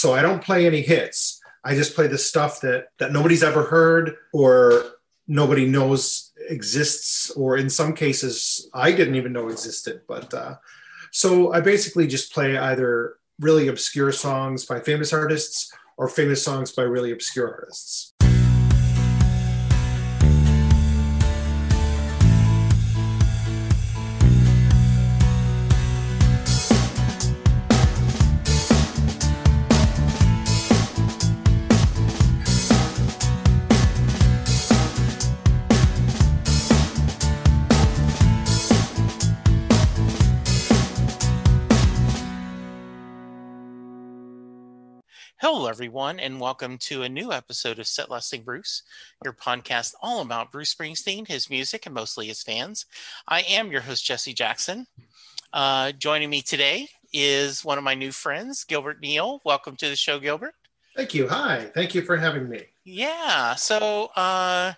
So 0.00 0.14
I 0.14 0.22
don't 0.22 0.42
play 0.42 0.66
any 0.66 0.80
hits. 0.80 1.42
I 1.62 1.74
just 1.74 1.94
play 1.94 2.06
the 2.06 2.16
stuff 2.16 2.62
that 2.62 2.88
that 2.98 3.12
nobody's 3.12 3.42
ever 3.42 3.64
heard 3.64 4.16
or 4.32 4.92
nobody 5.28 5.66
knows 5.66 6.32
exists, 6.48 7.30
or 7.32 7.58
in 7.58 7.68
some 7.68 7.92
cases 7.92 8.66
I 8.72 8.92
didn't 8.92 9.16
even 9.16 9.34
know 9.34 9.50
existed. 9.50 10.00
But 10.08 10.32
uh, 10.32 10.54
so 11.12 11.52
I 11.52 11.60
basically 11.60 12.06
just 12.06 12.32
play 12.32 12.56
either 12.56 13.16
really 13.40 13.68
obscure 13.68 14.10
songs 14.10 14.64
by 14.64 14.80
famous 14.80 15.12
artists 15.12 15.70
or 15.98 16.08
famous 16.08 16.42
songs 16.42 16.72
by 16.72 16.84
really 16.84 17.12
obscure 17.12 17.52
artists. 17.52 18.09
Everyone, 45.70 46.18
and 46.18 46.40
welcome 46.40 46.76
to 46.76 47.04
a 47.04 47.08
new 47.08 47.30
episode 47.30 47.78
of 47.78 47.86
Set 47.86 48.10
Lasting 48.10 48.42
Bruce, 48.42 48.82
your 49.22 49.32
podcast 49.32 49.94
all 50.02 50.20
about 50.20 50.50
Bruce 50.50 50.74
Springsteen, 50.74 51.28
his 51.28 51.48
music, 51.48 51.86
and 51.86 51.94
mostly 51.94 52.26
his 52.26 52.42
fans. 52.42 52.86
I 53.28 53.42
am 53.42 53.70
your 53.70 53.82
host, 53.82 54.04
Jesse 54.04 54.34
Jackson. 54.34 54.88
Uh, 55.52 55.92
joining 55.92 56.28
me 56.28 56.42
today 56.42 56.88
is 57.12 57.64
one 57.64 57.78
of 57.78 57.84
my 57.84 57.94
new 57.94 58.10
friends, 58.10 58.64
Gilbert 58.64 59.00
Neal. 59.00 59.40
Welcome 59.44 59.76
to 59.76 59.88
the 59.88 59.94
show, 59.94 60.18
Gilbert. 60.18 60.54
Thank 60.96 61.14
you. 61.14 61.28
Hi. 61.28 61.70
Thank 61.72 61.94
you 61.94 62.02
for 62.02 62.16
having 62.16 62.48
me. 62.48 62.62
Yeah. 62.84 63.54
So, 63.54 64.10
uh, 64.16 64.72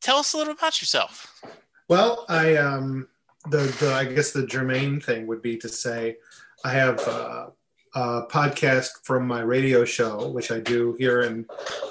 tell 0.00 0.18
us 0.18 0.34
a 0.34 0.36
little 0.36 0.54
about 0.54 0.80
yourself. 0.80 1.42
Well, 1.88 2.26
I 2.28 2.54
um, 2.58 3.08
the 3.50 3.76
the 3.80 3.92
I 3.92 4.04
guess 4.04 4.30
the 4.30 4.46
germane 4.46 5.00
thing 5.00 5.26
would 5.26 5.42
be 5.42 5.56
to 5.56 5.68
say 5.68 6.18
I 6.64 6.70
have. 6.70 7.00
Uh, 7.00 7.46
uh, 7.94 8.22
podcast 8.30 9.04
from 9.04 9.26
my 9.26 9.40
radio 9.40 9.84
show, 9.84 10.28
which 10.28 10.50
I 10.50 10.60
do 10.60 10.94
here 10.98 11.22
in 11.22 11.46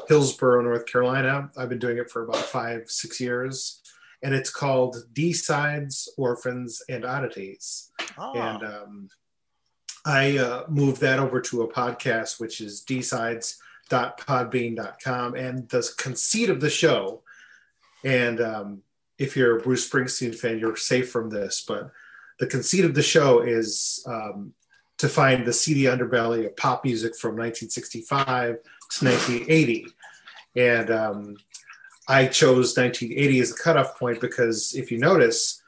Hillsborough, 0.07 0.63
North 0.63 0.85
Carolina. 0.85 1.49
I've 1.57 1.69
been 1.69 1.79
doing 1.79 1.97
it 1.97 2.09
for 2.09 2.23
about 2.23 2.37
five, 2.37 2.89
six 2.89 3.19
years. 3.19 3.81
And 4.23 4.33
it's 4.33 4.49
called 4.49 4.95
D 5.13 5.33
Sides, 5.33 6.09
Orphans, 6.17 6.81
and 6.89 7.05
Oddities. 7.05 7.91
Oh. 8.17 8.33
And 8.33 8.63
um, 8.63 9.09
I 10.05 10.37
uh, 10.37 10.63
moved 10.67 11.01
that 11.01 11.19
over 11.19 11.39
to 11.41 11.63
a 11.63 11.71
podcast, 11.71 12.39
which 12.39 12.61
is 12.61 12.83
dsides.podbean.com. 12.87 15.35
And 15.35 15.69
the 15.69 15.87
conceit 15.97 16.49
of 16.49 16.61
the 16.61 16.69
show, 16.69 17.23
and 18.03 18.41
um, 18.41 18.81
if 19.19 19.35
you're 19.35 19.57
a 19.57 19.61
Bruce 19.61 19.89
Springsteen 19.89 20.33
fan, 20.33 20.59
you're 20.59 20.75
safe 20.75 21.11
from 21.11 21.29
this, 21.29 21.63
but 21.67 21.91
the 22.39 22.47
conceit 22.47 22.85
of 22.85 22.93
the 22.93 23.03
show 23.03 23.41
is 23.41 24.03
um, 24.07 24.53
to 24.97 25.07
find 25.07 25.45
the 25.45 25.53
seedy 25.53 25.83
underbelly 25.83 26.45
of 26.45 26.55
pop 26.57 26.83
music 26.83 27.15
from 27.15 27.31
1965 27.31 28.57
to 28.89 29.05
1980. 29.05 29.87
And 30.55 30.89
um, 30.89 31.37
I 32.07 32.25
chose 32.27 32.75
1980 32.75 33.39
as 33.39 33.51
the 33.51 33.61
cutoff 33.61 33.99
point 33.99 34.19
because 34.21 34.73
if 34.73 34.91
you 34.91 34.97
notice, 34.97 35.61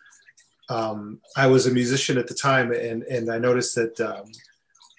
um, 0.69 1.19
I 1.35 1.47
was 1.47 1.67
a 1.67 1.71
musician 1.71 2.17
at 2.17 2.27
the 2.27 2.33
time, 2.33 2.71
and, 2.71 3.03
and 3.03 3.31
I 3.31 3.39
noticed 3.39 3.75
that 3.75 3.99
um, 3.99 4.31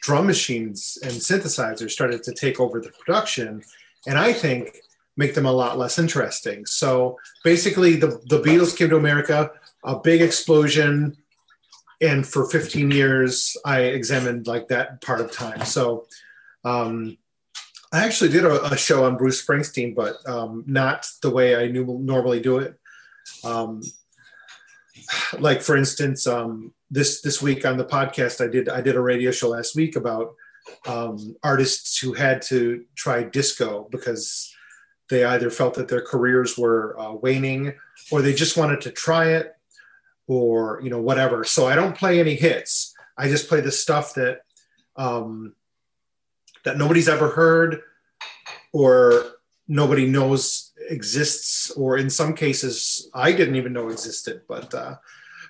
drum 0.03 0.27
machines 0.27 0.99
and 1.03 1.13
synthesizers 1.13 1.91
started 1.91 2.23
to 2.25 2.35
take 2.35 2.61
over 2.61 2.81
the 2.81 2.91
production, 2.91 3.63
and 4.07 4.19
I 4.19 4.33
think 4.33 4.79
make 5.17 5.35
them 5.35 5.47
a 5.47 5.53
lot 5.53 5.79
less 5.79 5.99
interesting. 5.99 6.67
So 6.67 7.19
basically, 7.45 7.97
the, 7.97 8.21
the 8.27 8.41
Beatles 8.41 8.77
came 8.77 8.91
to 8.91 8.97
America, 8.97 9.51
a 9.85 9.99
big 9.99 10.23
explosion, 10.23 11.17
and 12.01 12.27
for 12.27 12.49
15 12.49 12.91
years 12.91 13.57
i 13.65 13.81
examined 13.81 14.47
like 14.47 14.69
that 14.69 15.01
part 15.01 15.21
of 15.21 15.31
time. 15.33 15.65
So 15.65 16.07
um, 16.65 17.17
i 17.93 18.05
actually 18.05 18.31
did 18.31 18.45
a, 18.45 18.65
a, 18.65 18.77
show 18.77 19.05
on 19.05 19.17
bruce 19.17 19.45
springsteen 19.45 19.95
but 19.95 20.17
um, 20.29 20.65
not 20.67 21.07
the 21.23 21.31
way 21.31 21.57
i 21.57 21.69
knew, 21.69 21.99
normally 22.01 22.41
do 22.41 22.59
it. 22.59 22.79
Um, 23.45 23.83
like 25.39 25.63
for 25.63 25.77
instance 25.77 26.27
um, 26.27 26.73
this 26.91 27.21
this 27.23 27.41
week 27.41 27.65
on 27.65 27.77
the 27.77 27.85
podcast 27.85 28.45
i 28.45 28.49
did 28.49 28.69
i 28.69 28.81
did 28.81 28.97
a 28.97 29.01
radio 29.01 29.31
show 29.31 29.49
last 29.49 29.77
week 29.77 29.97
about 29.97 30.35
um, 30.87 31.37
artists 31.43 31.99
who 31.99 32.13
had 32.13 32.43
to 32.43 32.85
try 32.95 33.23
disco 33.23 33.89
because 33.91 34.55
they 35.09 35.25
either 35.25 35.51
felt 35.51 35.75
that 35.75 35.89
their 35.89 36.01
careers 36.01 36.57
were 36.57 36.99
uh, 36.99 37.13
waning 37.13 37.75
or 38.11 38.23
they 38.23 38.33
just 38.33 38.57
wanted 38.57 38.81
to 38.83 38.91
try 38.91 39.31
it 39.31 39.55
or 40.31 40.81
you 40.81 40.91
know 40.91 41.01
whatever. 41.01 41.43
So 41.43 41.67
I 41.67 41.75
don't 41.75 41.97
play 41.97 42.21
any 42.21 42.37
hits. 42.37 42.95
I 43.19 43.29
just 43.29 43.49
play 43.49 43.61
the 43.61 43.73
stuff 43.73 44.15
that 44.15 44.43
um, 44.95 45.57
that 46.65 46.79
nobody's 46.79 47.09
ever 47.09 47.31
heard 47.31 47.81
or 48.73 49.25
nobody 49.67 50.07
knows 50.07 50.71
exists, 50.89 51.73
or 51.73 51.99
in 51.99 52.09
some 52.09 52.35
cases 52.35 53.11
I 53.13 53.33
didn't 53.33 53.57
even 53.57 53.73
know 53.73 53.89
existed. 53.89 54.43
But 54.47 54.73
uh, 54.73 54.97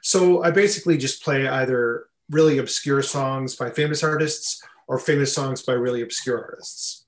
so 0.00 0.42
I 0.42 0.50
basically 0.50 0.96
just 0.96 1.22
play 1.22 1.46
either 1.46 2.06
really 2.30 2.56
obscure 2.56 3.02
songs 3.02 3.56
by 3.56 3.68
famous 3.68 4.02
artists 4.02 4.62
or 4.88 4.98
famous 4.98 5.34
songs 5.34 5.60
by 5.60 5.74
really 5.74 6.00
obscure 6.00 6.42
artists. 6.42 7.04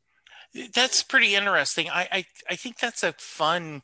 That's 0.75 1.03
pretty 1.03 1.35
interesting. 1.35 1.89
I, 1.89 2.07
I, 2.13 2.25
I 2.51 2.57
think 2.57 2.79
that's 2.79 3.03
a 3.03 3.15
fun 3.17 3.81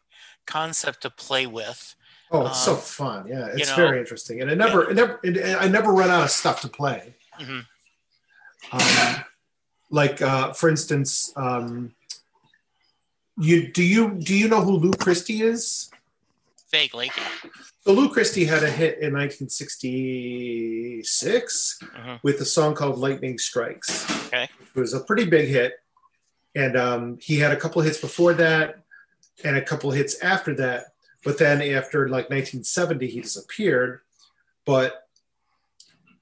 concept 0.46 1.02
to 1.02 1.10
play 1.10 1.46
with 1.46 1.94
Oh, 2.30 2.46
it's 2.46 2.68
um, 2.68 2.74
so 2.74 2.76
fun! 2.76 3.26
Yeah, 3.26 3.46
it's 3.46 3.60
you 3.60 3.66
know, 3.66 3.76
very 3.76 3.98
interesting, 3.98 4.42
and 4.42 4.50
it 4.50 4.56
never, 4.56 4.84
yeah. 4.84 4.90
it 4.90 4.94
never, 4.94 5.20
it, 5.22 5.56
I 5.60 5.68
never 5.68 5.92
run 5.92 6.10
out 6.10 6.24
of 6.24 6.30
stuff 6.30 6.60
to 6.62 6.68
play. 6.68 7.14
Mm-hmm. 7.40 7.60
Um, 8.72 9.24
like, 9.90 10.20
uh, 10.20 10.52
for 10.52 10.68
instance, 10.68 11.32
um, 11.36 11.94
you 13.38 13.72
do 13.72 13.82
you 13.82 14.10
do 14.10 14.36
you 14.36 14.48
know 14.48 14.60
who 14.60 14.72
Lou 14.72 14.92
Christie 14.92 15.40
is? 15.42 15.90
Vaguely. 16.70 17.10
So 17.80 17.92
Lou 17.92 18.10
Christie 18.10 18.44
had 18.44 18.62
a 18.62 18.70
hit 18.70 18.98
in 18.98 19.14
1966 19.14 21.78
mm-hmm. 21.82 22.16
with 22.22 22.42
a 22.42 22.44
song 22.44 22.74
called 22.74 22.98
"Lightning 22.98 23.38
Strikes." 23.38 24.04
Okay, 24.26 24.50
it 24.74 24.78
was 24.78 24.92
a 24.92 25.00
pretty 25.00 25.24
big 25.24 25.48
hit, 25.48 25.80
and 26.54 26.76
um, 26.76 27.16
he 27.22 27.38
had 27.38 27.52
a 27.52 27.56
couple 27.56 27.80
hits 27.80 27.98
before 27.98 28.34
that, 28.34 28.82
and 29.44 29.56
a 29.56 29.62
couple 29.62 29.90
hits 29.92 30.20
after 30.20 30.54
that 30.56 30.88
but 31.28 31.36
then 31.36 31.60
after 31.60 32.08
like 32.08 32.30
1970, 32.30 33.06
he 33.06 33.20
disappeared. 33.20 34.00
But 34.64 35.06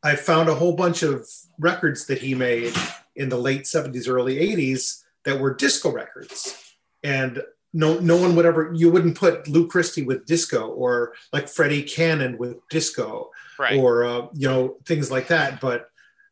I 0.02 0.16
found 0.16 0.48
a 0.48 0.54
whole 0.56 0.74
bunch 0.74 1.04
of 1.04 1.24
records 1.60 2.06
that 2.06 2.18
he 2.18 2.34
made 2.34 2.74
in 3.14 3.28
the 3.28 3.36
late 3.36 3.66
70s, 3.66 4.08
early 4.08 4.34
80s 4.34 5.04
that 5.24 5.38
were 5.38 5.54
disco 5.54 5.92
records. 5.92 6.74
And 7.04 7.40
no, 7.72 8.00
no 8.00 8.16
one 8.16 8.34
would 8.34 8.46
ever, 8.46 8.72
you 8.74 8.90
wouldn't 8.90 9.16
put 9.16 9.46
Lou 9.46 9.68
Christie 9.68 10.02
with 10.02 10.26
disco 10.26 10.70
or 10.70 11.14
like 11.32 11.48
Freddie 11.48 11.84
Cannon 11.84 12.36
with 12.36 12.56
disco 12.68 13.30
right. 13.60 13.78
or, 13.78 14.04
uh, 14.04 14.26
you 14.34 14.48
know, 14.48 14.74
things 14.86 15.08
like 15.08 15.28
that. 15.28 15.60
But, 15.60 15.88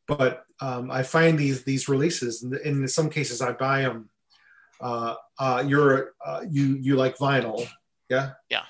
but 0.08 0.46
um, 0.60 0.90
I 0.90 1.04
find 1.04 1.38
these, 1.38 1.62
these 1.62 1.88
releases 1.88 2.42
and 2.42 2.54
in 2.56 2.88
some 2.88 3.08
cases 3.08 3.40
I 3.40 3.52
buy 3.52 3.82
them. 3.82 4.08
Uh, 4.80 5.14
uh, 5.38 5.62
you're, 5.64 6.14
uh, 6.26 6.40
you, 6.50 6.76
you 6.80 6.96
like 6.96 7.16
vinyl 7.18 7.68
yeah. 8.14 8.30
Yeah. 8.50 8.64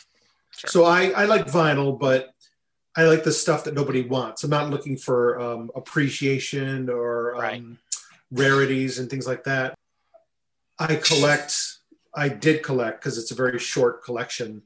Sure. 0.56 0.71
So 0.71 0.84
I, 0.84 1.10
I 1.10 1.25
like 1.25 1.47
vinyl, 1.47 1.99
but 1.99 2.34
I 2.97 3.05
like 3.05 3.25
the 3.25 3.32
stuff 3.32 3.65
that 3.65 3.75
nobody 3.75 4.03
wants. 4.03 4.44
I'm 4.44 4.50
not 4.50 4.71
looking 4.71 4.97
for 4.97 5.41
um, 5.41 5.71
appreciation 5.75 6.88
or 6.88 7.34
um, 7.34 7.41
right. 7.41 7.62
rarities 8.31 8.99
and 8.99 9.10
things 9.10 9.27
like 9.27 9.44
that. 9.44 9.75
I 10.78 10.97
collect. 10.97 11.57
I 12.15 12.28
did 12.28 12.63
collect 12.63 13.01
because 13.01 13.19
it's 13.19 13.33
a 13.33 13.34
very 13.34 13.59
short 13.59 14.04
collection. 14.04 14.63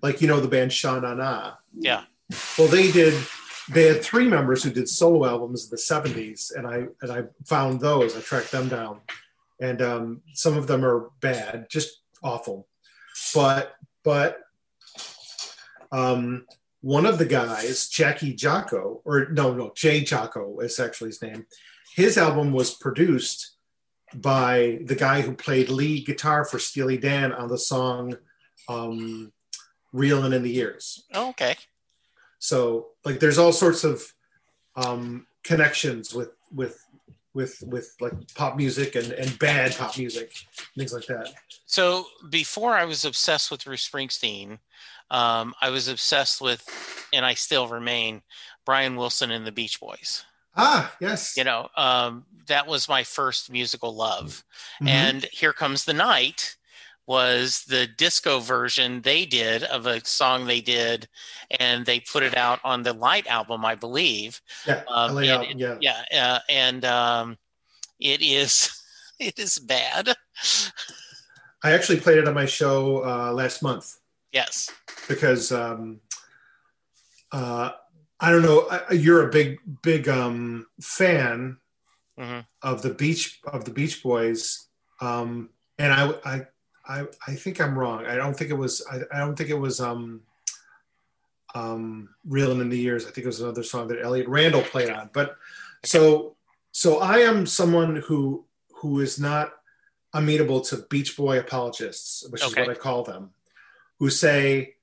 Like 0.00 0.20
you 0.20 0.28
know 0.28 0.40
the 0.40 0.48
band 0.48 0.72
Sha 0.72 0.98
Na 1.00 1.14
Na. 1.14 1.54
Yeah. 1.76 2.04
Well, 2.58 2.68
they 2.68 2.90
did. 2.92 3.14
They 3.70 3.86
had 3.86 4.02
three 4.02 4.28
members 4.28 4.62
who 4.62 4.70
did 4.70 4.88
solo 4.88 5.26
albums 5.26 5.64
in 5.64 5.70
the 5.70 5.76
'70s, 5.76 6.54
and 6.54 6.66
I 6.66 6.86
and 7.00 7.12
I 7.12 7.24
found 7.46 7.80
those. 7.80 8.16
I 8.16 8.20
tracked 8.20 8.52
them 8.52 8.68
down, 8.68 9.00
and 9.60 9.82
um, 9.82 10.22
some 10.34 10.56
of 10.56 10.66
them 10.66 10.84
are 10.84 11.10
bad, 11.20 11.66
just 11.68 12.00
awful. 12.22 12.68
But 13.34 13.74
but 14.04 14.38
um, 15.90 16.46
one 16.80 17.06
of 17.06 17.18
the 17.18 17.26
guys, 17.26 17.88
Jackie 17.88 18.34
Jaco, 18.34 19.00
or 19.04 19.28
no, 19.30 19.54
no, 19.54 19.72
Jay 19.74 20.02
Jaco 20.02 20.62
is 20.62 20.80
actually 20.80 21.08
his 21.08 21.22
name. 21.22 21.46
His 21.94 22.18
album 22.18 22.52
was 22.52 22.74
produced 22.74 23.52
by 24.14 24.80
the 24.84 24.94
guy 24.94 25.20
who 25.20 25.34
played 25.34 25.68
lead 25.68 26.06
guitar 26.06 26.44
for 26.44 26.58
Steely 26.58 26.98
Dan 26.98 27.32
on 27.32 27.48
the 27.48 27.58
song 27.58 28.16
um, 28.68 29.32
"Reelin' 29.92 30.32
in 30.32 30.42
the 30.42 30.50
Years." 30.50 31.04
Oh, 31.14 31.30
okay. 31.30 31.56
So, 32.38 32.88
like, 33.04 33.20
there's 33.20 33.38
all 33.38 33.52
sorts 33.52 33.84
of 33.84 34.02
um, 34.74 35.26
connections 35.44 36.14
with 36.14 36.30
with 36.52 36.84
with 37.34 37.62
with 37.66 37.94
like 38.00 38.12
pop 38.34 38.56
music 38.56 38.94
and 38.94 39.12
and 39.12 39.38
bad 39.38 39.76
pop 39.76 39.96
music, 39.96 40.32
things 40.76 40.92
like 40.92 41.06
that. 41.06 41.28
So 41.66 42.06
before 42.28 42.74
I 42.74 42.84
was 42.84 43.04
obsessed 43.04 43.50
with 43.50 43.64
Bruce 43.64 43.88
Springsteen, 43.88 44.58
um, 45.10 45.54
I 45.60 45.70
was 45.70 45.88
obsessed 45.88 46.40
with, 46.40 46.66
and 47.12 47.24
I 47.24 47.34
still 47.34 47.68
remain, 47.68 48.22
Brian 48.64 48.96
Wilson 48.96 49.30
and 49.30 49.46
the 49.46 49.52
Beach 49.52 49.80
Boys. 49.80 50.24
Ah, 50.56 50.94
yes. 51.00 51.34
You 51.36 51.44
know, 51.44 51.68
um, 51.76 52.26
that 52.46 52.66
was 52.66 52.88
my 52.88 53.04
first 53.04 53.50
musical 53.50 53.94
love. 53.94 54.44
Mhm. 54.82 54.88
And 54.88 55.24
Here 55.32 55.52
Comes 55.54 55.84
the 55.84 55.94
Night 55.94 56.56
was 57.06 57.64
the 57.64 57.86
disco 57.86 58.38
version 58.38 59.02
they 59.02 59.26
did 59.26 59.64
of 59.64 59.86
a 59.86 60.04
song 60.04 60.46
they 60.46 60.60
did, 60.60 61.08
and 61.58 61.84
they 61.84 62.00
put 62.00 62.22
it 62.22 62.36
out 62.36 62.60
on 62.64 62.82
the 62.82 62.92
Light 62.92 63.26
album, 63.26 63.64
I 63.64 63.74
believe. 63.74 64.40
yeah, 64.66 64.82
Um, 64.88 65.18
and 65.18 65.26
album, 65.28 65.58
yeah. 65.58 65.76
yeah, 65.80 66.04
uh, 66.34 66.38
and 66.48 66.84
um, 66.84 67.38
it 68.00 68.22
is 68.22 68.70
it 69.18 69.38
is 69.38 69.58
bad. 69.58 70.14
I 71.64 71.72
actually 71.72 72.00
played 72.00 72.18
it 72.18 72.28
on 72.28 72.34
my 72.34 72.46
show 72.46 73.04
uh, 73.04 73.32
last 73.32 73.62
month 73.62 73.98
Yes. 74.32 74.70
because 75.08 75.52
um, 75.52 76.00
uh, 77.30 77.70
I 78.20 78.30
don't 78.30 78.42
know. 78.42 78.68
You're 78.90 79.28
a 79.28 79.30
big 79.32 79.58
big 79.82 80.08
um, 80.08 80.66
fan 80.80 81.58
hmm 82.18 82.40
of 82.62 82.82
the 82.82 82.90
beach 82.94 83.40
of 83.44 83.64
the 83.64 83.72
Beach 83.72 84.02
Boys, 84.02 84.68
um, 85.00 85.50
and 85.78 85.92
I, 85.92 86.14
I 86.24 86.46
I 86.86 87.06
I 87.26 87.34
think 87.34 87.60
I'm 87.60 87.78
wrong. 87.78 88.06
I 88.06 88.16
don't 88.16 88.36
think 88.36 88.50
it 88.50 88.56
was. 88.56 88.84
I, 88.90 89.00
I 89.12 89.18
don't 89.20 89.36
think 89.36 89.50
it 89.50 89.58
was. 89.58 89.80
Um, 89.80 90.22
um, 91.54 92.08
reeling 92.26 92.60
in 92.60 92.68
the 92.68 92.78
years. 92.78 93.04
I 93.04 93.10
think 93.10 93.24
it 93.24 93.26
was 93.26 93.40
another 93.40 93.62
song 93.62 93.88
that 93.88 94.02
Elliott 94.02 94.28
Randall 94.28 94.62
played 94.62 94.90
on. 94.90 95.10
But 95.12 95.36
so 95.84 96.36
so 96.72 96.98
I 97.00 97.18
am 97.18 97.46
someone 97.46 97.96
who 97.96 98.44
who 98.76 99.00
is 99.00 99.20
not 99.20 99.52
amenable 100.14 100.60
to 100.62 100.78
Beach 100.90 101.16
Boy 101.16 101.38
apologists, 101.38 102.26
which 102.28 102.42
is 102.44 102.54
what 102.56 102.68
I 102.68 102.74
call 102.74 103.02
them, 103.02 103.30
who 103.98 104.10
say 104.10 104.74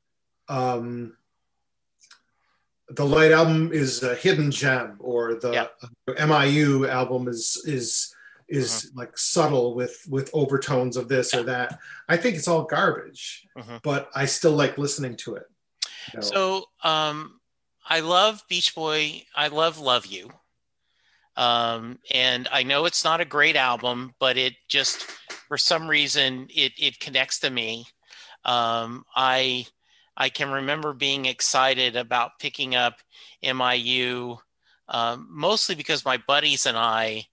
um, 0.48 1.16
the 2.90 3.06
Light 3.06 3.32
album 3.32 3.72
is 3.74 4.02
a 4.04 4.16
hidden 4.16 4.52
gem, 4.52 4.98
or 5.00 5.36
the 5.36 5.52
Yeah. 5.52 5.68
MIU 6.26 6.88
album 6.88 7.28
is 7.28 7.62
is 7.66 8.16
is 8.50 8.92
like 8.96 9.18
subtle 9.18 9.76
with 9.76 10.04
with 10.10 10.30
overtones 10.34 10.98
of 10.98 11.08
this 11.08 11.34
or 11.34 11.44
that. 11.44 11.80
I 12.08 12.18
think 12.18 12.36
it's 12.36 12.48
all 12.48 12.64
garbage, 12.64 13.46
Mhm. 13.58 13.82
but 13.84 14.10
I 14.16 14.26
still 14.26 14.54
like 14.54 14.78
listening 14.78 15.16
to 15.18 15.36
it. 15.36 15.44
you 16.14 16.20
know. 16.20 16.22
So 16.22 16.66
um, 16.84 17.40
I 17.88 18.00
love 18.02 18.44
Beach 18.50 18.74
Boy. 18.76 19.24
I 19.36 19.48
love 19.48 19.80
Love 19.80 20.06
You. 20.06 20.32
Um, 21.38 22.00
and 22.12 22.48
I 22.52 22.64
know 22.64 22.86
it's 22.86 23.04
not 23.04 23.22
a 23.22 23.26
great 23.26 23.56
album, 23.56 24.14
but 24.20 24.38
it 24.38 24.56
just 24.68 25.04
for 25.48 25.58
some 25.58 25.88
reason 25.88 26.48
it 26.50 26.74
it 26.78 27.00
connects 27.00 27.40
to 27.40 27.50
me. 27.50 27.86
Um, 28.44 29.06
I 29.16 29.66
I 30.18 30.30
can 30.30 30.52
remember 30.52 30.94
being 30.94 31.26
excited 31.28 31.96
about 31.96 32.40
picking 32.40 32.76
up 32.76 32.96
MIU, 33.42 34.38
um, 34.90 35.28
mostly 35.30 35.76
because 35.76 36.04
my 36.04 36.18
buddies 36.28 36.66
and 36.66 36.78
I 36.78 37.26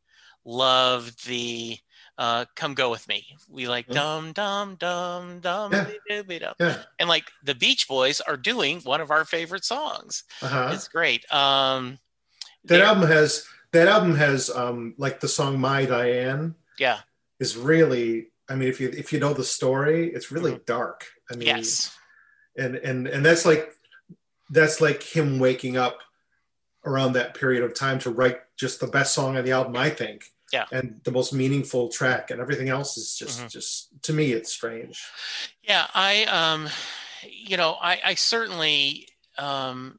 loved 0.47 1.27
the 1.27 1.77
uh, 2.17 2.47
"Come 2.55 2.73
Go 2.75 2.91
with 2.91 3.07
Me." 3.09 3.27
We 3.51 3.69
like 3.69 3.89
dum 3.89 4.33
dum 4.33 4.77
dum 4.77 5.41
dum 5.41 5.73
Yeah. 6.09 6.83
and 6.99 7.09
like 7.09 7.25
the 7.45 7.55
Beach 7.55 7.87
Boys 7.89 8.21
are 8.23 8.37
doing 8.39 8.81
one 8.81 9.03
of 9.03 9.11
our 9.11 9.25
favorite 9.27 9.65
songs. 9.65 10.25
uh-huh. 10.41 10.71
It's 10.73 10.89
great. 10.89 11.31
Um, 11.31 11.99
that 12.65 12.81
album 12.81 13.07
has 13.09 13.45
that 13.73 13.89
album 13.89 14.15
has 14.15 14.49
um 14.49 14.95
like 14.97 15.21
the 15.21 15.29
song 15.29 15.61
My 15.61 15.85
Diane 15.85 16.55
yeah, 16.79 17.01
is 17.39 17.57
really 17.57 18.29
I 18.49 18.55
mean 18.55 18.69
if 18.69 18.81
you 18.81 18.89
if 18.97 19.13
you 19.13 19.21
know 19.21 19.35
the 19.35 19.45
story 19.45 20.09
it's 20.15 20.33
really 20.33 20.59
dark. 20.65 21.05
I 21.31 21.35
mean 21.37 21.49
Mm-hmm. 21.49 21.57
yes, 21.59 21.97
and 22.57 22.77
and 22.77 23.07
and 23.09 23.25
that's 23.27 23.45
like 23.45 23.73
that's 24.51 24.81
like 24.81 25.03
him 25.03 25.39
waking 25.39 25.77
up 25.77 25.99
around 26.85 27.13
that 27.15 27.35
period 27.35 27.65
of 27.65 27.75
time 27.75 27.99
to 27.99 28.11
write 28.11 28.39
just 28.57 28.79
the 28.81 28.87
best 28.87 29.13
song 29.13 29.37
on 29.37 29.45
the 29.45 29.51
album 29.53 29.77
I 29.77 29.91
think. 29.91 30.25
Yeah. 30.53 30.67
And 30.71 31.01
the 31.05 31.11
most 31.11 31.33
meaningful 31.33 31.89
track 31.89 32.31
and 32.31 32.41
everything 32.41 32.69
else 32.69 32.97
is 32.97 33.17
just 33.17 33.41
Mhm. 33.41 33.51
just 33.51 34.03
to 34.03 34.13
me 34.13 34.33
it's 34.33 34.53
strange. 34.53 35.03
yeah. 35.63 35.87
I, 35.93 36.25
um, 36.25 36.69
you 37.29 37.57
know, 37.57 37.73
I, 37.81 38.01
I 38.05 38.15
certainly 38.15 39.09
um, 39.39 39.99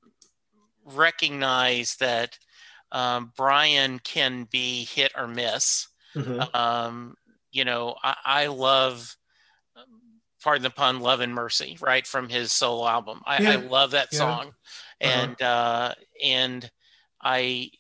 recognize 0.85 1.95
that 1.97 2.38
um, 2.91 3.33
Brian 3.35 3.99
can 3.99 4.45
be 4.49 4.85
hit 4.85 5.11
or 5.17 5.27
miss. 5.27 5.88
Mhm. 6.15 6.55
Um, 6.55 7.15
you 7.51 7.65
know, 7.65 7.95
I, 8.03 8.15
I 8.25 8.47
love. 8.47 9.15
Pardon 10.44 10.63
the 10.63 10.69
pun, 10.69 10.99
"Love 11.01 11.19
and 11.19 11.33
Mercy," 11.33 11.77
right 11.81 12.05
from 12.05 12.29
his 12.29 12.53
solo 12.53 12.88
album. 12.88 13.21
I, 13.25 13.53
I 13.53 13.55
love 13.55 13.91
that 13.91 14.09
Yeah. 14.13 14.19
song, 14.19 14.53
and 15.01 15.41
uh, 15.41 15.95
and 16.23 16.69
I 17.19 17.71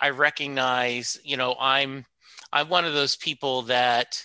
I 0.00 0.10
recognize, 0.10 1.18
you 1.24 1.36
know, 1.36 1.56
I'm 1.60 2.04
I'm 2.52 2.68
one 2.68 2.84
of 2.84 2.92
those 2.94 3.16
people 3.16 3.62
that 3.62 4.24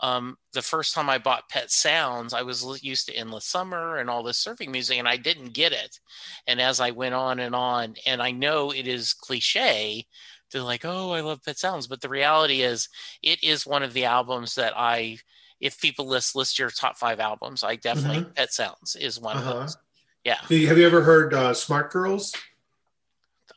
um, 0.00 0.38
the 0.54 0.62
first 0.62 0.94
time 0.94 1.10
I 1.10 1.18
bought 1.18 1.48
Pet 1.50 1.70
Sounds, 1.70 2.32
I 2.32 2.42
was 2.42 2.82
used 2.82 3.06
to 3.06 3.14
Endless 3.14 3.44
Summer 3.44 3.98
and 3.98 4.08
all 4.08 4.22
this 4.22 4.42
surfing 4.42 4.70
music, 4.70 4.98
and 4.98 5.06
I 5.08 5.16
didn't 5.18 5.52
get 5.52 5.72
it. 5.72 6.00
And 6.46 6.58
as 6.60 6.80
I 6.80 6.90
went 6.90 7.14
on 7.14 7.38
and 7.38 7.54
on, 7.54 7.96
and 8.06 8.22
I 8.22 8.30
know 8.30 8.70
it 8.72 8.86
is 8.86 9.12
cliche 9.12 10.06
to 10.52 10.64
like, 10.64 10.84
oh, 10.86 11.10
I 11.10 11.20
love 11.20 11.42
Pet 11.44 11.58
Sounds, 11.58 11.86
but 11.86 12.00
the 12.00 12.08
reality 12.08 12.62
is, 12.62 12.88
it 13.22 13.44
is 13.44 13.66
one 13.66 13.82
of 13.82 13.92
the 13.92 14.06
albums 14.06 14.54
that 14.54 14.72
I, 14.74 15.18
if 15.60 15.78
people 15.78 16.06
list 16.06 16.34
list 16.34 16.58
your 16.58 16.70
top 16.70 16.96
five 16.96 17.20
albums, 17.20 17.62
I 17.62 17.76
definitely 17.76 18.24
Pet 18.34 18.52
Sounds 18.54 18.96
is 18.96 19.20
one 19.20 19.36
Uh-huh. 19.36 19.50
of 19.50 19.60
those. 19.60 19.76
Yeah, 20.24 20.36
Have 20.68 20.78
you 20.78 20.86
ever 20.86 21.02
heard 21.02 21.34
uh, 21.34 21.52
Smart 21.52 21.92
Girls? 21.92 22.34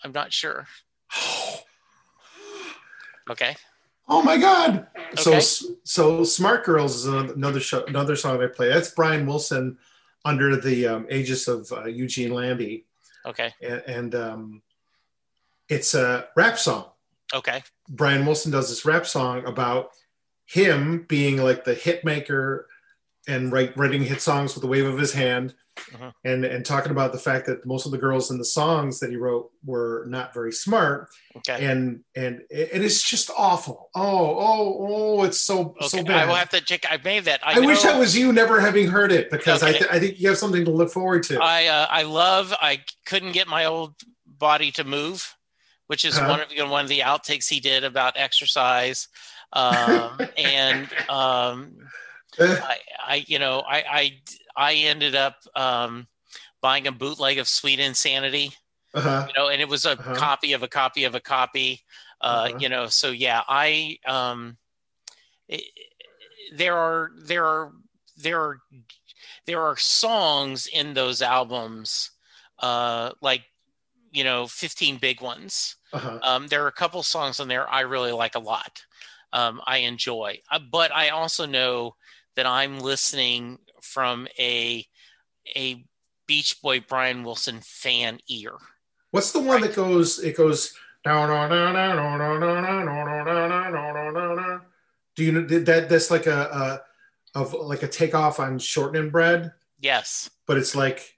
I'm 0.03 0.11
not 0.11 0.33
sure. 0.33 0.67
Okay. 3.29 3.55
Oh 4.09 4.21
my 4.21 4.37
God! 4.37 4.87
Okay. 5.17 5.39
So, 5.39 5.67
so 5.83 6.23
Smart 6.25 6.65
Girls 6.65 6.95
is 6.95 7.05
another 7.05 7.61
show, 7.61 7.85
another 7.85 8.15
song 8.17 8.43
I 8.43 8.47
play. 8.47 8.67
That's 8.67 8.91
Brian 8.91 9.25
Wilson 9.25 9.77
under 10.25 10.57
the 10.57 10.87
um, 10.87 11.07
aegis 11.09 11.47
of 11.47 11.71
uh, 11.71 11.85
Eugene 11.85 12.33
Landy, 12.33 12.85
Okay. 13.25 13.53
and, 13.61 13.81
and 13.87 14.15
um, 14.15 14.61
it's 15.69 15.93
a 15.93 16.27
rap 16.35 16.59
song. 16.59 16.85
Okay. 17.33 17.63
Brian 17.89 18.25
Wilson 18.25 18.51
does 18.51 18.69
this 18.69 18.85
rap 18.85 19.05
song 19.05 19.45
about 19.45 19.91
him 20.45 21.05
being 21.07 21.37
like 21.37 21.63
the 21.63 21.73
hit 21.73 22.03
maker 22.03 22.67
and 23.27 23.51
write, 23.51 23.75
writing 23.77 24.03
hit 24.03 24.21
songs 24.21 24.53
with 24.53 24.61
the 24.61 24.67
wave 24.67 24.85
of 24.85 24.97
his 24.99 25.13
hand, 25.13 25.53
Mhm. 25.91 26.13
and 26.23 26.45
and 26.45 26.63
talking 26.65 26.91
about 26.91 27.11
the 27.13 27.17
fact 27.17 27.47
that 27.47 27.65
most 27.65 27.85
of 27.85 27.91
the 27.91 27.97
girls 27.97 28.29
in 28.29 28.37
the 28.37 28.45
songs 28.45 28.99
that 28.99 29.09
he 29.09 29.15
wrote 29.15 29.49
were 29.65 30.05
not 30.07 30.33
very 30.33 30.51
smart, 30.51 31.09
Okay. 31.37 31.65
and 31.65 32.01
and 32.15 32.41
it, 32.49 32.69
it 32.73 32.81
is 32.83 33.01
just 33.01 33.31
awful. 33.37 33.89
Oh 33.95 34.37
oh 34.37 34.77
oh, 35.19 35.23
it's 35.23 35.39
so 35.41 35.75
Okay. 35.81 35.87
so 35.87 35.99
I 35.99 36.03
bad. 36.03 36.27
will 36.27 36.35
have 36.35 36.49
to 36.49 36.61
check. 36.61 36.85
I 36.89 36.99
made 37.03 37.25
that. 37.25 37.39
I, 37.45 37.55
I, 37.57 37.59
wish 37.65 37.81
that 37.83 37.97
was 37.97 38.15
you 38.15 38.31
never 38.33 38.59
having 38.59 38.87
heard 38.87 39.11
it 39.11 39.31
because 39.31 39.63
I, 39.63 39.71
th- 39.71 39.87
I 39.89 39.99
think 39.99 40.19
you 40.19 40.29
have 40.29 40.37
something 40.37 40.63
to 40.65 40.71
look 40.71 40.91
forward 40.91 41.23
to. 41.23 41.39
I 41.41 41.65
uh, 41.67 41.87
I 41.89 42.03
love. 42.03 42.53
I 42.61 42.81
couldn't 43.05 43.31
get 43.31 43.47
my 43.47 43.65
old 43.65 43.95
body 44.27 44.69
to 44.71 44.83
move, 44.83 45.35
which 45.87 46.05
is 46.05 46.17
Uh-huh. 46.17 46.29
one 46.29 46.39
of 46.41 46.51
you 46.51 46.59
know, 46.59 46.69
one 46.69 46.83
of 46.83 46.89
the 46.89 46.99
outtakes 46.99 47.47
he 47.49 47.59
did 47.59 47.83
about 47.83 48.13
exercise. 48.17 49.07
Um, 49.53 50.19
and 50.37 50.87
um, 51.09 51.77
I, 52.61 52.77
I 53.07 53.25
you 53.27 53.39
know 53.39 53.61
I 53.61 53.83
I 53.89 54.21
I 54.55 54.73
ended 54.75 55.15
up 55.15 55.37
um, 55.55 56.07
buying 56.61 56.87
a 56.87 56.91
bootleg 56.91 57.37
of 57.39 57.47
Sweet 57.47 57.79
Insanity. 57.79 58.53
uh-huh. 58.93 59.27
You 59.27 59.33
know, 59.37 59.49
and 59.49 59.61
it 59.61 59.69
was 59.69 59.85
a 59.85 59.97
Uh-huh. 59.97 60.13
copy 60.13 60.53
of 60.53 60.63
a 60.63 60.67
copy 60.67 61.03
of 61.05 61.15
a 61.15 61.19
copy. 61.21 61.81
Uh, 62.21 62.49
Uh-huh. 62.49 62.57
You 62.57 62.69
know, 62.69 62.87
so 62.87 63.11
yeah, 63.11 63.43
I 63.47 63.97
um, 64.07 64.57
it, 65.47 65.63
there 66.55 66.77
are 66.77 67.11
there 67.17 67.45
are 67.45 67.73
there 68.17 68.41
are 68.41 68.59
there 69.45 69.61
are 69.61 69.77
songs 69.77 70.67
in 70.67 70.93
those 70.93 71.21
albums 71.21 72.11
uh, 72.59 73.11
like 73.21 73.43
you 74.11 74.23
know 74.23 74.47
15 74.47 74.97
big 74.97 75.21
ones 75.21 75.77
Uh-huh. 75.93 76.19
um, 76.21 76.47
there 76.47 76.63
are 76.63 76.67
a 76.67 76.71
couple 76.73 77.03
songs 77.03 77.39
on 77.39 77.47
there 77.47 77.69
i 77.69 77.81
really 77.81 78.11
like 78.11 78.35
a 78.35 78.39
lot 78.39 78.85
um, 79.33 79.61
i 79.65 79.77
enjoy 79.79 80.39
uh, 80.51 80.59
but 80.59 80.91
i 80.93 81.09
also 81.09 81.45
know 81.45 81.95
that 82.35 82.45
I'm 82.45 82.79
listening 82.79 83.59
from 83.81 84.27
a 84.39 84.85
a 85.55 85.83
Beach 86.27 86.61
Boy 86.61 86.79
Brian 86.79 87.23
Wilson 87.23 87.59
fan 87.61 88.19
ear. 88.29 88.53
What's 89.11 89.31
the 89.31 89.39
one 89.39 89.61
right. 89.61 89.63
that 89.63 89.75
goes? 89.75 90.19
It 90.19 90.37
goes. 90.37 90.73
Do 91.03 91.09
you 95.23 95.31
know 95.31 95.45
that 95.45 95.87
that's 95.89 96.09
like 96.09 96.27
a, 96.27 96.81
a 97.35 97.39
of 97.39 97.53
like 97.53 97.83
a 97.83 97.87
takeoff 97.87 98.39
on 98.39 98.57
shortening 98.57 99.09
bread? 99.09 99.51
Yes, 99.79 100.29
but 100.47 100.57
it's 100.57 100.75
like 100.75 101.13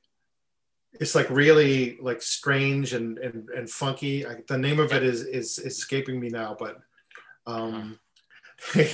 it's 0.99 1.13
like 1.13 1.29
really 1.29 1.97
like 2.01 2.21
strange 2.21 2.93
and 2.93 3.19
and, 3.19 3.49
and 3.49 3.69
funky. 3.69 4.25
I, 4.25 4.41
the 4.47 4.57
name 4.57 4.79
of 4.79 4.91
it 4.91 5.03
is 5.03 5.21
is 5.21 5.59
is 5.59 5.77
escaping 5.77 6.19
me 6.19 6.29
now, 6.29 6.55
but 6.57 6.77
um, 7.45 7.99
they 8.73 8.91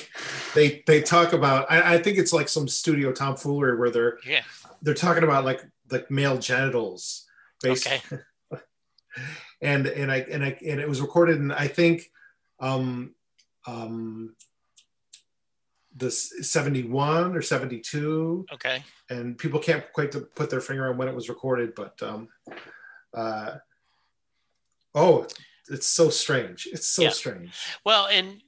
they 0.56 0.84
they 0.88 1.02
talk 1.02 1.34
about. 1.34 1.70
I, 1.72 1.96
I 1.96 1.98
think 1.98 2.18
it's 2.18 2.34
like 2.34 2.50
some 2.50 2.68
studio 2.68 3.12
tomfoolery 3.12 3.78
where 3.78 3.90
they're 3.90 4.18
Yeah. 4.26 4.44
they're 4.82 4.94
talking 4.94 5.24
about 5.24 5.46
like 5.46 5.64
like 5.90 6.10
male 6.12 6.38
genitals, 6.38 7.28
Okay. 7.66 8.02
and 9.62 9.88
and 9.88 10.12
I 10.12 10.18
and 10.18 10.44
I 10.44 10.58
and 10.66 10.80
it 10.80 10.88
was 10.90 11.02
recorded 11.02 11.38
in 11.38 11.52
I 11.52 11.68
think 11.68 12.10
um 12.60 13.14
um 13.68 14.36
this 15.94 16.34
71 16.50 17.36
or 17.36 17.42
72 17.42 18.46
Okay. 18.54 18.82
and 19.10 19.38
people 19.38 19.60
can't 19.60 19.84
quite 19.92 20.16
put 20.36 20.50
their 20.50 20.62
finger 20.62 20.90
on 20.90 20.98
when 20.98 21.10
it 21.10 21.14
was 21.14 21.28
recorded 21.28 21.76
but 21.76 22.02
um 22.02 22.30
uh 23.14 23.58
oh 24.96 25.28
it's 25.70 25.88
so 25.88 26.10
strange 26.10 26.68
it's 26.72 26.88
so 26.88 27.04
Yeah. 27.04 27.10
strange 27.10 27.54
Well, 27.84 28.08
and 28.08 28.42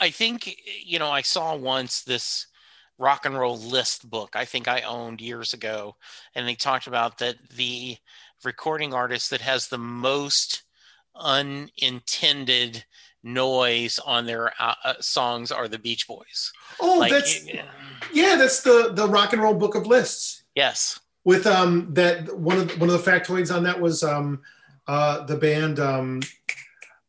I 0.00 0.10
think 0.10 0.56
you 0.84 0.98
know 0.98 1.10
I 1.10 1.22
saw 1.22 1.54
once 1.54 2.02
this 2.02 2.46
rock 2.98 3.26
and 3.26 3.38
roll 3.38 3.58
list 3.58 4.08
book. 4.08 4.30
I 4.34 4.44
think 4.44 4.68
I 4.68 4.82
owned 4.82 5.20
years 5.20 5.52
ago, 5.52 5.96
and 6.34 6.48
they 6.48 6.54
talked 6.54 6.86
about 6.86 7.18
that 7.18 7.36
the 7.56 7.96
recording 8.44 8.94
artist 8.94 9.30
that 9.30 9.40
has 9.42 9.68
the 9.68 9.78
most 9.78 10.62
unintended 11.14 12.84
noise 13.22 13.98
on 13.98 14.26
their 14.26 14.52
uh, 14.58 14.74
uh, 14.84 14.94
songs 15.00 15.52
are 15.52 15.68
the 15.68 15.78
Beach 15.78 16.08
Boys. 16.08 16.52
oh 16.80 17.00
Like, 17.00 17.10
that's 17.10 17.44
y- 17.44 17.62
yeah 18.12 18.36
that's 18.36 18.62
the 18.62 18.92
the 18.94 19.06
rock 19.06 19.32
and 19.32 19.42
roll 19.42 19.54
book 19.54 19.74
of 19.74 19.86
lists 19.86 20.42
yes, 20.54 20.98
with 21.24 21.46
um 21.46 21.92
that 21.94 22.34
one 22.38 22.58
of 22.58 22.80
one 22.80 22.88
of 22.88 23.04
the 23.04 23.10
factoids 23.10 23.54
on 23.54 23.62
that 23.64 23.80
was 23.80 24.02
um 24.02 24.40
uh 24.86 25.24
the 25.24 25.36
band 25.36 25.78
um 25.78 26.20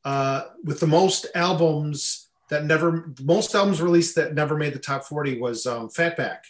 uh 0.03 0.43
with 0.63 0.79
the 0.79 0.87
most 0.87 1.27
albums 1.35 2.27
that 2.51 2.65
never 2.65 3.11
most 3.23 3.55
albums 3.55 3.81
released 3.81 4.15
that 4.15 4.35
never 4.35 4.55
made 4.55 4.73
the 4.73 4.79
top 4.79 5.03
40 5.05 5.39
was 5.39 5.65
um 5.65 5.89
fatback 5.89 6.41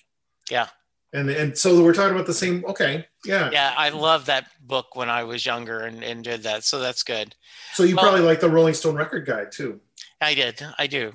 Yeah. 0.49 0.67
and 1.13 1.29
and 1.29 1.57
so 1.57 1.81
we're 1.83 1.93
talking 1.93 2.13
about 2.13 2.25
the 2.27 2.33
same 2.33 2.65
okay 2.65 3.07
yeah, 3.23 3.51
yeah, 3.51 3.73
I 3.77 3.89
love 3.89 4.25
that 4.25 4.47
book 4.59 4.95
when 4.95 5.07
I 5.07 5.23
was 5.23 5.45
younger 5.45 5.81
and, 5.81 6.03
and 6.03 6.23
did 6.23 6.41
that, 6.43 6.63
so 6.63 6.79
that's 6.79 7.03
good. 7.03 7.35
so 7.73 7.83
you 7.83 7.95
Well- 7.95 8.05
probably 8.05 8.21
like 8.25 8.39
the 8.41 8.49
rolling 8.49 8.73
stone 8.73 8.95
record 8.95 9.25
guide 9.25 9.51
too 9.51 9.79
I 10.19 10.33
did, 10.35 10.61
I 10.77 10.87
do. 10.87 11.13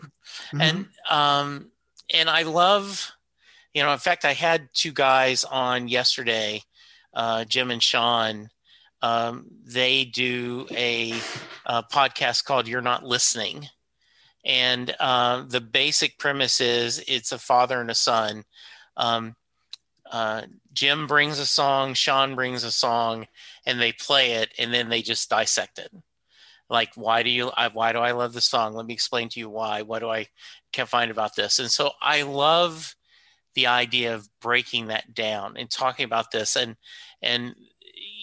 Mhm. 0.52 0.60
and 0.62 0.86
um 1.10 1.70
and 2.14 2.28
i 2.30 2.42
love 2.42 3.10
you 3.74 3.82
know 3.82 3.92
in 3.92 3.98
fact 3.98 4.24
i 4.24 4.32
had 4.32 4.68
two 4.72 4.92
guys 4.92 5.42
on 5.44 5.88
yesterday 5.88 6.62
uh 7.14 7.44
jim 7.44 7.70
and 7.72 7.82
sean 7.82 8.48
um 9.02 9.46
they 9.64 10.04
do 10.04 10.66
a, 10.70 11.12
uh 11.66 11.82
podcast 11.92 12.44
called 12.44 12.68
you're 12.68 12.80
not 12.92 13.04
listening 13.04 13.68
and 14.46 14.94
uh, 15.00 15.42
the 15.46 15.60
basic 15.60 16.18
premise 16.18 16.60
is 16.60 17.02
it's 17.08 17.32
a 17.32 17.38
father 17.38 17.80
and 17.80 17.90
a 17.90 17.94
son. 17.94 18.44
Um, 18.96 19.34
uh, 20.10 20.42
jim 20.72 21.08
brings 21.08 21.40
a 21.40 21.46
song 21.46 21.92
sean 21.92 22.36
brings 22.36 22.62
a 22.62 22.70
song 22.70 23.26
and 23.66 23.80
they 23.80 23.90
play 23.90 24.34
it 24.34 24.52
and 24.56 24.72
then 24.72 24.88
they 24.88 25.02
just 25.02 25.28
dissect 25.28 25.80
it. 25.80 25.90
Like 26.70 26.90
why 26.94 27.24
do 27.24 27.30
you 27.30 27.50
I, 27.56 27.68
why 27.68 27.92
do 27.92 27.98
i 27.98 28.12
love 28.12 28.32
this 28.32 28.44
song? 28.44 28.74
Let 28.74 28.86
me 28.86 28.94
explain 28.94 29.28
to 29.30 29.40
you 29.40 29.50
why. 29.50 29.82
What 29.82 29.98
do 29.98 30.08
i 30.08 30.28
can 30.72 30.86
find 30.86 31.10
about 31.10 31.34
this? 31.34 31.58
And 31.58 31.70
so 31.70 31.90
i 32.00 32.22
love 32.22 32.94
the 33.54 33.66
idea 33.66 34.14
of 34.14 34.28
breaking 34.40 34.88
that 34.88 35.12
down 35.12 35.56
and 35.56 35.68
talking 35.68 36.04
about 36.04 36.30
this. 36.30 36.54
And 36.56 36.76
and 37.20 37.56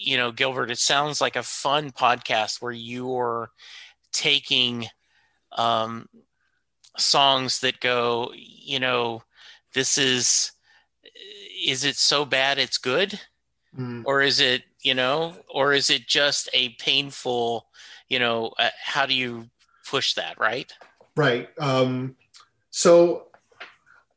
you 0.00 0.16
know 0.16 0.32
gilbert 0.32 0.70
it 0.70 0.78
sounds 0.78 1.20
like 1.20 1.36
a 1.36 1.42
fun 1.42 1.90
podcast 1.90 2.62
where 2.62 2.72
you're 2.72 3.50
taking 4.12 4.86
um 5.54 6.08
songs 6.96 7.60
that 7.60 7.80
go 7.80 8.32
you 8.34 8.78
know 8.78 9.22
this 9.74 9.98
is 9.98 10.52
is 11.64 11.84
it 11.84 11.96
so 11.96 12.24
bad 12.24 12.58
it's 12.58 12.78
good 12.78 13.18
Mhm. 13.76 14.02
or 14.06 14.22
is 14.22 14.38
it 14.38 14.62
you 14.82 14.94
know 14.94 15.34
or 15.48 15.72
is 15.72 15.90
it 15.90 16.06
just 16.06 16.48
a 16.52 16.68
painful 16.78 17.66
you 18.08 18.20
know 18.20 18.52
uh, 18.58 18.70
how 18.80 19.04
do 19.06 19.14
you 19.14 19.48
push 19.86 20.14
that 20.14 20.38
right 20.38 20.72
Right. 21.16 21.48
Um, 21.60 22.16
so 22.70 23.28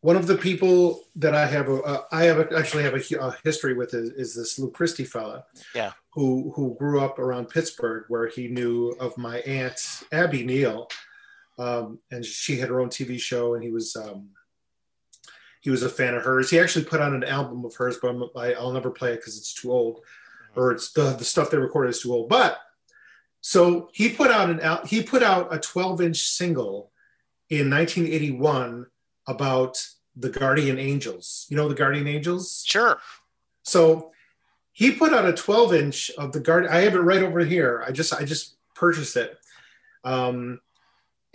one 0.02 0.16
of 0.16 0.26
the 0.26 0.36
people 0.36 1.04
that 1.16 1.36
I 1.36 1.46
have, 1.46 1.70
a, 1.70 1.76
uh, 1.84 2.04
I 2.12 2.24
have 2.24 2.40
a, 2.40 2.58
actually 2.58 2.82
have 2.84 2.96
a, 2.96 3.16
a 3.20 3.38
history 3.44 3.76
with 3.76 3.94
is, 3.94 4.10
is 4.12 4.36
this 4.36 4.58
Lou 4.58 4.72
Christie 4.72 5.04
fella. 5.04 5.46
Yeah. 5.76 5.92
Who 6.14 6.52
who 6.56 6.76
grew 6.80 7.00
up 7.00 7.20
around 7.20 7.50
Pittsburgh, 7.50 8.06
where 8.08 8.28
he 8.28 8.48
knew 8.48 8.96
of 9.00 9.16
my 9.16 9.40
aunt 9.42 9.80
Abby 10.12 10.44
Neal, 10.44 10.88
um, 11.58 12.00
and 12.12 12.24
she 12.26 12.58
had 12.58 12.70
her 12.70 12.80
own 12.80 12.90
TV 12.90 13.20
show, 13.20 13.56
and 13.56 13.64
he 13.64 13.72
was 13.72 13.96
um, 13.96 14.30
he 15.62 15.70
was 15.70 15.84
a 15.84 15.90
fan 15.90 16.14
of 16.14 16.24
hers. 16.24 16.50
He 16.50 16.60
actually 16.60 16.86
put 16.86 17.02
on 17.02 17.14
an 17.14 17.24
album 17.24 17.66
of 17.66 17.76
hers, 17.76 17.98
but 18.02 18.10
I'm, 18.10 18.24
I, 18.36 18.54
I'll 18.54 18.72
never 18.72 18.92
play 18.92 19.14
it 19.14 19.18
because 19.18 19.38
it's 19.38 19.54
too 19.54 19.72
old, 19.72 20.02
or 20.56 20.72
it's 20.72 20.92
the 20.92 21.12
the 21.14 21.26
stuff 21.26 21.50
they 21.50 21.58
recorded 21.58 21.90
is 21.90 22.02
too 22.02 22.14
old. 22.14 22.30
But 22.30 22.60
so 23.42 23.90
he 23.94 24.10
put 24.10 24.32
out 24.32 24.50
an 24.50 24.60
al- 24.60 24.86
he 24.86 25.04
put 25.04 25.24
out 25.24 25.54
a 25.54 25.60
12 25.60 26.02
inch 26.02 26.18
single 26.18 26.92
in 27.50 27.70
1981 27.70 28.88
about 29.28 29.84
the 30.16 30.30
Guardian 30.30 30.80
Angels. 30.80 31.46
You 31.50 31.58
know 31.58 31.68
the 31.68 31.76
Guardian 31.76 32.08
Angels? 32.08 32.64
sure 32.66 33.00
So 33.64 34.12
he 34.74 34.92
put 34.92 35.14
out 35.14 35.26
a 35.26 35.34
12 35.34 35.74
inch 35.74 36.12
of 36.18 36.32
the 36.32 36.40
guard. 36.40 36.68
I 36.68 36.82
have 36.82 36.94
it 36.96 37.00
right 37.00 37.24
over 37.24 37.40
here. 37.40 37.84
I 37.86 37.92
just 37.92 38.14
I 38.14 38.24
just 38.24 38.58
purchased 38.76 39.18
it, 39.18 39.38
um, 40.04 40.60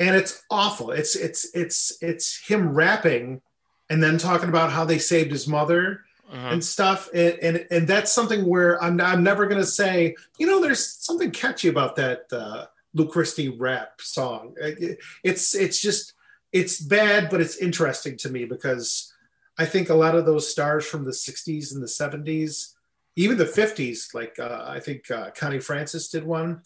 and 0.03 0.17
it's 0.17 0.43
awful. 0.51 0.91
It's 0.91 1.15
it's 1.17 1.43
it's 1.55 1.97
it's 2.03 2.27
him 2.49 2.75
rapping, 2.75 3.41
and 3.89 4.03
then 4.03 4.19
talking 4.19 4.49
about 4.49 4.73
how 4.73 4.85
they 4.85 4.99
saved 4.99 5.31
his 5.31 5.47
mother 5.47 6.05
Mhm. 6.33 6.53
and 6.53 6.65
stuff. 6.65 7.09
And, 7.15 7.35
and 7.47 7.67
and 7.71 7.87
that's 7.89 8.11
something 8.13 8.45
where 8.47 8.83
I'm 8.83 9.01
I'm 9.01 9.23
never 9.23 9.47
gonna 9.47 9.65
say 9.83 10.17
you 10.39 10.47
know 10.47 10.61
there's 10.61 10.85
something 10.87 11.31
catchy 11.31 11.69
about 11.69 11.97
that 11.97 12.21
uh, 12.33 12.67
Lou 12.95 13.07
Christie 13.09 13.51
rap 13.51 14.01
song. 14.01 14.55
It- 14.61 14.99
It's 15.23 15.55
it's 15.55 15.81
just 15.81 16.15
it's 16.53 16.81
bad, 16.81 17.31
but 17.31 17.41
it's 17.41 17.57
interesting 17.57 18.17
to 18.19 18.29
me 18.31 18.45
because 18.45 19.13
I 19.59 19.67
think 19.67 19.89
a 19.89 19.95
lot 20.05 20.15
of 20.15 20.27
those 20.27 20.49
stars 20.49 20.85
from 20.87 21.05
the 21.05 21.13
'60s 21.13 21.73
and 21.75 21.83
the 21.83 21.87
'70s, 22.01 22.75
even 23.17 23.37
the 23.39 23.45
'50s, 23.61 24.15
like 24.15 24.39
uh, 24.39 24.65
I 24.67 24.81
think 24.81 25.11
uh, 25.11 25.31
Connie 25.37 25.61
Francis 25.61 26.09
did 26.09 26.25
one. 26.25 26.63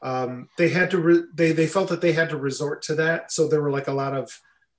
Um, 0.00 0.48
they 0.56 0.68
had 0.68 0.90
to 0.92 0.98
re- 0.98 1.24
they 1.34 1.52
they 1.52 1.66
felt 1.66 1.88
that 1.88 2.00
they 2.00 2.12
had 2.12 2.30
to 2.30 2.36
resort 2.36 2.82
to 2.82 2.94
that, 2.96 3.32
so 3.32 3.48
there 3.48 3.60
were 3.62 3.70
like 3.70 3.88
a 3.88 3.92
lot 3.92 4.14
of 4.14 4.30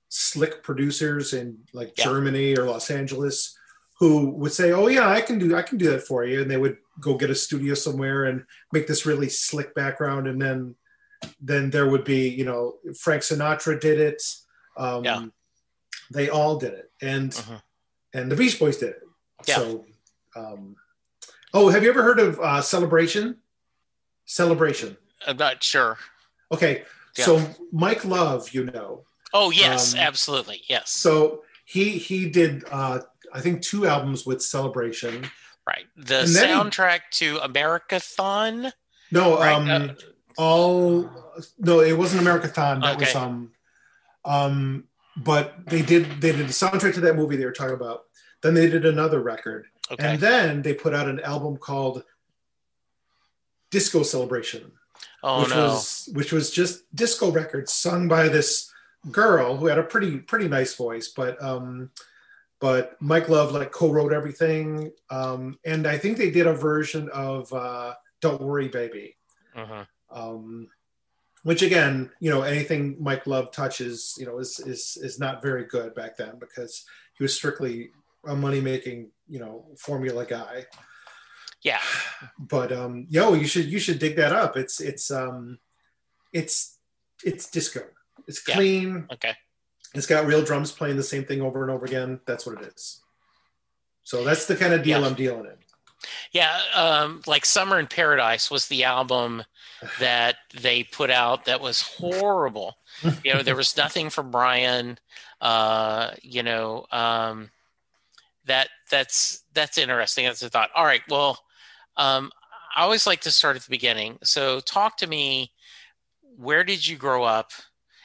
slick 0.08 0.62
producers 0.62 1.32
in 1.34 1.58
like 1.72 1.92
Yeah. 1.96 2.04
Germany 2.04 2.56
or 2.56 2.64
Los 2.64 2.90
Angeles 2.90 3.56
who 3.98 4.30
would 4.30 4.52
say, 4.52 4.72
"Oh 4.72 4.86
yeah, 4.88 5.08
I 5.10 5.20
can 5.20 5.38
do 5.38 5.54
I 5.54 5.62
can 5.62 5.76
do 5.76 5.90
that 5.90 6.06
for 6.06 6.24
you," 6.24 6.40
and 6.40 6.50
they 6.50 6.56
would 6.56 6.78
go 7.00 7.16
get 7.18 7.28
a 7.30 7.34
studio 7.34 7.74
somewhere 7.74 8.24
and 8.24 8.44
make 8.72 8.86
this 8.86 9.04
really 9.04 9.28
slick 9.28 9.74
background, 9.74 10.26
and 10.26 10.40
then 10.40 10.74
then 11.38 11.68
there 11.68 11.88
would 11.90 12.04
be 12.04 12.28
you 12.30 12.46
know 12.46 12.78
Frank 12.98 13.22
Sinatra 13.22 13.78
did 13.78 14.00
it, 14.00 14.22
um, 14.78 15.04
Yeah. 15.04 15.26
they 16.10 16.30
all 16.30 16.56
did 16.58 16.72
it, 16.72 16.90
and 17.02 17.30
Mhm. 17.32 17.62
and 18.14 18.32
the 18.32 18.36
Beach 18.36 18.58
Boys 18.58 18.78
did 18.78 18.90
it. 18.90 19.02
Yeah. 19.46 19.56
So, 19.56 19.86
um, 20.34 20.76
oh, 21.52 21.68
have 21.68 21.82
you 21.84 21.90
ever 21.90 22.02
heard 22.02 22.20
of 22.20 22.40
uh, 22.40 22.62
Celebration? 22.62 23.42
Celebration. 24.24 24.96
I'm 25.26 25.36
not 25.36 25.62
sure 25.62 25.98
Okay, 26.52 26.82
Yeah. 27.16 27.24
so 27.26 27.46
Mike 27.70 28.04
Love, 28.04 28.50
you 28.50 28.64
know, 28.64 29.04
oh 29.32 29.50
yes 29.50 29.94
Um, 29.94 30.00
absolutely 30.00 30.62
yes 30.68 30.90
so 30.90 31.44
he 31.64 31.90
he 31.98 32.28
did 32.28 32.64
uh, 32.70 33.00
I 33.32 33.40
think 33.40 33.62
two 33.62 33.86
albums 33.86 34.26
with 34.26 34.42
Celebration. 34.42 35.28
right 35.66 35.86
the 35.96 36.04
then 36.04 36.48
he- 36.48 36.54
soundtrack 36.54 37.00
to 37.12 37.36
americathon 37.38 38.72
No, 39.12 39.38
right 39.38 39.52
um, 39.54 39.70
uh, 39.70 39.88
all 40.36 41.08
no, 41.58 41.80
it 41.80 41.92
wasn't 41.96 42.22
Americathon. 42.22 42.80
That 42.82 42.98
was 42.98 43.14
um, 43.14 43.50
um, 44.24 44.84
but 45.16 45.54
they 45.66 45.82
did 45.82 46.20
they 46.20 46.32
did 46.32 46.46
the 46.48 46.52
soundtrack 46.52 46.94
to 46.94 47.00
that 47.02 47.16
movie 47.16 47.36
they 47.36 47.44
were 47.44 47.52
talking 47.52 47.74
about. 47.74 48.04
Then 48.42 48.54
they 48.54 48.68
did 48.70 48.86
another 48.86 49.20
record, 49.20 49.66
okay 49.90 50.04
and 50.12 50.20
then 50.20 50.62
they 50.62 50.72
put 50.74 50.94
out 50.94 51.08
an 51.08 51.20
album 51.20 51.56
called 51.58 52.04
Disco 53.70 54.02
Celebration, 54.02 54.72
oh 55.22 55.42
which 55.42 55.50
no 55.50 55.64
was 55.64 56.08
which 56.12 56.32
was 56.32 56.50
just 56.50 56.84
disco 56.94 57.30
records 57.30 57.72
sung 57.72 58.08
by 58.08 58.28
this 58.28 58.70
girl 59.10 59.56
who 59.56 59.66
had 59.66 59.78
a 59.78 59.82
pretty 59.82 60.18
pretty 60.18 60.48
nice 60.48 60.74
voice, 60.74 61.08
but 61.08 61.42
um, 61.42 61.90
but 62.60 62.96
Mike 63.00 63.28
Love 63.28 63.52
like 63.52 63.72
co-wrote 63.72 64.12
everything, 64.12 64.92
um, 65.10 65.58
and 65.64 65.86
I 65.86 65.96
think 65.98 66.18
they 66.18 66.30
did 66.30 66.46
a 66.46 66.54
version 66.54 67.08
of 67.10 67.52
uh, 67.52 67.94
"Don't 68.20 68.40
Worry, 68.40 68.68
Baby." 68.68 69.16
Mhm. 69.56 69.86
um, 70.10 70.68
which 71.42 71.62
again, 71.62 72.10
you 72.20 72.30
know, 72.30 72.42
anything 72.42 72.96
Mike 73.00 73.26
Love 73.26 73.50
touches, 73.50 74.14
you 74.18 74.26
know, 74.26 74.38
is 74.38 74.60
is 74.60 74.98
is 75.00 75.18
not 75.18 75.42
very 75.42 75.64
good 75.64 75.94
back 75.94 76.16
then 76.16 76.38
because 76.38 76.84
he 77.16 77.24
was 77.24 77.34
strictly 77.34 77.90
a 78.26 78.36
money 78.36 78.60
making, 78.60 79.10
you 79.28 79.38
know, 79.40 79.64
formula 79.78 80.26
guy. 80.26 80.66
Yeah. 81.62 81.80
But 82.38 82.72
um, 82.72 83.06
yo, 83.10 83.34
you 83.34 83.46
should 83.46 83.66
you 83.66 83.78
should 83.78 83.98
dig 83.98 84.16
that 84.16 84.32
up. 84.32 84.56
It's 84.56 84.80
it's 84.80 85.10
um, 85.10 85.58
it's 86.32 86.78
it's 87.24 87.50
disco. 87.50 87.82
It's 88.26 88.46
Yeah. 88.48 88.54
clean. 88.54 89.06
Okay. 89.12 89.34
It's 89.94 90.06
got 90.06 90.26
real 90.26 90.42
drums 90.42 90.72
playing 90.72 90.96
the 90.96 91.02
same 91.02 91.24
thing 91.24 91.42
over 91.42 91.62
and 91.62 91.70
over 91.70 91.84
again. 91.84 92.20
That's 92.26 92.46
what 92.46 92.60
it 92.62 92.72
is. 92.74 93.00
So 94.04 94.24
that's 94.24 94.46
the 94.46 94.56
kind 94.56 94.72
of 94.72 94.82
deal 94.82 95.00
Yeah. 95.00 95.06
I'm 95.06 95.14
dealing 95.14 95.46
in. 95.46 95.56
Yeah, 96.32 96.58
um, 96.74 97.20
like 97.26 97.44
Summer 97.44 97.78
in 97.78 97.86
Paradise 97.86 98.50
was 98.50 98.68
the 98.68 98.84
album 98.84 99.42
that 99.98 100.36
they 100.58 100.82
put 100.84 101.10
out 101.10 101.44
that 101.44 101.60
was 101.60 101.82
horrible. 101.82 102.78
you 103.24 103.34
know, 103.34 103.42
there 103.42 103.56
was 103.56 103.76
nothing 103.76 104.08
from 104.08 104.30
Brian. 104.30 104.98
Uh, 105.42 106.12
you 106.22 106.42
know, 106.42 106.86
um, 106.90 107.50
that 108.46 108.68
that's 108.90 109.42
that's 109.52 109.76
interesting. 109.76 110.24
That's 110.24 110.42
a 110.42 110.48
thought. 110.48 110.70
All 110.74 110.84
right, 110.86 111.02
well, 111.10 111.38
um, 112.00 112.30
I 112.74 112.82
always 112.82 113.06
like 113.06 113.20
to 113.22 113.30
start 113.30 113.56
at 113.56 113.62
the 113.62 113.70
beginning. 113.70 114.18
So, 114.22 114.60
talk 114.60 114.96
to 114.98 115.06
me. 115.06 115.52
Where 116.36 116.64
did 116.64 116.86
you 116.86 116.96
grow 116.96 117.24
up, 117.24 117.50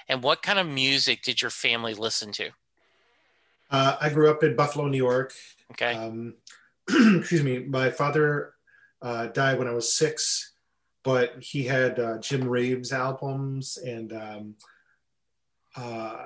and 0.10 0.22
what 0.22 0.42
kind 0.42 0.60
of 0.60 0.68
music 0.68 1.24
did 1.24 1.42
your 1.42 1.52
family 1.52 1.94
listen 1.94 2.32
to? 2.34 2.50
Uh, 3.72 3.96
I 4.00 4.10
grew 4.10 4.30
up 4.30 4.44
in 4.44 4.56
Buffalo, 4.56 4.88
New 4.88 4.98
York. 4.98 5.34
Okay, 5.72 5.94
Um, 5.94 6.36
excuse 6.90 7.44
me. 7.44 7.60
My 7.60 7.90
father 7.90 8.54
uh, 9.02 9.28
died 9.28 9.58
when 9.58 9.68
I 9.68 9.74
was 9.74 9.94
six, 9.94 10.54
but 11.04 11.34
he 11.40 11.64
had 11.64 12.00
uh, 12.00 12.18
Jim 12.20 12.48
Reeves 12.48 12.92
albums 12.92 13.78
and 13.78 14.14
um, 14.14 14.56
uh, 15.76 16.26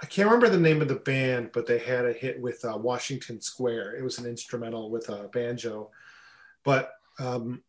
I 0.00 0.06
can't 0.06 0.28
remember 0.28 0.50
the 0.50 0.60
name 0.60 0.82
of 0.82 0.88
the 0.88 0.96
band, 0.96 1.50
but 1.54 1.66
they 1.66 1.78
had 1.78 2.04
a 2.04 2.12
hit 2.12 2.40
with 2.40 2.62
uh, 2.64 2.76
Washington 2.76 3.40
Square. 3.40 3.96
It 3.96 4.02
was 4.02 4.18
an 4.18 4.26
instrumental 4.26 4.90
with 4.90 5.08
a 5.08 5.28
banjo. 5.28 5.90
But 6.66 6.92
um, 7.18 7.62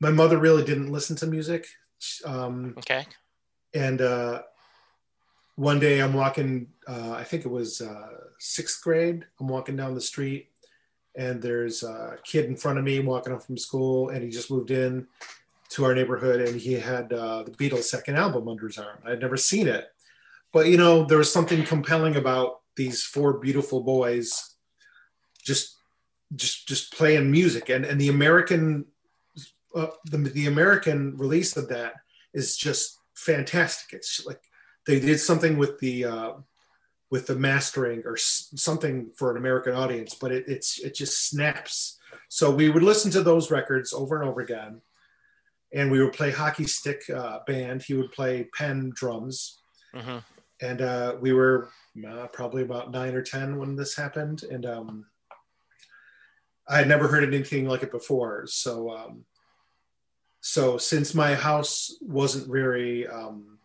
my 0.00 0.10
mother 0.10 0.36
really 0.36 0.64
didn't 0.64 0.92
listen 0.92 1.16
to 1.16 1.26
music. 1.26 1.66
Um, 2.26 2.74
okay, 2.76 3.06
and 3.72 4.02
uh, 4.02 4.42
one 5.56 5.78
day 5.78 6.00
I'm 6.00 6.12
walking, 6.12 6.66
uh, 6.86 7.12
I 7.12 7.22
think 7.24 7.46
it 7.46 7.50
was 7.50 7.80
uh, 7.80 8.08
sixth 8.38 8.82
grade. 8.82 9.24
I'm 9.40 9.48
walking 9.48 9.76
down 9.76 9.94
the 9.94 10.00
street, 10.00 10.48
and 11.16 11.40
there's 11.40 11.84
a 11.84 12.18
kid 12.24 12.46
in 12.46 12.56
front 12.56 12.78
of 12.78 12.84
me 12.84 12.98
walking 12.98 13.32
up 13.32 13.44
from 13.44 13.56
school, 13.56 14.10
and 14.10 14.22
he 14.22 14.28
just 14.28 14.50
moved 14.50 14.72
in 14.72 15.06
to 15.70 15.84
our 15.84 15.94
neighborhood, 15.94 16.40
and 16.40 16.60
he 16.60 16.74
had 16.74 17.12
uh, 17.12 17.44
the 17.44 17.52
Beatles' 17.52 17.84
second 17.84 18.16
album 18.16 18.48
under 18.48 18.66
his 18.66 18.78
arm. 18.78 18.98
I'd 19.06 19.20
never 19.20 19.36
seen 19.36 19.68
it, 19.68 19.86
but 20.52 20.66
you 20.66 20.76
know, 20.76 21.04
there 21.04 21.18
was 21.18 21.32
something 21.32 21.64
compelling 21.64 22.16
about 22.16 22.60
these 22.76 23.04
four 23.04 23.34
beautiful 23.34 23.80
boys 23.80 24.56
just 25.44 25.73
just 26.36 26.66
just 26.68 26.92
playing 26.92 27.30
music, 27.30 27.68
and 27.68 27.84
and 27.84 28.00
the 28.00 28.08
American 28.08 28.86
uh, 29.74 29.88
the, 30.04 30.18
the 30.18 30.46
American 30.46 31.16
release 31.16 31.56
of 31.56 31.68
that 31.68 31.94
is 32.32 32.56
just 32.56 32.98
fantastic. 33.14 33.92
It's 33.92 34.24
like 34.24 34.40
they 34.86 35.00
did 35.00 35.18
something 35.18 35.56
with 35.56 35.78
the 35.80 36.04
uh, 36.04 36.32
with 37.10 37.26
the 37.26 37.36
mastering 37.36 38.02
or 38.04 38.14
s- 38.14 38.52
something 38.56 39.10
for 39.16 39.30
an 39.30 39.36
American 39.36 39.74
audience, 39.74 40.14
but 40.14 40.32
it, 40.32 40.44
it's 40.48 40.78
it 40.80 40.94
just 40.94 41.28
snaps. 41.28 41.98
So 42.28 42.50
we 42.50 42.70
would 42.70 42.82
listen 42.82 43.10
to 43.12 43.22
those 43.22 43.50
records 43.50 43.92
over 43.92 44.20
and 44.20 44.28
over 44.28 44.40
again, 44.40 44.80
and 45.72 45.90
we 45.90 46.02
would 46.02 46.12
play 46.12 46.30
hockey 46.30 46.64
stick 46.64 47.02
uh, 47.14 47.40
band. 47.46 47.82
He 47.82 47.94
would 47.94 48.12
play 48.12 48.48
pen 48.56 48.92
drums, 48.94 49.58
hmm 49.94 50.18
and 50.62 50.80
uh, 50.82 51.16
we 51.20 51.32
were 51.32 51.68
uh, 52.08 52.28
probably 52.28 52.62
about 52.62 52.92
nine 52.92 53.14
or 53.14 53.22
ten 53.22 53.58
when 53.58 53.74
this 53.76 53.96
happened, 53.96 54.44
and 54.44 54.64
um, 54.66 55.06
I 56.68 56.78
had 56.78 56.88
never 56.88 57.08
heard 57.08 57.24
anything 57.24 57.66
like 57.66 57.82
it 57.82 57.90
before. 57.90 58.46
So, 58.46 58.90
um, 58.90 59.24
so 60.40 60.78
since 60.78 61.14
my 61.14 61.34
house 61.34 61.96
wasn't 62.00 62.52
very, 62.52 63.06
um, 63.06 63.58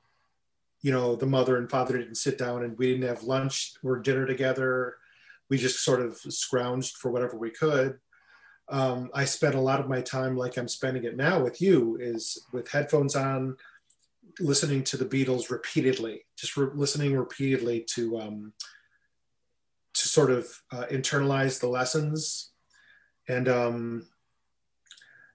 you 0.81 0.91
know, 0.91 1.15
the 1.15 1.25
mother 1.25 1.57
and 1.57 1.69
father 1.69 1.97
didn't 1.97 2.15
sit 2.15 2.37
down 2.37 2.63
and 2.63 2.77
we 2.77 2.91
didn't 2.91 3.07
have 3.07 3.23
lunch 3.23 3.73
or 3.83 3.99
dinner 3.99 4.25
together. 4.25 4.95
We 5.49 5.57
just 5.57 5.83
sort 5.83 6.01
of 6.01 6.13
scrounged 6.13 6.93
for 6.93 7.11
whatever 7.11 7.37
we 7.37 7.49
could. 7.49 7.99
Um, 8.69 9.09
I 9.13 9.25
spent 9.25 9.55
a 9.55 9.61
lot 9.61 9.79
of 9.79 9.89
my 9.89 10.01
time, 10.01 10.37
like 10.37 10.57
I'm 10.57 10.67
spending 10.67 11.03
it 11.03 11.17
now 11.17 11.41
with 11.41 11.59
you, 11.59 11.97
is 11.99 12.45
with 12.53 12.69
headphones 12.69 13.15
on, 13.15 13.57
listening 14.39 14.83
to 14.85 14.97
the 14.97 15.05
Beatles 15.05 15.49
repeatedly, 15.49 16.25
just 16.37 16.55
re- 16.55 16.69
listening 16.73 17.17
repeatedly 17.17 17.85
to 17.95 18.19
um, 18.19 18.53
to 19.93 20.07
sort 20.07 20.31
of 20.31 20.47
uh, 20.71 20.85
internalize 20.91 21.59
the 21.59 21.67
lessons. 21.67 22.51
And 23.29 23.47
um, 23.47 24.07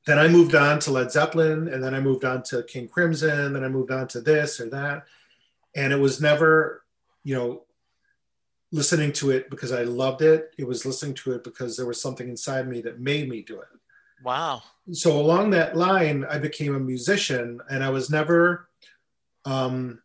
then 0.05 0.19
I 0.19 0.29
moved 0.29 0.55
on 0.55 0.81
to 0.81 0.91
Led 0.91 1.11
Zeppelin, 1.11 1.69
and 1.69 1.83
then 1.83 1.95
I 1.95 2.01
moved 2.01 2.25
on 2.25 2.43
to 2.45 2.65
King 2.65 2.89
Crimson, 2.89 3.55
then 3.55 3.65
I 3.65 3.69
moved 3.69 3.91
on 3.91 4.09
to 4.09 4.21
this 4.21 4.61
or 4.61 4.69
that, 4.71 5.05
and 5.75 5.93
it 5.93 5.99
was 5.99 6.21
never, 6.21 6.85
you 7.23 7.35
know, 7.35 7.63
listening 8.73 9.13
to 9.13 9.31
it 9.31 9.49
because 9.49 9.71
I 9.71 9.85
loved 9.85 10.21
it. 10.21 10.53
It 10.59 10.67
was 10.67 10.85
listening 10.85 11.15
to 11.15 11.33
it 11.33 11.45
because 11.45 11.77
there 11.77 11.87
was 11.87 12.03
something 12.03 12.29
inside 12.29 12.69
me 12.69 12.81
that 12.83 13.01
made 13.01 13.29
me 13.29 13.43
do 13.43 13.61
it. 13.61 13.69
Wow, 14.23 14.63
so 14.93 15.19
along 15.19 15.51
that 15.51 15.77
line, 15.77 16.25
I 16.29 16.39
became 16.39 16.75
a 16.75 16.81
musician, 16.81 17.61
and 17.71 17.83
I 17.83 17.91
was 17.91 18.11
never 18.11 18.69
um, 19.45 20.03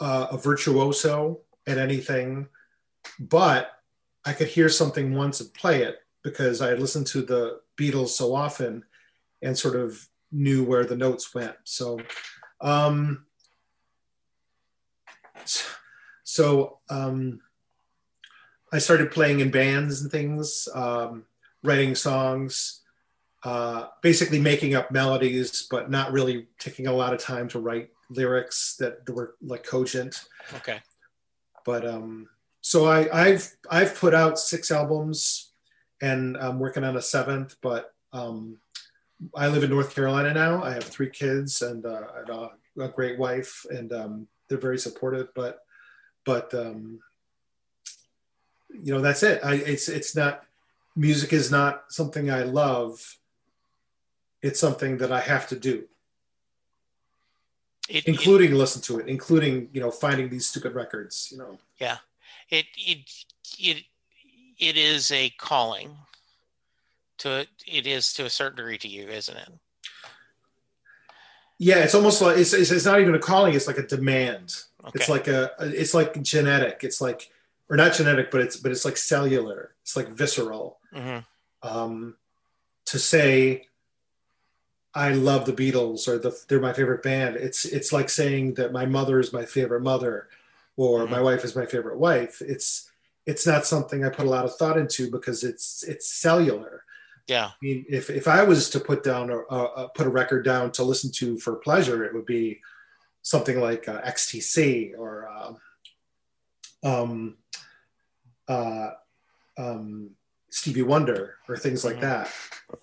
uh, 0.00 0.28
a 0.32 0.38
virtuoso 0.38 1.40
at 1.66 1.78
anything, 1.78 2.48
but 3.20 3.72
I 4.24 4.32
could 4.32 4.48
hear 4.48 4.68
something 4.68 5.14
once 5.14 5.40
and 5.40 5.52
play 5.54 5.82
it 5.82 5.98
because 6.26 6.60
I 6.60 6.70
had 6.70 6.80
listened 6.80 7.06
to 7.08 7.22
the 7.22 7.60
Beatles 7.76 8.08
so 8.08 8.34
often 8.34 8.84
and 9.42 9.56
sort 9.56 9.76
of 9.76 10.08
knew 10.32 10.64
where 10.64 10.84
the 10.84 10.96
notes 10.96 11.32
went. 11.32 11.54
So, 11.62 12.00
um, 12.60 13.26
so 16.24 16.80
um, 16.90 17.40
I 18.72 18.78
started 18.78 19.12
playing 19.12 19.38
in 19.38 19.52
bands 19.52 20.02
and 20.02 20.10
things, 20.10 20.68
um, 20.74 21.26
writing 21.62 21.94
songs 21.94 22.82
uh, 23.46 23.86
basically 24.02 24.40
making 24.40 24.74
up 24.74 24.90
melodies, 24.90 25.68
but 25.70 25.88
not 25.88 26.10
really 26.10 26.48
taking 26.58 26.88
a 26.88 26.92
lot 26.92 27.14
of 27.14 27.20
time 27.20 27.46
to 27.46 27.60
write 27.60 27.90
lyrics 28.10 28.74
that 28.80 29.08
were 29.08 29.36
like 29.40 29.62
cogent. 29.62 30.24
okay, 30.56 30.80
But 31.64 31.86
um, 31.86 32.28
so 32.60 32.86
I, 32.86 33.08
I've 33.26 33.48
I've 33.70 33.94
put 33.94 34.14
out 34.14 34.40
six 34.40 34.72
albums, 34.72 35.45
and 36.00 36.36
I'm 36.36 36.58
working 36.58 36.84
on 36.84 36.96
a 36.96 37.02
seventh. 37.02 37.56
But 37.62 37.92
um, 38.12 38.58
I 39.34 39.48
live 39.48 39.64
in 39.64 39.70
North 39.70 39.94
Carolina 39.94 40.32
now. 40.34 40.62
I 40.62 40.72
have 40.72 40.84
three 40.84 41.10
kids 41.10 41.62
and, 41.62 41.84
uh, 41.84 42.02
and 42.16 42.28
a, 42.28 42.50
a 42.80 42.88
great 42.88 43.18
wife, 43.18 43.64
and 43.70 43.92
um, 43.92 44.26
they're 44.48 44.58
very 44.58 44.78
supportive. 44.78 45.28
But 45.34 45.60
but 46.24 46.52
um, 46.54 47.00
you 48.82 48.92
know 48.92 49.00
that's 49.00 49.22
it. 49.22 49.40
I, 49.44 49.54
it's 49.54 49.88
it's 49.88 50.14
not 50.14 50.44
music 50.94 51.32
is 51.32 51.50
not 51.50 51.84
something 51.88 52.30
I 52.30 52.42
love. 52.42 53.18
It's 54.42 54.60
something 54.60 54.98
that 54.98 55.10
I 55.10 55.20
have 55.20 55.48
to 55.48 55.56
do, 55.56 55.84
it, 57.88 57.96
it, 57.96 58.08
including 58.08 58.52
listen 58.52 58.82
to 58.82 58.98
it, 58.98 59.08
including 59.08 59.68
you 59.72 59.80
know 59.80 59.90
finding 59.90 60.28
these 60.28 60.46
stupid 60.46 60.74
records. 60.74 61.28
You 61.32 61.38
know, 61.38 61.58
Yeah, 61.78 61.98
it 62.50 62.66
it 62.76 62.98
it 63.58 63.84
it 64.58 64.76
is 64.76 65.10
a 65.10 65.30
calling 65.38 65.96
to 67.18 67.46
it 67.66 67.86
is 67.86 68.12
to 68.12 68.24
a 68.24 68.30
certain 68.30 68.56
degree 68.56 68.78
to 68.78 68.88
you 68.88 69.08
isn't 69.08 69.36
it 69.36 69.48
yeah, 71.58 71.78
it's 71.78 71.94
almost 71.94 72.20
like 72.20 72.36
it's, 72.36 72.52
it's, 72.52 72.70
it's 72.70 72.84
not 72.84 73.00
even 73.00 73.14
a 73.14 73.18
calling; 73.18 73.54
it's 73.54 73.66
like 73.66 73.78
a 73.78 73.86
demand. 73.86 74.54
okay 74.84 74.90
It's 74.94 75.08
like 75.08 75.26
a 75.26 75.52
it's 75.60 75.94
like 75.94 76.20
genetic. 76.22 76.80
It's 76.82 77.00
like 77.00 77.30
or 77.70 77.78
not 77.78 77.94
genetic, 77.94 78.30
but 78.30 78.42
it's 78.42 78.58
but 78.58 78.72
it's 78.72 78.84
like 78.84 78.98
cellular. 78.98 79.74
It's 79.80 79.96
like 79.96 80.08
visceral. 80.08 80.78
hmm 80.92 81.20
Um, 81.62 82.16
to 82.86 82.98
say, 82.98 83.68
I 84.94 85.12
love 85.12 85.46
the 85.46 85.52
Beatles 85.54 86.06
or 86.08 86.18
the, 86.18 86.38
they're 86.48 86.60
my 86.60 86.74
favorite 86.74 87.02
band. 87.02 87.36
It's 87.36 87.64
it's 87.64 87.90
like 87.90 88.10
saying 88.10 88.54
that 88.54 88.70
my 88.72 88.84
mother 88.84 89.18
is 89.18 89.32
my 89.32 89.46
favorite 89.46 89.80
mother, 89.82 90.28
or 90.76 91.06
Mhm. 91.06 91.10
my 91.10 91.20
wife 91.22 91.42
is 91.42 91.56
my 91.56 91.64
favorite 91.64 91.96
wife. 91.98 92.42
It's 92.42 92.90
it's 93.26 93.46
not 93.46 93.66
something 93.66 94.04
I 94.04 94.08
put 94.08 94.26
a 94.26 94.30
lot 94.30 94.44
of 94.44 94.56
thought 94.56 94.78
into 94.78 95.10
because 95.10 95.42
it's 95.44 95.82
it's 95.82 96.10
cellular. 96.12 96.84
yeah 97.26 97.46
I 97.46 97.54
mean, 97.60 97.84
if 97.88 98.08
if 98.10 98.28
I 98.28 98.44
was 98.44 98.70
to 98.70 98.80
put 98.80 99.02
down 99.02 99.30
a, 99.30 99.38
a, 99.38 99.64
a 99.84 99.88
put 99.94 100.06
a 100.06 100.10
record 100.10 100.44
down 100.44 100.70
to 100.72 100.84
listen 100.84 101.10
to 101.12 101.36
for 101.38 101.56
pleasure, 101.56 102.04
it 102.04 102.14
would 102.14 102.26
be 102.26 102.60
something 103.22 103.60
like 103.60 103.88
uh, 103.88 104.00
XTC 104.02 104.92
or 104.96 105.28
um, 105.28 105.56
um, 106.84 107.36
uh, 108.48 108.90
um, 109.58 110.10
Stevie 110.50 110.82
Wonder 110.82 111.34
or 111.48 111.56
things 111.56 111.84
like 111.84 111.96
Mhm. 111.96 112.00
that. 112.02 112.30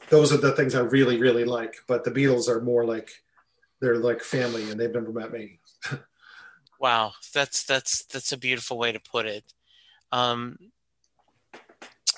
Those 0.09 0.33
are 0.33 0.37
the 0.37 0.51
things 0.51 0.75
I 0.75 0.81
really 0.81 1.17
really 1.19 1.45
like. 1.45 1.75
But 1.87 2.03
the 2.03 2.11
Beatles 2.11 2.49
are 2.49 2.61
more 2.61 2.85
like 2.85 3.09
they're 3.79 3.97
like 3.97 4.21
family, 4.21 4.69
and 4.69 4.77
they've 4.79 4.93
never 4.93 5.11
met 5.11 5.31
me. 5.31 5.59
wow 6.79 7.13
that's 7.33 7.63
that's 7.63 8.03
that's 8.05 8.31
a 8.33 8.37
beautiful 8.37 8.77
way 8.77 8.91
to 8.91 8.99
put 8.99 9.25
it 9.25 9.53
um 10.13 10.57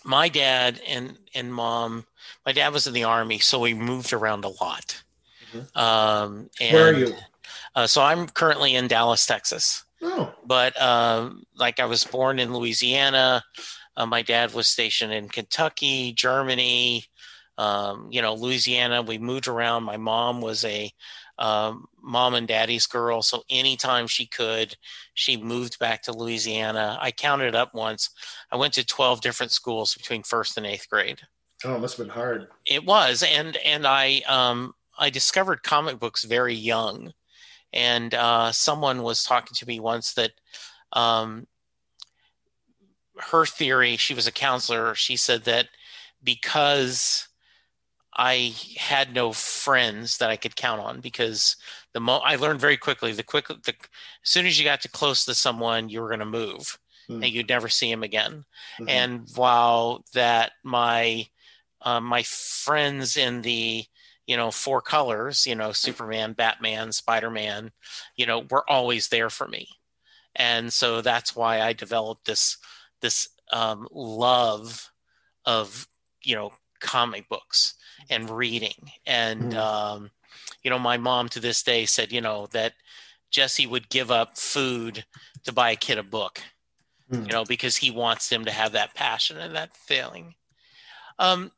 my 0.03 0.29
dad 0.29 0.79
and 0.87 1.17
and 1.33 1.53
mom, 1.53 2.05
my 2.45 2.51
dad 2.51 2.71
was 2.73 2.85
in 2.87 2.93
the 2.93 3.05
army, 3.05 3.39
so 3.39 3.59
we 3.59 3.73
moved 3.73 4.13
around 4.13 4.45
a 4.45 4.49
lot. 4.49 5.03
Mhm. 5.51 5.75
Um, 5.75 6.49
and, 6.61 6.73
Where 6.73 6.89
are 6.89 6.93
you? 6.93 7.15
Uh, 7.75 7.87
so 7.87 8.01
I'm 8.01 8.27
currently 8.27 8.75
in 8.75 8.87
Dallas, 8.87 9.25
Texas. 9.25 9.83
Oh, 10.01 10.33
But 10.45 10.79
um, 10.81 11.43
like 11.55 11.79
I 11.79 11.85
was 11.85 12.03
born 12.03 12.39
in 12.39 12.53
Louisiana. 12.53 13.43
Uh, 13.97 14.05
my 14.05 14.21
dad 14.21 14.53
was 14.53 14.67
stationed 14.67 15.13
in 15.13 15.29
Kentucky, 15.29 16.13
Germany, 16.13 17.05
um, 17.57 18.09
you 18.11 18.21
know, 18.21 18.33
Louisiana. 18.35 19.01
We 19.01 19.17
moved 19.17 19.47
around. 19.47 19.83
My 19.83 19.97
mom 19.97 20.41
was 20.41 20.63
a 20.65 20.91
um, 21.37 21.85
mom 22.01 22.33
and 22.33 22.47
daddy's 22.47 22.87
girl. 22.87 23.21
So 23.21 23.43
anytime 23.49 24.07
she 24.07 24.25
could, 24.25 24.75
she 25.13 25.37
moved 25.37 25.79
back 25.79 26.03
to 26.03 26.13
Louisiana. 26.13 26.97
I 27.01 27.11
counted 27.11 27.55
up 27.55 27.73
once. 27.73 28.09
I 28.51 28.55
went 28.55 28.73
to 28.75 28.85
12 28.85 29.21
different 29.21 29.51
schools 29.51 29.95
between 29.95 30.23
first 30.23 30.57
and 30.57 30.65
eighth 30.65 30.89
grade. 30.89 31.21
oh, 31.63 31.75
it 31.75 31.79
must 31.79 31.97
have 31.97 32.07
been 32.07 32.13
hard. 32.13 32.47
It 32.65 32.85
was, 32.85 33.23
and 33.23 33.57
and 33.57 33.85
I 33.85 34.21
um 34.27 34.73
I 34.97 35.09
discovered 35.09 35.63
comic 35.63 35.99
books 35.99 36.23
very 36.23 36.55
young, 36.55 37.13
and 37.73 38.13
uh, 38.13 38.51
someone 38.51 39.03
was 39.03 39.23
talking 39.23 39.55
to 39.55 39.67
me 39.67 39.79
once 39.79 40.13
that 40.13 40.31
um, 40.93 41.47
her 43.17 43.45
theory. 43.45 43.97
She 43.97 44.13
was 44.13 44.27
a 44.27 44.31
counselor. 44.31 44.95
She 44.95 45.15
said 45.17 45.43
that 45.43 45.67
because 46.23 47.27
I 48.15 48.53
had 48.77 49.13
no 49.13 49.33
friends 49.33 50.17
that 50.19 50.29
I 50.29 50.37
could 50.37 50.55
count 50.55 50.81
on, 50.81 51.01
because 51.01 51.57
the 51.93 51.99
mo 51.99 52.17
I 52.23 52.35
learned 52.37 52.61
very 52.61 52.77
quickly 52.77 53.11
the 53.11 53.23
quick 53.23 53.47
the 53.47 53.73
as 54.23 54.29
soon 54.29 54.45
as 54.45 54.57
you 54.57 54.65
got 54.65 54.81
too 54.81 54.89
close 54.89 55.25
to 55.25 55.33
someone, 55.33 55.89
you 55.89 56.01
were 56.01 56.09
going 56.09 56.19
to 56.19 56.25
move, 56.25 56.79
Hmm. 57.07 57.23
and 57.23 57.31
you'd 57.33 57.49
never 57.49 57.69
see 57.69 57.91
him 57.91 58.03
again 58.03 58.45
Mhm. 58.79 58.89
and 58.89 59.27
while 59.35 60.03
that 60.13 60.53
my 60.63 61.27
uh, 61.81 61.99
my 61.99 62.23
friends 62.23 63.17
in 63.17 63.41
the 63.43 63.85
you 64.25 64.35
know 64.37 64.49
four 64.51 64.81
colors 64.81 65.45
you 65.45 65.53
know 65.55 65.71
superman 65.71 66.33
batman 66.33 66.91
spider-man 66.91 67.71
you 68.15 68.25
know 68.25 68.39
were 68.49 68.67
always 68.69 69.09
there 69.09 69.29
for 69.29 69.47
me 69.47 69.67
and 70.35 70.73
so 70.73 71.01
that's 71.01 71.35
why 71.35 71.61
i 71.61 71.73
developed 71.73 72.25
this 72.25 72.57
this 73.01 73.29
um, 73.51 73.87
love 73.91 74.91
of 75.45 75.87
you 76.23 76.35
know 76.35 76.51
comic 76.85 77.27
books 77.29 77.73
and 78.09 78.29
reading 78.29 78.91
and 79.05 79.51
Mhm. 79.53 79.57
um, 79.57 80.11
you 80.63 80.69
know 80.69 80.77
my 80.79 80.97
mom 80.97 81.27
to 81.29 81.39
this 81.39 81.63
day 81.63 81.85
said 81.85 82.11
you 82.11 82.21
know 82.21 82.47
that 82.51 82.73
jesse 83.31 83.65
would 83.65 83.89
give 83.89 84.11
up 84.11 84.37
food 84.37 85.05
to 85.43 85.51
buy 85.51 85.71
a 85.71 85.75
kid 85.75 85.97
a 85.97 86.03
book 86.03 86.41
Hmm. 87.09 87.21
you 87.25 87.27
know, 87.31 87.45
because 87.45 87.75
he 87.77 87.91
wants 87.91 88.29
them 88.29 88.45
to 88.45 88.51
have 88.51 88.71
that 88.71 88.95
passion 88.95 89.37
and 89.37 89.55
that 89.55 89.77
feeling. 89.77 90.33
Um, 91.19 91.51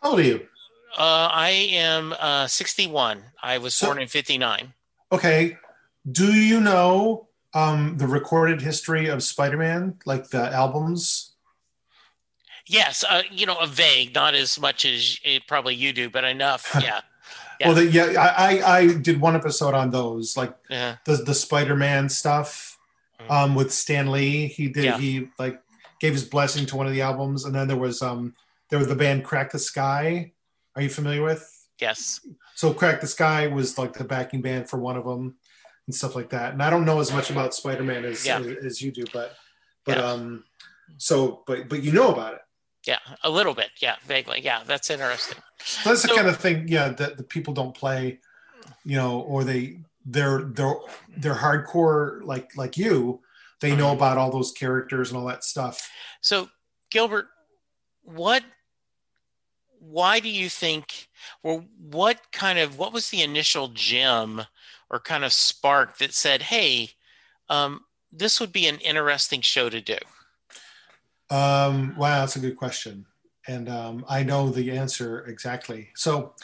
How 0.00 0.10
old 0.10 0.20
are 0.20 0.22
you? 0.22 0.46
uh, 0.96 1.28
I 1.32 1.50
am 1.72 2.12
uh, 2.12 2.46
61. 2.46 3.24
I 3.42 3.58
was 3.58 3.74
So- 3.74 3.86
born 3.86 4.00
in 4.00 4.06
59. 4.06 4.72
Okay. 5.10 5.58
Do 6.10 6.32
you 6.32 6.60
know 6.60 7.26
um, 7.54 7.98
the 7.98 8.06
recorded 8.06 8.60
history 8.60 9.08
of 9.08 9.24
Spider-Man, 9.24 9.98
like 10.06 10.28
the 10.30 10.48
albums? 10.52 11.33
Yes, 12.66 13.04
uh, 13.08 13.22
you 13.30 13.46
know, 13.46 13.56
a 13.56 13.66
vague, 13.66 14.14
not 14.14 14.34
as 14.34 14.58
much 14.58 14.84
as 14.84 15.18
it, 15.24 15.46
probably 15.46 15.74
you 15.74 15.92
do, 15.92 16.08
but 16.10 16.24
enough. 16.24 16.70
Yeah. 16.80 17.00
Yeah. 17.60 17.68
Well, 17.68 17.76
the, 17.76 17.86
yeah, 17.86 18.04
I, 18.36 18.58
I 18.58 18.76
I 18.78 18.94
did 18.94 19.20
one 19.20 19.36
episode 19.36 19.74
on 19.74 19.90
those, 19.90 20.36
like 20.36 20.52
Yeah. 20.68 20.96
the 21.04 21.18
the 21.18 21.34
Spider-Man 21.34 22.08
stuff 22.08 22.76
Mhm. 23.20 23.30
um, 23.30 23.54
with 23.54 23.72
Stan 23.72 24.10
Lee. 24.10 24.48
He 24.48 24.66
did 24.68 24.82
Yeah. 24.84 24.98
he 24.98 25.28
like 25.38 25.62
gave 26.00 26.14
his 26.14 26.24
blessing 26.24 26.66
to 26.66 26.76
one 26.76 26.88
of 26.88 26.92
the 26.92 27.02
albums, 27.02 27.44
and 27.44 27.54
then 27.54 27.68
there 27.68 27.76
was 27.76 28.02
um 28.02 28.34
there 28.70 28.78
was 28.80 28.88
the 28.88 28.96
band 28.96 29.22
Crack 29.24 29.52
the 29.52 29.60
Sky. 29.60 30.32
Are 30.74 30.82
you 30.82 30.88
familiar 30.88 31.22
with? 31.22 31.48
Yes. 31.80 32.18
So 32.56 32.74
Crack 32.74 33.00
the 33.00 33.06
Sky 33.06 33.46
was 33.46 33.78
like 33.78 33.92
the 33.92 34.04
backing 34.04 34.42
band 34.42 34.68
for 34.68 34.80
one 34.80 34.96
of 34.96 35.04
them 35.04 35.36
and 35.86 35.94
stuff 35.94 36.16
like 36.16 36.30
that. 36.30 36.54
And 36.54 36.62
I 36.62 36.70
don't 36.70 36.84
know 36.84 36.98
as 36.98 37.12
much 37.12 37.30
about 37.30 37.54
Spider-Man 37.54 38.04
as 38.04 38.26
Yeah. 38.26 38.40
as, 38.40 38.46
as 38.64 38.82
you 38.82 38.90
do, 38.90 39.04
but 39.12 39.36
but 39.84 39.98
um 39.98 40.42
so 40.98 41.44
but 41.46 41.68
but 41.68 41.84
you 41.84 41.92
know 41.92 42.10
about 42.10 42.34
it. 42.34 42.40
Yeah. 42.84 42.98
A 43.22 43.30
little 43.30 43.54
bit. 43.54 43.70
Yeah. 43.80 43.96
Vaguely. 44.06 44.40
Yeah. 44.42 44.62
That's 44.66 44.90
interesting. 44.90 45.38
So 45.64 45.90
that's 45.90 46.02
the 46.02 46.08
kind 46.08 46.28
of 46.28 46.36
thing, 46.36 46.68
yeah, 46.68 46.90
that 46.90 47.16
the 47.16 47.22
people 47.22 47.54
don't 47.54 47.74
play, 47.74 48.20
you 48.84 48.96
know, 48.96 49.20
or 49.20 49.44
they 49.44 49.80
they're 50.04 50.42
they're 50.42 50.74
they're 51.16 51.34
hardcore 51.34 52.22
like 52.22 52.56
like 52.56 52.76
you. 52.76 53.20
They 53.60 53.74
know 53.74 53.88
Mhm. 53.88 53.96
about 53.96 54.18
all 54.18 54.30
those 54.30 54.52
characters 54.52 55.10
and 55.10 55.18
all 55.18 55.26
that 55.26 55.44
stuff. 55.44 55.90
So, 56.20 56.50
Gilbert, 56.90 57.28
what, 58.02 58.44
why 59.78 60.20
do 60.20 60.28
you 60.28 60.50
think, 60.50 61.08
or 61.42 61.64
what 61.78 62.20
kind 62.32 62.58
of, 62.58 62.78
what 62.78 62.92
was 62.92 63.08
the 63.08 63.22
initial 63.22 63.68
gem 63.68 64.42
or 64.90 65.00
kind 65.00 65.24
of 65.24 65.32
spark 65.32 65.96
that 65.98 66.12
said, 66.12 66.42
hey, 66.42 66.90
um, 67.48 67.84
this 68.12 68.40
would 68.40 68.52
be 68.52 68.66
an 68.66 68.78
interesting 68.78 69.40
show 69.40 69.70
to 69.70 69.80
do? 69.80 69.96
Um, 71.30 71.94
wow, 71.96 72.20
that's 72.20 72.36
a 72.36 72.40
good 72.40 72.56
question, 72.56 73.06
and 73.46 73.68
um, 73.68 74.04
I 74.08 74.22
know 74.22 74.50
the 74.50 74.70
answer 74.72 75.24
exactly. 75.26 75.88
So, 75.96 76.34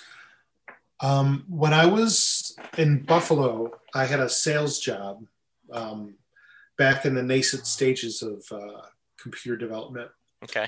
um, 1.00 1.44
when 1.48 1.72
I 1.74 1.86
was 1.86 2.56
in 2.78 3.02
Buffalo, 3.02 3.72
I 3.94 4.06
had 4.06 4.20
a 4.20 4.28
sales 4.28 4.78
job 4.78 5.24
um, 5.72 6.14
back 6.78 7.04
in 7.04 7.14
the 7.14 7.22
nascent 7.22 7.66
stages 7.66 8.22
of 8.22 8.44
uh, 8.50 8.82
computer 9.18 9.56
development. 9.56 10.10
Okay. 10.42 10.66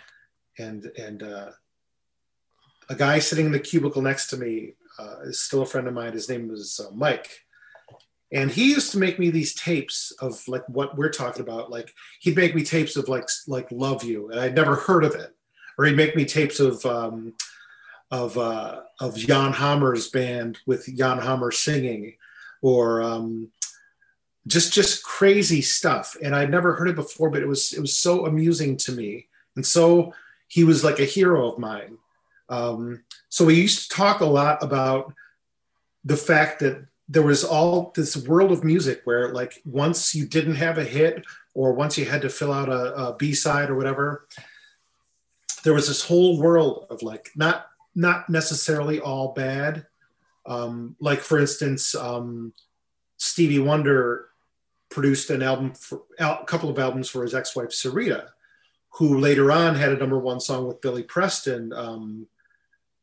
and 0.59 0.85
and 0.99 1.23
uh, 1.23 1.51
a 2.89 2.95
guy 2.95 3.19
sitting 3.19 3.47
in 3.47 3.53
the 3.53 3.59
cubicle 3.59 4.03
next 4.03 4.29
to 4.29 4.37
me 4.37 4.75
uh, 4.99 5.21
is 5.25 5.41
still 5.41 5.63
a 5.63 5.67
friend 5.67 5.89
of 5.89 5.95
mine. 5.95 6.13
His 6.13 6.29
name 6.29 6.49
was 6.49 6.79
uh, 6.79 6.95
Mike, 6.95 7.31
and 8.33 8.51
he 8.51 8.71
used 8.71 8.93
to 8.93 8.99
make 8.99 9.19
me 9.19 9.31
these 9.31 9.55
tapes 9.55 10.11
of 10.21 10.43
like 10.49 10.67
what 10.69 10.97
we're 10.97 11.11
talking 11.11 11.43
about. 11.43 11.71
Like 11.71 11.93
he'd 12.21 12.37
make 12.37 12.55
me 12.55 12.63
tapes 12.63 12.97
of 12.97 13.09
like 13.09 13.29
like 13.47 13.71
Love 13.71 14.05
You, 14.05 14.31
and 14.31 14.41
I'd 14.41 14.55
never 14.55 14.75
heard 14.75 15.05
of 15.05 15.15
it, 15.15 15.35
or 15.79 15.85
he'd 15.85 15.97
make 15.97 16.17
me 16.17 16.25
tapes 16.25 16.61
of 16.61 16.85
um, 16.87 17.35
of 18.11 18.37
uh, 18.39 18.83
of 19.01 19.17
Jan 19.17 19.53
Hammer's 19.53 20.09
band 20.09 20.59
with 20.67 20.87
Jan 20.97 21.19
Hammer 21.19 21.51
singing, 21.51 22.15
or 22.63 23.03
um, 23.03 23.51
just 24.47 24.73
just 24.73 25.03
crazy 25.03 25.61
stuff. 25.61 26.17
And 26.23 26.35
I'd 26.35 26.51
never 26.51 26.75
heard 26.75 26.89
it 26.89 26.97
before, 26.97 27.31
but 27.31 27.43
it 27.43 27.49
was 27.49 27.73
it 27.73 27.81
was 27.81 27.99
so 27.99 28.27
amusing 28.27 28.77
to 28.79 28.93
me 28.93 29.29
and 29.57 29.67
so 29.67 30.15
he 30.49 30.65
was 30.65 30.85
like 30.85 30.99
a 30.99 31.05
hero 31.05 31.51
of 31.51 31.59
mine. 31.59 31.99
Um, 32.49 33.05
so 33.29 33.45
we 33.45 33.55
used 33.55 33.91
to 33.91 33.97
talk 33.97 34.21
a 34.21 34.27
lot 34.27 34.63
about 34.63 35.15
the 36.05 36.17
fact 36.17 36.61
that 36.61 36.85
there 37.09 37.23
was 37.23 37.45
all 37.45 37.93
this 37.95 38.17
world 38.17 38.53
of 38.53 38.65
music 38.65 39.03
where, 39.05 39.33
like, 39.33 39.61
once 39.65 40.15
you 40.15 40.27
didn't 40.27 40.55
have 40.57 40.79
a 40.79 40.85
hit 40.85 41.25
or 41.55 41.73
once 41.73 41.99
you 41.99 42.05
had 42.05 42.23
to 42.23 42.29
fill 42.29 42.53
out 42.53 42.69
a, 42.69 42.95
a 42.95 43.17
B 43.17 43.35
side 43.35 43.71
or 43.71 43.77
whatever, 43.77 44.27
there 45.65 45.75
was 45.75 45.89
this 45.89 46.05
whole 46.05 46.41
world 46.41 46.87
of 46.91 47.03
like 47.03 47.31
not 47.37 47.67
not 47.95 48.29
necessarily 48.29 49.01
all 49.01 49.33
bad. 49.33 49.87
Um, 50.47 50.97
like 50.99 51.21
for 51.21 51.39
instance, 51.39 51.95
um, 51.95 52.53
Stevie 53.17 53.59
Wonder 53.59 54.29
produced 54.89 55.31
an 55.31 55.43
album 55.43 55.75
for 55.75 56.03
a 56.19 56.45
couple 56.47 56.69
of 56.69 56.79
albums 56.79 57.09
for 57.09 57.23
his 57.23 57.35
ex-wife 57.35 57.71
Syreeta 57.71 58.29
who 58.97 59.19
later 59.19 59.51
on 59.51 59.75
had 59.75 59.93
a 59.93 59.97
number 59.97 60.19
one 60.19 60.39
song 60.39 60.67
with 60.67 60.83
Billy 60.83 61.03
Preston, 61.03 61.73
um, 61.73 62.27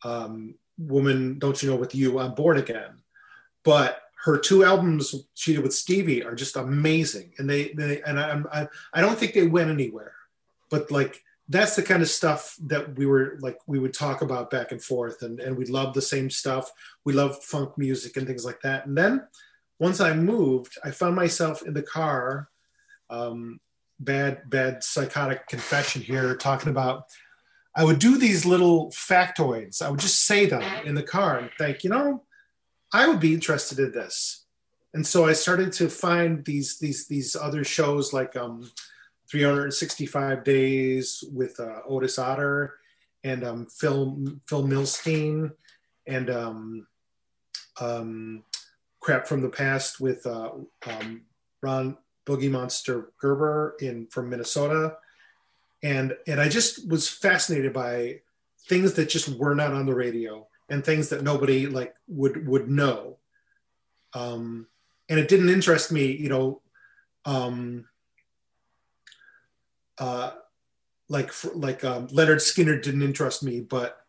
um, 0.04 0.56
"Woman, 0.78 1.40
Don't 1.40 1.62
You 1.64 1.72
Know 1.72 1.76
With 1.78 1.96
You, 1.96 2.20
I'm 2.20 2.36
Born 2.36 2.58
Again." 2.58 2.99
But 3.64 4.02
her 4.24 4.38
two 4.38 4.64
albums 4.64 5.16
she 5.34 5.54
did 5.54 5.64
with 5.64 5.74
Stevie 5.74 6.24
are 6.24 6.36
just 6.36 6.56
amazing, 6.56 7.34
and 7.38 7.50
they, 7.50 7.70
they 7.70 8.02
and 8.02 8.20
I, 8.20 8.42
I 8.52 8.68
I 8.94 9.02
don't 9.02 9.18
think 9.18 9.34
they 9.34 9.48
went 9.48 9.70
anywhere, 9.70 10.14
but 10.70 10.92
like 10.92 11.24
that's 11.48 11.76
the 11.76 11.84
kind 11.84 12.02
of 12.02 12.10
stuff 12.10 12.56
that 12.64 12.98
we 12.98 13.06
were 13.06 13.38
like 13.40 13.58
we 13.66 13.80
would 13.80 13.94
talk 13.94 14.22
about 14.22 14.52
back 14.52 14.72
and 14.72 14.82
forth, 14.82 15.22
and 15.22 15.40
and 15.40 15.58
we 15.58 15.66
loved 15.66 15.96
the 15.96 16.02
same 16.02 16.30
stuff. 16.30 16.72
We 17.06 17.14
loved 17.14 17.44
funk 17.44 17.78
music 17.78 18.18
and 18.18 18.28
things 18.28 18.46
like 18.46 18.62
that. 18.62 18.86
And 18.86 18.98
then 18.98 19.28
once 19.80 20.02
I 20.02 20.14
moved, 20.14 20.78
I 20.84 20.92
found 20.92 21.16
myself 21.16 21.62
in 21.64 21.74
the 21.74 21.84
car. 21.84 22.50
Um, 23.10 23.60
bad 24.00 24.50
bad 24.50 24.84
psychotic 24.84 25.48
confession 25.48 26.02
here 26.02 26.36
talking 26.36 26.70
about 26.70 27.04
i 27.76 27.84
would 27.84 28.00
do 28.00 28.18
these 28.18 28.46
little 28.46 28.90
factoids 28.92 29.82
i 29.82 29.90
would 29.90 30.00
just 30.00 30.26
say 30.26 30.46
them 30.46 30.64
in 30.86 30.96
the 30.96 31.04
car 31.04 31.38
and 31.38 31.50
think 31.58 31.84
you 31.84 31.90
know 31.90 32.24
i 32.94 33.08
would 33.08 33.20
be 33.20 33.34
interested 33.34 33.80
in 33.80 33.92
this. 33.92 34.46
And 34.94 35.06
so 35.06 35.26
i 35.26 35.34
started 35.34 35.72
to 35.74 35.90
find 35.90 36.44
these 36.46 36.80
these 36.80 37.08
these 37.08 37.36
other 37.36 37.64
shows 37.64 38.14
like 38.14 38.36
um 38.36 38.70
365 39.30 40.44
days 40.44 41.24
with 41.32 41.60
uh, 41.60 41.82
otis 41.88 42.16
fodder 42.16 42.76
and 43.24 43.44
um, 43.44 43.68
phil 43.68 44.18
phil 44.48 44.64
milstein 44.64 45.52
and 46.08 46.30
um, 46.32 46.88
um, 47.80 48.44
crap 49.00 49.28
from 49.28 49.42
the 49.42 49.50
past 49.50 50.00
with 50.00 50.26
uh, 50.26 50.52
um, 50.88 51.22
ron 51.62 51.96
Boogie 52.30 52.52
Monster 52.52 53.12
Gerber 53.20 53.76
in 53.82 54.06
from 54.08 54.30
Minnesota, 54.30 54.98
and 55.82 56.16
and 56.28 56.40
I 56.40 56.48
just 56.48 56.88
was 56.88 57.10
fascinated 57.10 57.74
by 57.74 58.22
things 58.68 58.94
that 58.94 59.10
just 59.10 59.30
were 59.30 59.56
not 59.56 59.74
on 59.74 59.88
the 59.88 59.96
radio 59.96 60.48
and 60.70 60.84
things 60.84 61.10
that 61.10 61.24
nobody 61.24 61.68
like 61.68 61.96
would 62.08 62.48
would 62.48 62.70
know. 62.70 63.18
Um, 64.14 64.68
and 65.08 65.20
it 65.20 65.28
didn't 65.28 65.50
interest 65.50 65.92
me, 65.92 66.12
you 66.12 66.30
know, 66.30 66.62
um, 67.26 67.86
uh, 69.98 70.32
like 71.10 71.32
like 71.54 71.84
um, 71.84 72.08
Lynyrd 72.08 72.38
Skynyrd 72.38 72.84
didn't 72.84 73.02
interest 73.02 73.44
me, 73.44 73.60
but 73.60 74.06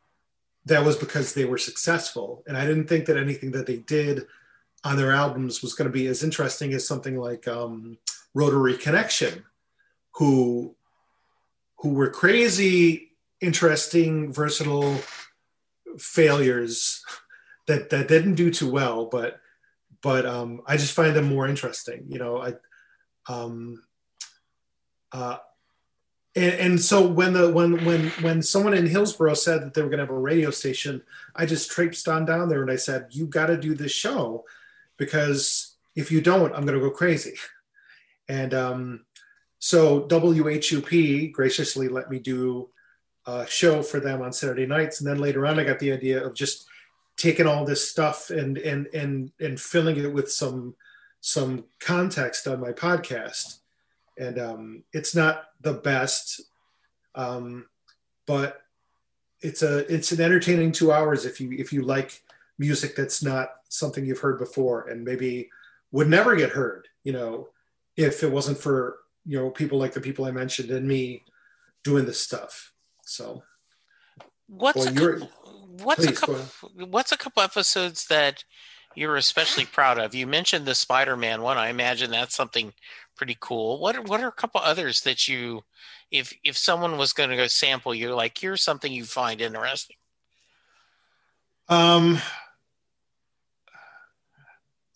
that 0.67 0.85
was 0.85 0.97
because 0.97 1.33
they 1.33 1.45
were 1.45 1.59
successful, 1.59 2.43
and 2.47 2.57
I 2.57 2.67
didn't 2.67 2.87
think 2.87 3.07
that 3.07 3.17
anything 3.17 3.51
that 3.53 3.67
they 3.67 3.79
did 3.79 4.27
on 4.85 4.97
their 4.97 5.13
albums 5.13 5.63
was 5.63 5.75
going 5.75 5.89
to 5.89 5.93
be 5.93 6.07
as 6.07 6.23
interesting 6.23 6.73
as 6.73 6.87
something 6.87 7.19
like 7.19 7.49
um, 7.49 7.99
Rotary 8.35 8.77
Connection, 8.77 9.45
who 10.13 10.75
who 11.77 11.95
were 11.95 12.11
crazy, 12.11 13.13
interesting, 13.41 14.33
versatile 14.33 14.97
failures 15.99 17.05
that 17.67 17.91
that 17.91 18.09
didn't 18.09 18.35
do 18.35 18.51
too 18.51 18.71
well, 18.71 19.07
but 19.07 19.41
but 20.03 20.27
um, 20.27 20.63
I 20.67 20.77
just 20.77 20.95
find 20.95 21.15
them 21.15 21.27
more 21.27 21.47
interesting. 21.47 22.05
You 22.09 22.19
know, 22.19 22.43
I 22.43 22.55
um, 23.33 23.83
uh, 25.13 25.39
and, 26.35 26.55
and, 26.55 26.81
so 26.81 27.07
when 27.07 27.33
the 27.33 27.51
when 27.51 27.85
when 27.85 28.09
when 28.23 28.43
someone 28.43 28.75
in 28.75 28.87
Hillsborough 28.87 29.35
said 29.35 29.63
that 29.63 29.75
they 29.75 29.83
were 29.83 29.89
going 29.89 29.99
to 29.99 30.05
have 30.05 30.15
a 30.15 30.19
radio 30.19 30.51
station, 30.51 31.03
I 31.35 31.47
just 31.47 31.71
traipsed 31.71 32.09
on 32.09 32.25
down 32.25 32.49
there 32.49 32.63
and 32.63 32.71
I 32.71 32.77
said, 32.77 33.09
"You 33.11 33.27
got 33.27 33.47
to 33.47 33.57
do 33.57 33.75
this 33.75 33.93
show, 33.93 34.45
because 34.97 35.77
if 35.97 36.11
you 36.11 36.21
don't, 36.21 36.55
I'm 36.55 36.65
going 36.65 36.79
to 36.79 36.85
go 36.85 36.91
crazy." 36.91 37.35
And 38.29 38.55
um, 38.55 39.05
so 39.59 40.03
WHUP 40.09 41.33
graciously 41.33 41.89
let 41.89 42.11
me 42.11 42.21
do 42.21 42.71
a 43.27 43.47
show 43.47 43.83
for 43.83 44.01
them 44.01 44.23
on 44.23 44.33
Saturday 44.33 44.67
nights, 44.67 45.01
and 45.01 45.09
then 45.09 45.19
later 45.19 45.47
on, 45.47 45.59
I 45.59 45.65
got 45.65 45.79
the 45.79 45.93
idea 45.93 46.25
of 46.25 46.35
just 46.35 46.67
taking 47.17 47.47
all 47.47 47.65
this 47.65 47.91
stuff 47.91 48.31
and 48.31 48.59
and 48.59 48.87
and 48.95 49.31
and 49.41 49.61
filling 49.61 49.97
it 49.97 50.13
with 50.13 50.31
some 50.31 50.75
some 51.21 51.65
context 51.81 52.49
on 52.49 52.61
my 52.61 52.73
podcast 52.73 53.61
and 54.21 54.39
um, 54.39 54.85
it's 54.93 55.17
not 55.17 55.45
the 55.63 55.73
best, 55.73 56.43
um, 57.15 57.67
but 58.27 58.61
it's 59.41 59.63
a 59.63 59.93
it's 59.93 60.13
an 60.13 60.21
entertaining 60.21 60.71
two 60.71 60.93
hours 60.93 61.25
if 61.25 61.41
you 61.41 61.51
if 61.53 61.73
you 61.73 61.83
like 61.83 62.23
music 62.59 62.95
that's 62.95 63.23
not 63.23 63.49
something 63.71 64.05
you've 64.05 64.21
heard 64.21 64.39
before 64.39 64.89
and 64.89 65.03
maybe 65.03 65.49
would 65.91 66.09
never 66.09 66.37
get 66.37 66.51
heard. 66.51 66.87
You 67.03 67.15
know, 67.15 67.49
if 67.97 68.23
it 68.23 68.31
wasn't 68.31 68.59
for 68.59 68.99
you 69.25 69.39
know 69.39 69.51
people 69.51 69.79
like 69.79 69.95
the 69.95 70.01
people 70.01 70.27
I 70.27 70.31
mentioned 70.31 70.71
and 70.71 70.87
me 70.87 71.25
doing 71.83 72.05
this 72.05 72.21
stuff. 72.21 72.73
So, 73.11 73.43
what's 74.47 74.77
well, 74.77 74.89
a 74.89 74.93
couple, 74.93 75.31
what's 75.83 76.07
a 76.07 76.13
couple 76.13 76.37
what's 76.87 77.11
a 77.11 77.17
couple 77.17 77.43
episodes 77.43 78.07
that 78.07 78.45
you're 78.95 79.17
especially 79.17 79.65
proud 79.65 79.99
of? 79.99 80.15
You 80.15 80.29
mentioned 80.29 80.65
the 80.65 80.77
Spider-Man 80.77 81.43
one. 81.43 81.59
I 81.59 81.71
imagine 81.71 82.13
that's 82.13 82.37
something 82.37 82.73
pretty 83.17 83.37
cool. 83.41 83.81
What 83.81 83.97
are, 83.97 84.03
what 84.03 84.21
are 84.21 84.29
a 84.29 84.33
couple 84.33 84.61
others 84.61 85.01
that 85.01 85.27
you, 85.27 85.65
if 86.13 86.33
if 86.45 86.57
someone 86.57 86.99
was 86.99 87.13
going 87.13 87.31
to 87.31 87.37
go 87.37 87.49
sample, 87.49 87.93
you're 87.93 88.15
like, 88.15 88.39
here's 88.39 88.63
something 88.63 88.93
you 88.93 89.03
find 89.03 89.41
interesting. 89.41 89.97
Um, 91.69 92.21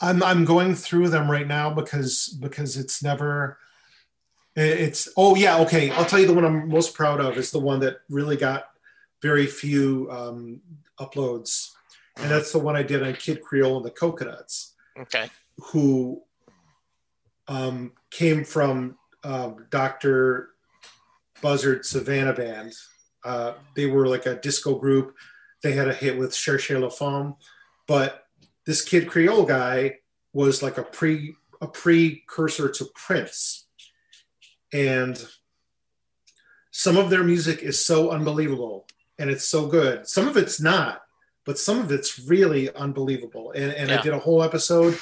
I'm 0.00 0.22
I'm 0.22 0.44
going 0.44 0.76
through 0.76 1.08
them 1.08 1.28
right 1.28 1.48
now 1.48 1.74
because 1.74 2.28
because 2.40 2.76
it's 2.76 3.02
never. 3.02 3.58
It's 4.56 5.08
oh 5.16 5.34
yeah 5.34 5.58
okay 5.58 5.90
I'll 5.90 6.04
tell 6.04 6.20
you 6.20 6.26
the 6.26 6.34
one 6.34 6.44
I'm 6.44 6.68
most 6.68 6.94
proud 6.94 7.20
of 7.20 7.36
is 7.36 7.50
the 7.50 7.58
one 7.58 7.80
that 7.80 7.98
really 8.08 8.36
got 8.36 8.66
very 9.20 9.46
few 9.46 10.08
um, 10.10 10.60
uploads 11.00 11.70
and 12.16 12.30
that's 12.30 12.52
the 12.52 12.58
one 12.58 12.76
I 12.76 12.82
did 12.82 13.02
on 13.02 13.14
Kid 13.14 13.42
Creole 13.42 13.76
and 13.76 13.84
the 13.84 13.90
Coconuts. 13.90 14.74
Okay. 14.98 15.28
Who 15.72 16.22
um, 17.48 17.92
came 18.10 18.44
from 18.44 18.96
um, 19.24 19.66
Dr. 19.70 20.50
Buzzard 21.42 21.84
Savannah 21.84 22.32
Band. 22.32 22.72
Uh, 23.24 23.54
they 23.74 23.86
were 23.86 24.06
like 24.06 24.26
a 24.26 24.36
disco 24.36 24.76
group. 24.76 25.14
They 25.62 25.72
had 25.72 25.88
a 25.88 25.94
hit 25.94 26.18
with 26.18 26.32
Cherchez 26.32 26.78
la 26.78 26.90
Femme, 26.90 27.36
but 27.86 28.26
this 28.66 28.82
Kid 28.82 29.08
Creole 29.08 29.44
guy 29.44 29.96
was 30.32 30.62
like 30.62 30.78
a 30.78 30.82
pre 30.82 31.34
a 31.60 31.66
precursor 31.66 32.68
to 32.68 32.84
Prince, 32.94 33.63
and 34.74 35.24
some 36.72 36.96
of 36.96 37.08
their 37.08 37.22
music 37.22 37.62
is 37.62 37.82
so 37.82 38.10
unbelievable 38.10 38.86
and 39.18 39.30
it's 39.30 39.44
so 39.44 39.66
good. 39.66 40.08
Some 40.08 40.26
of 40.26 40.36
it's 40.36 40.60
not, 40.60 41.02
but 41.46 41.58
some 41.58 41.78
of 41.78 41.92
it's 41.92 42.18
really 42.18 42.74
unbelievable. 42.74 43.52
And, 43.52 43.72
and 43.72 43.88
yeah. 43.88 44.00
I 44.00 44.02
did 44.02 44.12
a 44.12 44.18
whole 44.18 44.42
episode 44.42 44.94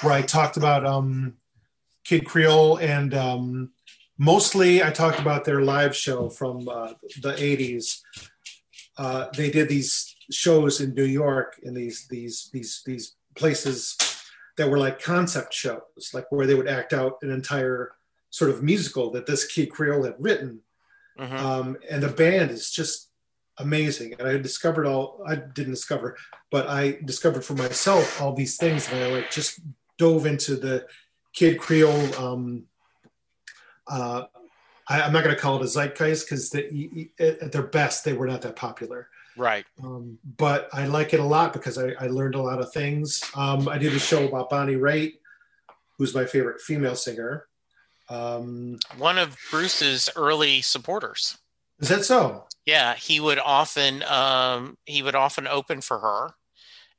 where 0.00 0.12
I 0.12 0.22
talked 0.22 0.56
about 0.56 0.84
um, 0.84 1.34
Kid 2.04 2.26
Creole, 2.26 2.78
and 2.78 3.14
um, 3.14 3.70
mostly 4.18 4.82
I 4.82 4.90
talked 4.90 5.20
about 5.20 5.44
their 5.44 5.62
live 5.62 5.94
show 5.94 6.28
from 6.28 6.68
uh, 6.68 6.94
the 7.22 7.34
80s. 7.34 8.00
Uh, 8.98 9.26
they 9.36 9.52
did 9.52 9.68
these 9.68 10.16
shows 10.32 10.80
in 10.80 10.94
New 10.94 11.04
York 11.04 11.60
in 11.62 11.74
these 11.74 12.06
these 12.08 12.50
these 12.52 12.82
these 12.84 13.14
places 13.36 13.96
that 14.56 14.68
were 14.68 14.78
like 14.78 15.00
concept 15.00 15.54
shows, 15.54 16.10
like 16.12 16.26
where 16.30 16.46
they 16.46 16.54
would 16.54 16.68
act 16.68 16.92
out 16.92 17.18
an 17.22 17.30
entire 17.30 17.92
sort 18.30 18.50
of 18.50 18.62
musical 18.62 19.10
that 19.10 19.26
this 19.26 19.46
Kid 19.46 19.70
Creole 19.70 20.04
had 20.04 20.14
written. 20.18 20.60
Mm-hmm. 21.18 21.36
Um, 21.36 21.76
and 21.90 22.02
the 22.02 22.08
band 22.08 22.50
is 22.50 22.70
just 22.70 23.10
amazing. 23.58 24.14
And 24.18 24.26
I 24.26 24.38
discovered 24.38 24.86
all 24.86 25.22
I 25.26 25.36
didn't 25.36 25.72
discover, 25.72 26.16
but 26.50 26.66
I 26.68 26.98
discovered 27.04 27.44
for 27.44 27.54
myself 27.54 28.20
all 28.20 28.34
these 28.34 28.56
things, 28.56 28.90
and 28.90 29.02
I 29.02 29.06
like 29.08 29.30
just 29.30 29.60
dove 29.98 30.26
into 30.26 30.56
the 30.56 30.86
Kid 31.34 31.58
Creole. 31.58 32.14
Um, 32.16 32.64
uh, 33.86 34.24
I, 34.88 35.00
am 35.02 35.12
not 35.12 35.24
going 35.24 35.34
to 35.34 35.40
call 35.40 35.56
it 35.56 35.62
a 35.62 35.68
zeitgeist 35.68 36.26
because 36.26 36.54
at 36.54 37.52
their 37.52 37.62
best 37.62 38.04
they 38.04 38.12
were 38.12 38.26
not 38.26 38.42
that 38.42 38.56
popular. 38.56 39.08
Right. 39.36 39.64
Um, 39.82 40.18
but 40.36 40.68
I 40.72 40.86
like 40.86 41.14
it 41.14 41.20
a 41.20 41.24
lot 41.24 41.52
because 41.52 41.78
I, 41.78 41.92
I 42.00 42.08
learned 42.08 42.34
a 42.34 42.42
lot 42.42 42.60
of 42.60 42.72
things. 42.72 43.22
Um, 43.34 43.68
I 43.68 43.78
did 43.78 43.94
a 43.94 43.98
show 43.98 44.26
about 44.26 44.50
Bonnie 44.50 44.74
Raitt, 44.74 45.14
who's 45.96 46.14
my 46.14 46.24
favorite 46.24 46.60
female 46.60 46.96
singer. 46.96 47.46
Um, 48.10 48.78
One 48.98 49.16
of 49.16 49.36
Bruce's 49.50 50.10
early 50.16 50.60
supporters. 50.60 51.38
Is 51.78 51.88
that 51.88 52.04
so? 52.04 52.44
Yeah, 52.66 52.94
he 52.94 53.20
would 53.20 53.38
often 53.38 54.02
um, 54.02 54.76
he 54.84 55.02
would 55.02 55.14
often 55.14 55.46
open 55.46 55.80
for 55.80 55.98
her, 55.98 56.30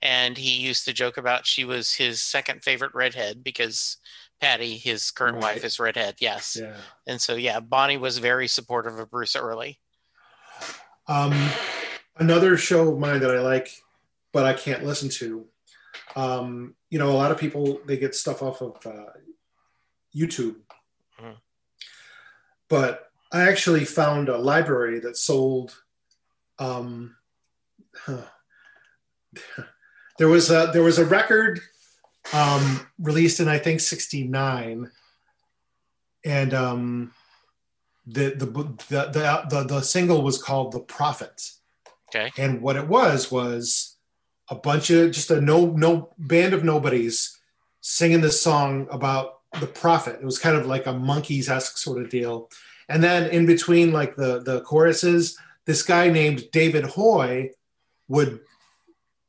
and 0.01 0.37
he 0.37 0.57
used 0.57 0.85
to 0.85 0.93
joke 0.93 1.17
about 1.17 1.45
she 1.45 1.65
was 1.65 1.93
his 1.93 2.21
second 2.21 2.63
favorite 2.63 2.95
redhead 2.95 3.43
because 3.43 3.97
Patty, 4.41 4.77
his 4.77 5.11
current 5.11 5.35
right. 5.35 5.55
wife, 5.55 5.63
is 5.63 5.79
redhead. 5.79 6.15
Yes. 6.19 6.57
Yeah. 6.59 6.75
And 7.05 7.21
so, 7.21 7.35
yeah, 7.35 7.59
Bonnie 7.59 7.97
was 7.97 8.17
very 8.17 8.47
supportive 8.47 8.97
of 8.97 9.11
Bruce 9.11 9.35
early. 9.35 9.79
Um, 11.07 11.33
another 12.17 12.57
show 12.57 12.89
of 12.89 12.97
mine 12.97 13.19
that 13.19 13.29
I 13.29 13.39
like, 13.39 13.69
but 14.33 14.45
I 14.45 14.53
can't 14.53 14.83
listen 14.83 15.09
to. 15.09 15.45
Um, 16.15 16.75
you 16.89 16.97
know, 16.97 17.11
a 17.11 17.13
lot 17.13 17.31
of 17.31 17.37
people 17.37 17.79
they 17.85 17.97
get 17.97 18.15
stuff 18.15 18.41
off 18.41 18.61
of 18.61 18.83
uh, 18.85 19.11
YouTube. 20.15 20.55
But 22.71 23.11
I 23.33 23.41
actually 23.41 23.83
found 23.83 24.29
a 24.29 24.37
library 24.37 24.99
that 25.01 25.17
sold. 25.17 25.75
Um, 26.57 27.17
huh, 27.93 28.23
there 30.17 30.29
was 30.29 30.49
a 30.49 30.71
there 30.73 30.81
was 30.81 30.97
a 30.97 31.05
record 31.05 31.59
um, 32.33 32.87
released 32.97 33.41
in 33.41 33.49
I 33.49 33.59
think 33.59 33.81
'69, 33.81 34.89
and 36.23 36.53
um, 36.53 37.13
the, 38.07 38.29
the, 38.35 38.45
the 38.45 39.45
the 39.49 39.63
the 39.63 39.81
single 39.81 40.21
was 40.23 40.41
called 40.41 40.71
"The 40.71 40.79
Prophet." 40.79 41.51
Okay. 42.09 42.31
And 42.37 42.61
what 42.61 42.77
it 42.77 42.87
was 42.87 43.31
was 43.31 43.97
a 44.49 44.55
bunch 44.55 44.89
of 44.89 45.11
just 45.11 45.29
a 45.29 45.41
no 45.41 45.65
no 45.65 46.13
band 46.17 46.53
of 46.53 46.63
nobodies 46.63 47.37
singing 47.81 48.21
this 48.21 48.41
song 48.41 48.87
about 48.91 49.40
the 49.59 49.67
prophet. 49.67 50.19
It 50.21 50.25
was 50.25 50.39
kind 50.39 50.55
of 50.55 50.65
like 50.65 50.87
a 50.87 50.93
Monkees 50.93 51.49
esque 51.49 51.77
sort 51.77 52.01
of 52.01 52.09
deal. 52.09 52.49
And 52.89 53.03
then 53.03 53.29
in 53.29 53.45
between 53.45 53.91
like 53.91 54.15
the 54.15 54.39
the 54.39 54.61
choruses, 54.61 55.37
this 55.65 55.83
guy 55.83 56.09
named 56.09 56.49
David 56.51 56.85
Hoy 56.85 57.51
would 58.07 58.41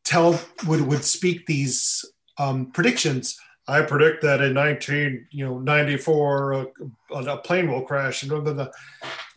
tell 0.04 0.40
would 0.66 0.82
would 0.82 1.04
speak 1.04 1.46
these 1.46 2.04
um, 2.38 2.66
predictions. 2.66 3.38
I 3.68 3.82
predict 3.82 4.22
that 4.22 4.40
in 4.40 4.54
19, 4.54 5.28
you 5.30 5.46
know, 5.46 5.60
94, 5.60 6.52
a, 6.52 6.66
a 7.14 7.36
plane 7.38 7.70
will 7.70 7.82
crash, 7.82 8.22
and, 8.22 8.30
blah, 8.30 8.40
blah, 8.40 8.52
blah. 8.54 8.68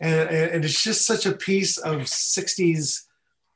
And, 0.00 0.28
and 0.28 0.64
it's 0.64 0.82
just 0.82 1.06
such 1.06 1.26
a 1.26 1.32
piece 1.32 1.78
of 1.78 2.00
60s 2.00 3.04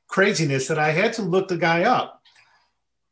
craziness 0.07 0.69
that 0.69 0.79
I 0.79 0.93
had 0.93 1.13
to 1.15 1.23
look 1.23 1.49
the 1.49 1.57
guy 1.57 1.83
up. 1.83 2.20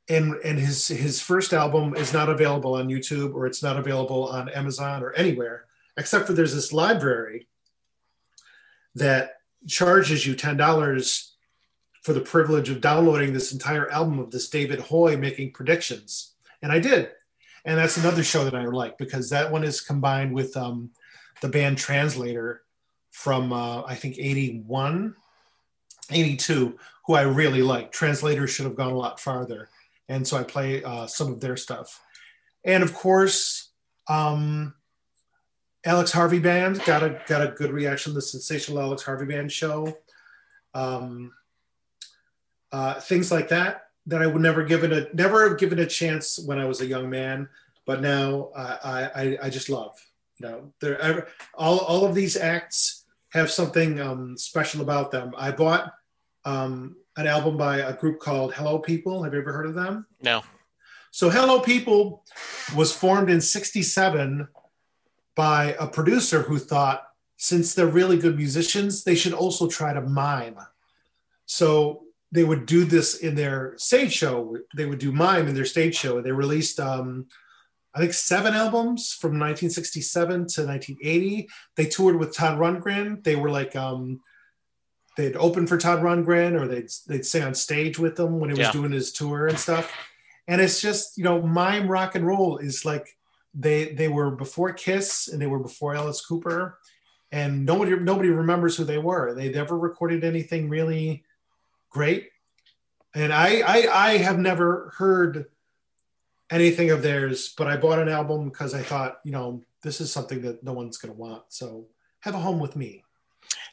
And 0.08 0.34
and 0.44 0.58
his 0.58 0.88
his 0.88 1.20
first 1.20 1.52
album 1.52 1.94
is 1.94 2.12
not 2.12 2.28
available 2.28 2.74
on 2.74 2.88
YouTube 2.88 3.34
or 3.34 3.46
it's 3.46 3.62
not 3.62 3.76
available 3.76 4.28
on 4.28 4.48
Amazon 4.48 5.02
or 5.02 5.12
anywhere 5.12 5.66
except 5.98 6.26
for 6.26 6.32
there's 6.32 6.54
this 6.54 6.72
library 6.72 7.48
that 8.94 9.40
charges 9.66 10.26
you 10.26 10.34
ten 10.34 10.56
dollars 10.56 11.34
for 12.02 12.12
the 12.12 12.20
privilege 12.20 12.70
of 12.70 12.80
downloading 12.80 13.32
this 13.32 13.52
entire 13.52 13.90
album 13.90 14.18
of 14.18 14.30
this 14.30 14.48
David 14.48 14.78
Hoy 14.78 15.16
making 15.16 15.52
predictions, 15.52 16.32
and 16.62 16.72
I 16.72 16.78
did, 16.78 17.10
and 17.64 17.76
that's 17.76 17.98
another 17.98 18.24
show 18.24 18.44
that 18.44 18.54
I 18.54 18.64
like 18.64 18.96
because 18.96 19.28
that 19.30 19.50
one 19.50 19.64
is 19.64 19.80
combined 19.80 20.32
with 20.32 20.56
um, 20.56 20.90
the 21.42 21.48
band 21.48 21.76
Translator 21.76 22.62
from 23.10 23.52
uh, 23.52 23.82
I 23.82 23.96
think 23.96 24.16
81, 24.18 25.14
82, 26.10 26.78
who 27.06 27.14
I 27.14 27.22
really 27.22 27.62
like. 27.62 27.90
Translator 27.90 28.46
should 28.46 28.64
have 28.64 28.76
gone 28.76 28.92
a 28.92 28.96
lot 28.96 29.18
farther, 29.18 29.68
and 30.08 30.26
so 30.26 30.36
I 30.36 30.42
play 30.42 30.82
uh, 30.82 31.06
some 31.06 31.32
of 31.32 31.40
their 31.40 31.56
stuff, 31.56 32.00
and 32.64 32.82
of 32.82 32.94
course. 32.94 33.70
Um, 34.08 34.74
Alex 35.84 36.10
Harvey 36.12 36.38
Band 36.38 36.84
got 36.84 37.02
a 37.02 37.20
got 37.26 37.42
a 37.42 37.52
good 37.52 37.70
reaction. 37.70 38.12
The 38.12 38.20
sensational 38.20 38.80
Alex 38.80 39.02
Harvey 39.02 39.26
Band 39.26 39.50
show, 39.50 39.96
um, 40.74 41.32
uh, 42.72 43.00
things 43.00 43.30
like 43.30 43.48
that 43.48 43.88
that 44.06 44.22
I 44.22 44.26
would 44.26 44.42
never 44.42 44.64
given 44.64 44.92
a 44.92 45.06
never 45.14 45.48
have 45.48 45.58
given 45.58 45.78
a 45.78 45.86
chance 45.86 46.38
when 46.38 46.58
I 46.58 46.64
was 46.64 46.80
a 46.80 46.86
young 46.86 47.08
man, 47.08 47.48
but 47.86 48.00
now 48.00 48.50
I 48.56 49.10
I, 49.14 49.38
I 49.44 49.50
just 49.50 49.68
love. 49.68 49.96
You 50.38 50.48
know, 50.48 50.72
there 50.80 51.28
all 51.54 51.78
all 51.78 52.04
of 52.04 52.14
these 52.14 52.36
acts 52.36 53.04
have 53.30 53.50
something 53.50 54.00
um, 54.00 54.36
special 54.36 54.80
about 54.80 55.10
them. 55.10 55.32
I 55.36 55.52
bought 55.52 55.92
um, 56.44 56.96
an 57.18 57.26
album 57.26 57.56
by 57.56 57.78
a 57.78 57.92
group 57.92 58.20
called 58.20 58.54
Hello 58.54 58.78
People. 58.78 59.24
Have 59.24 59.34
you 59.34 59.40
ever 59.40 59.52
heard 59.52 59.66
of 59.66 59.74
them? 59.74 60.06
No. 60.22 60.42
So 61.10 61.28
Hello 61.28 61.60
People 61.60 62.24
was 62.74 62.94
formed 62.94 63.28
in 63.28 63.40
'67 63.40 64.48
by 65.34 65.76
a 65.78 65.86
producer 65.86 66.42
who 66.42 66.58
thought 66.58 67.04
since 67.36 67.74
they're 67.74 67.86
really 67.86 68.18
good 68.18 68.36
musicians, 68.36 69.04
they 69.04 69.14
should 69.14 69.32
also 69.32 69.68
try 69.68 69.92
to 69.92 70.00
mime. 70.00 70.58
So 71.46 72.04
they 72.32 72.44
would 72.44 72.66
do 72.66 72.84
this 72.84 73.18
in 73.18 73.34
their 73.36 73.74
stage 73.78 74.12
show. 74.12 74.58
They 74.76 74.86
would 74.86 74.98
do 74.98 75.12
mime 75.12 75.48
in 75.48 75.54
their 75.54 75.64
stage 75.64 75.96
show. 75.96 76.20
They 76.20 76.32
released, 76.32 76.78
um, 76.80 77.26
I 77.94 78.00
think, 78.00 78.12
seven 78.12 78.54
albums 78.54 79.12
from 79.12 79.38
1967 79.38 80.28
to 80.28 80.66
1980. 80.66 81.48
They 81.76 81.86
toured 81.86 82.16
with 82.16 82.34
Todd 82.34 82.58
Rundgren. 82.58 83.22
They 83.22 83.36
were 83.36 83.50
like, 83.50 83.74
um, 83.76 84.20
they'd 85.18 85.36
open 85.36 85.66
for 85.66 85.76
Todd 85.76 86.00
Rundgren 86.00 86.58
or 86.58 86.68
they'd, 86.68 86.88
they'd 87.08 87.26
sing 87.26 87.42
on 87.42 87.52
stage 87.52 87.98
with 87.98 88.18
him 88.18 88.38
when 88.38 88.50
he 88.50 88.54
was 88.54 88.68
yeah. 88.68 88.72
doing 88.72 88.92
his 88.92 89.12
tour 89.12 89.48
and 89.48 89.58
stuff. 89.58 89.92
And 90.46 90.60
it's 90.60 90.80
just, 90.80 91.18
you 91.18 91.24
know, 91.24 91.42
mime 91.42 91.88
rock 91.88 92.14
and 92.14 92.24
roll 92.24 92.58
is 92.58 92.84
like 92.84 93.18
they 93.52 93.92
they 93.92 94.08
were 94.08 94.30
before 94.30 94.72
Kiss 94.72 95.26
and 95.26 95.42
they 95.42 95.46
were 95.46 95.58
before 95.58 95.94
Alice 95.94 96.24
Cooper, 96.24 96.78
and 97.32 97.66
nobody 97.66 97.96
nobody 97.96 98.30
remembers 98.30 98.76
who 98.76 98.84
they 98.84 98.98
were. 98.98 99.34
They 99.34 99.50
never 99.50 99.76
recorded 99.76 100.22
anything 100.22 100.68
really 100.68 101.24
great, 101.90 102.30
and 103.14 103.32
I 103.32 103.60
I, 103.60 103.88
I 103.92 104.16
have 104.18 104.38
never 104.38 104.94
heard 104.96 105.46
anything 106.50 106.90
of 106.90 107.02
theirs, 107.02 107.52
but 107.58 107.66
I 107.66 107.76
bought 107.76 107.98
an 107.98 108.08
album 108.08 108.48
because 108.48 108.72
I 108.72 108.82
thought 108.82 109.20
you 109.24 109.32
know 109.32 109.64
this 109.82 110.00
is 110.00 110.12
something 110.12 110.40
that 110.42 110.62
no 110.62 110.72
one's 110.72 110.96
going 110.96 111.12
to 111.12 111.20
want. 111.20 111.42
So 111.48 111.88
have 112.20 112.34
a 112.34 112.38
home 112.38 112.60
with 112.60 112.76
me. 112.76 113.02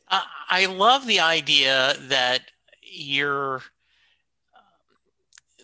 I 0.09 0.65
love 0.67 1.07
the 1.07 1.19
idea 1.19 1.95
that 2.07 2.41
you're 2.81 3.61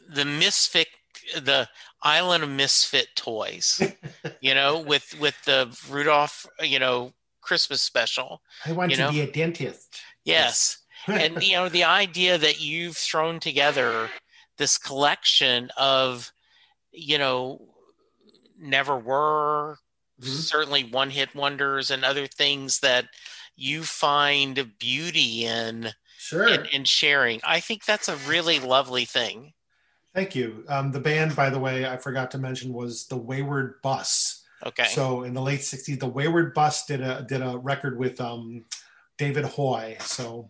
the 0.09 0.25
misfit 0.25 0.87
the 1.35 1.69
island 2.03 2.43
of 2.43 2.49
misfit 2.49 3.07
toys 3.15 3.81
you 4.41 4.53
know 4.53 4.79
with 4.79 5.17
with 5.19 5.35
the 5.45 5.75
rudolph 5.89 6.45
you 6.61 6.79
know 6.79 7.13
christmas 7.41 7.81
special 7.81 8.41
i 8.65 8.71
want 8.71 8.91
to 8.91 8.97
know? 8.97 9.11
be 9.11 9.21
a 9.21 9.31
dentist 9.31 10.01
yes 10.25 10.79
and 11.07 11.41
you 11.41 11.53
know 11.53 11.69
the 11.69 11.83
idea 11.83 12.37
that 12.37 12.59
you've 12.59 12.97
thrown 12.97 13.39
together 13.39 14.09
this 14.57 14.77
collection 14.77 15.69
of 15.77 16.31
you 16.91 17.17
know 17.17 17.61
never 18.59 18.97
were 18.97 19.77
mm-hmm. 20.19 20.31
certainly 20.31 20.83
one 20.83 21.09
hit 21.09 21.33
wonders 21.35 21.91
and 21.91 22.03
other 22.03 22.27
things 22.27 22.79
that 22.79 23.05
you 23.61 23.83
find 23.83 24.77
beauty 24.79 25.45
in 25.45 25.89
sure 26.17 26.47
in, 26.47 26.65
in 26.67 26.83
sharing 26.83 27.39
i 27.43 27.59
think 27.59 27.85
that's 27.85 28.09
a 28.09 28.15
really 28.27 28.59
lovely 28.59 29.05
thing 29.05 29.53
Thank 30.13 30.35
you. 30.35 30.65
Um, 30.67 30.91
the 30.91 30.99
band, 30.99 31.35
by 31.35 31.49
the 31.49 31.59
way, 31.59 31.85
I 31.85 31.95
forgot 31.95 32.31
to 32.31 32.37
mention 32.37 32.73
was 32.73 33.07
the 33.07 33.15
Wayward 33.15 33.81
Bus. 33.81 34.43
Okay. 34.65 34.87
So 34.89 35.23
in 35.23 35.33
the 35.33 35.41
late 35.41 35.61
'60s, 35.61 35.99
the 35.99 36.07
Wayward 36.07 36.53
Bus 36.53 36.85
did 36.85 37.01
a 37.01 37.25
did 37.27 37.41
a 37.41 37.57
record 37.57 37.97
with 37.97 38.19
um, 38.19 38.65
David 39.17 39.45
Hoy. 39.45 39.97
So 40.01 40.49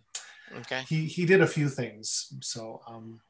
okay, 0.61 0.83
he 0.89 1.05
he 1.05 1.25
did 1.25 1.41
a 1.41 1.47
few 1.47 1.69
things. 1.69 2.33
So 2.41 2.81
um, 2.87 3.21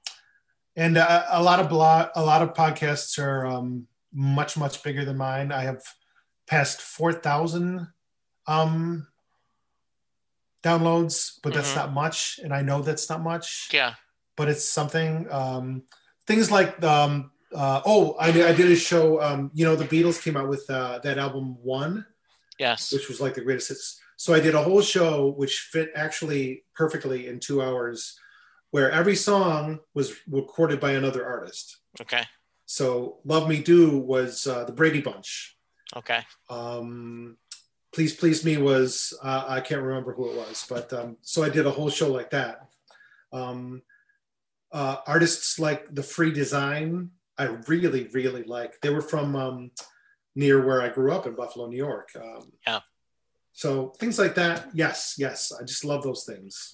and 0.77 0.97
uh, 0.97 1.25
a 1.31 1.43
lot 1.43 1.59
of 1.59 1.67
blog, 1.67 2.09
a 2.15 2.23
lot 2.23 2.41
of 2.41 2.53
podcasts 2.53 3.19
are 3.19 3.45
um, 3.45 3.87
much 4.13 4.55
much 4.55 4.81
bigger 4.83 5.03
than 5.03 5.17
mine. 5.17 5.51
I 5.51 5.63
have 5.63 5.83
passed 6.47 6.81
four 6.81 7.11
thousand 7.11 7.87
um, 8.47 9.05
downloads, 10.63 11.39
but 11.43 11.53
that's 11.53 11.69
mm-hmm. 11.69 11.79
not 11.79 11.93
much, 11.93 12.39
and 12.43 12.53
I 12.53 12.61
know 12.61 12.81
that's 12.81 13.09
not 13.09 13.21
much. 13.21 13.69
Yeah. 13.71 13.95
But 14.37 14.49
it's 14.49 14.67
something. 14.67 15.27
Um, 15.31 15.83
things 16.27 16.51
like 16.51 16.81
um, 16.83 17.31
uh, 17.53 17.81
oh, 17.85 18.15
I, 18.19 18.27
I, 18.29 18.53
did 18.53 18.71
a 18.71 18.75
show. 18.75 19.21
Um, 19.21 19.51
you 19.53 19.65
know, 19.65 19.75
the 19.75 19.85
Beatles 19.85 20.21
came 20.21 20.37
out 20.37 20.47
with 20.47 20.69
uh, 20.69 20.99
that 20.99 21.17
album 21.17 21.57
One, 21.61 22.05
yes, 22.57 22.91
which 22.91 23.09
was 23.09 23.19
like 23.19 23.33
the 23.33 23.41
greatest 23.41 23.69
hits. 23.69 23.99
So 24.15 24.33
I 24.33 24.39
did 24.39 24.55
a 24.55 24.63
whole 24.63 24.81
show 24.81 25.29
which 25.29 25.69
fit 25.71 25.91
actually 25.95 26.63
perfectly 26.75 27.27
in 27.27 27.39
two 27.39 27.61
hours, 27.61 28.17
where 28.69 28.91
every 28.91 29.15
song 29.15 29.79
was 29.93 30.15
recorded 30.29 30.79
by 30.79 30.91
another 30.91 31.25
artist. 31.25 31.79
Okay. 31.99 32.23
So 32.65 33.19
"Love 33.25 33.49
Me 33.49 33.61
Do" 33.61 33.97
was 33.97 34.47
uh, 34.47 34.63
the 34.63 34.73
Brady 34.73 35.01
Bunch. 35.01 35.57
Okay. 35.95 36.21
Um, 36.49 37.37
"Please 37.93 38.13
Please 38.13 38.43
Me" 38.45 38.57
was 38.57 39.13
uh, 39.23 39.45
I 39.47 39.61
can't 39.61 39.81
remember 39.81 40.13
who 40.13 40.29
it 40.31 40.37
was, 40.37 40.65
but 40.69 40.91
um, 40.93 41.17
so 41.21 41.43
I 41.43 41.49
did 41.49 41.65
a 41.65 41.71
whole 41.71 41.89
show 41.89 42.11
like 42.11 42.31
that. 42.31 42.67
Um, 43.33 43.81
uh, 44.71 44.97
artists 45.05 45.59
like 45.59 45.93
the 45.93 46.03
Free 46.03 46.31
Design, 46.31 47.11
I 47.37 47.45
really, 47.67 48.07
really 48.13 48.43
like. 48.43 48.79
They 48.81 48.89
were 48.89 49.01
from 49.01 49.35
um, 49.35 49.71
near 50.35 50.65
where 50.65 50.81
I 50.81 50.89
grew 50.89 51.11
up 51.11 51.27
in 51.27 51.35
Buffalo, 51.35 51.67
New 51.67 51.77
York. 51.77 52.09
Um, 52.15 52.51
yeah. 52.65 52.79
So 53.53 53.89
things 53.99 54.17
like 54.17 54.35
that, 54.35 54.69
yes, 54.73 55.15
yes, 55.17 55.51
I 55.51 55.63
just 55.63 55.83
love 55.83 56.03
those 56.03 56.23
things. 56.23 56.73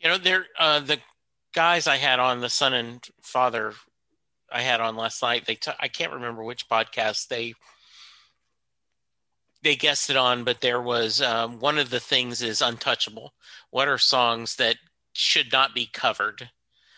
You 0.00 0.08
know, 0.08 0.18
they're 0.18 0.46
uh, 0.58 0.80
the 0.80 0.98
guys 1.54 1.86
I 1.86 1.96
had 1.96 2.18
on 2.18 2.40
the 2.40 2.48
son 2.48 2.74
and 2.74 3.06
father 3.22 3.72
I 4.50 4.62
had 4.62 4.80
on 4.80 4.96
last 4.96 5.22
night. 5.22 5.46
They 5.46 5.54
t- 5.54 5.70
I 5.78 5.88
can't 5.88 6.12
remember 6.12 6.42
which 6.42 6.68
podcast 6.68 7.28
they 7.28 7.54
they 9.62 9.76
guessed 9.76 10.10
it 10.10 10.16
on, 10.16 10.44
but 10.44 10.60
there 10.60 10.80
was 10.80 11.20
um, 11.20 11.58
one 11.58 11.78
of 11.78 11.90
the 11.90 12.00
things 12.00 12.42
is 12.42 12.60
untouchable. 12.60 13.32
What 13.70 13.88
are 13.88 13.98
songs 13.98 14.56
that 14.56 14.76
should 15.12 15.52
not 15.52 15.74
be 15.74 15.86
covered? 15.86 16.50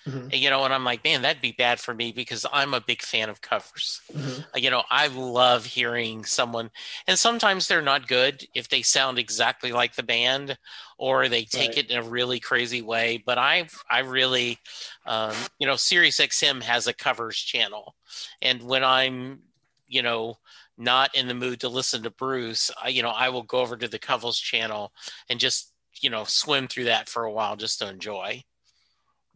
Mm-hmm. 0.09 0.29
You 0.33 0.50
know, 0.50 0.64
and 0.64 0.74
I'm 0.74 0.85
like, 0.85 1.03
man, 1.03 1.22
that'd 1.22 1.40
be 1.40 1.53
bad 1.53 1.81
for 1.81 1.94
me 1.94 2.12
because 2.12 2.44
I'm 2.53 2.74
a 2.74 2.81
big 2.81 3.00
fan 3.00 3.31
of 3.31 3.40
covers. 3.40 4.03
Mm-hmm. 4.12 4.59
You 4.59 4.70
know, 4.70 4.83
I 4.90 5.07
love 5.07 5.64
hearing 5.64 6.27
someone, 6.27 6.70
and 7.07 7.18
sometimes 7.18 7.68
they're 7.68 7.81
not 7.81 8.07
good 8.07 8.46
if 8.55 8.68
they 8.68 8.83
sound 8.83 9.18
exactly 9.18 9.72
like 9.72 9.94
the 9.94 10.03
band 10.03 10.59
or 10.98 11.29
they 11.29 11.44
take 11.44 11.70
right. 11.70 11.79
it 11.79 11.90
in 11.90 11.98
a 11.98 12.03
really 12.03 12.38
crazy 12.38 12.83
way. 12.83 13.22
But 13.24 13.38
I, 13.38 13.66
I 13.90 14.00
really, 14.00 14.59
um, 15.07 15.35
you 15.59 15.66
know, 15.66 15.77
Sirius 15.77 16.20
XM 16.20 16.62
has 16.62 16.87
a 16.87 16.92
covers 16.92 17.38
channel, 17.38 17.94
and 18.42 18.62
when 18.62 18.85
I'm, 18.85 19.40
you 19.88 20.03
know, 20.03 20.37
not 20.76 21.14
in 21.14 21.28
the 21.28 21.34
mood 21.34 21.60
to 21.60 21.68
listen 21.68 22.02
to 22.02 22.10
Bruce, 22.10 22.70
I, 22.82 22.88
you 22.88 23.02
know, 23.02 23.10
I 23.10 23.28
will 23.28 23.42
go 23.42 23.58
over 23.58 23.76
to 23.76 23.88
the 23.88 23.98
covers 23.98 24.38
channel 24.38 24.92
and 25.28 25.38
just, 25.38 25.72
you 26.00 26.10
know, 26.10 26.24
swim 26.24 26.68
through 26.68 26.84
that 26.84 27.08
for 27.08 27.24
a 27.24 27.32
while 27.32 27.56
just 27.56 27.78
to 27.78 27.88
enjoy. 27.88 28.42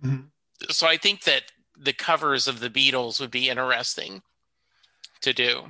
Mm-hmm 0.04 0.26
so 0.70 0.86
I 0.86 0.96
think 0.96 1.22
that 1.24 1.44
the 1.76 1.92
covers 1.92 2.48
of 2.48 2.60
the 2.60 2.70
Beatles 2.70 3.20
would 3.20 3.30
be 3.30 3.48
interesting 3.48 4.22
to 5.20 5.32
do. 5.32 5.64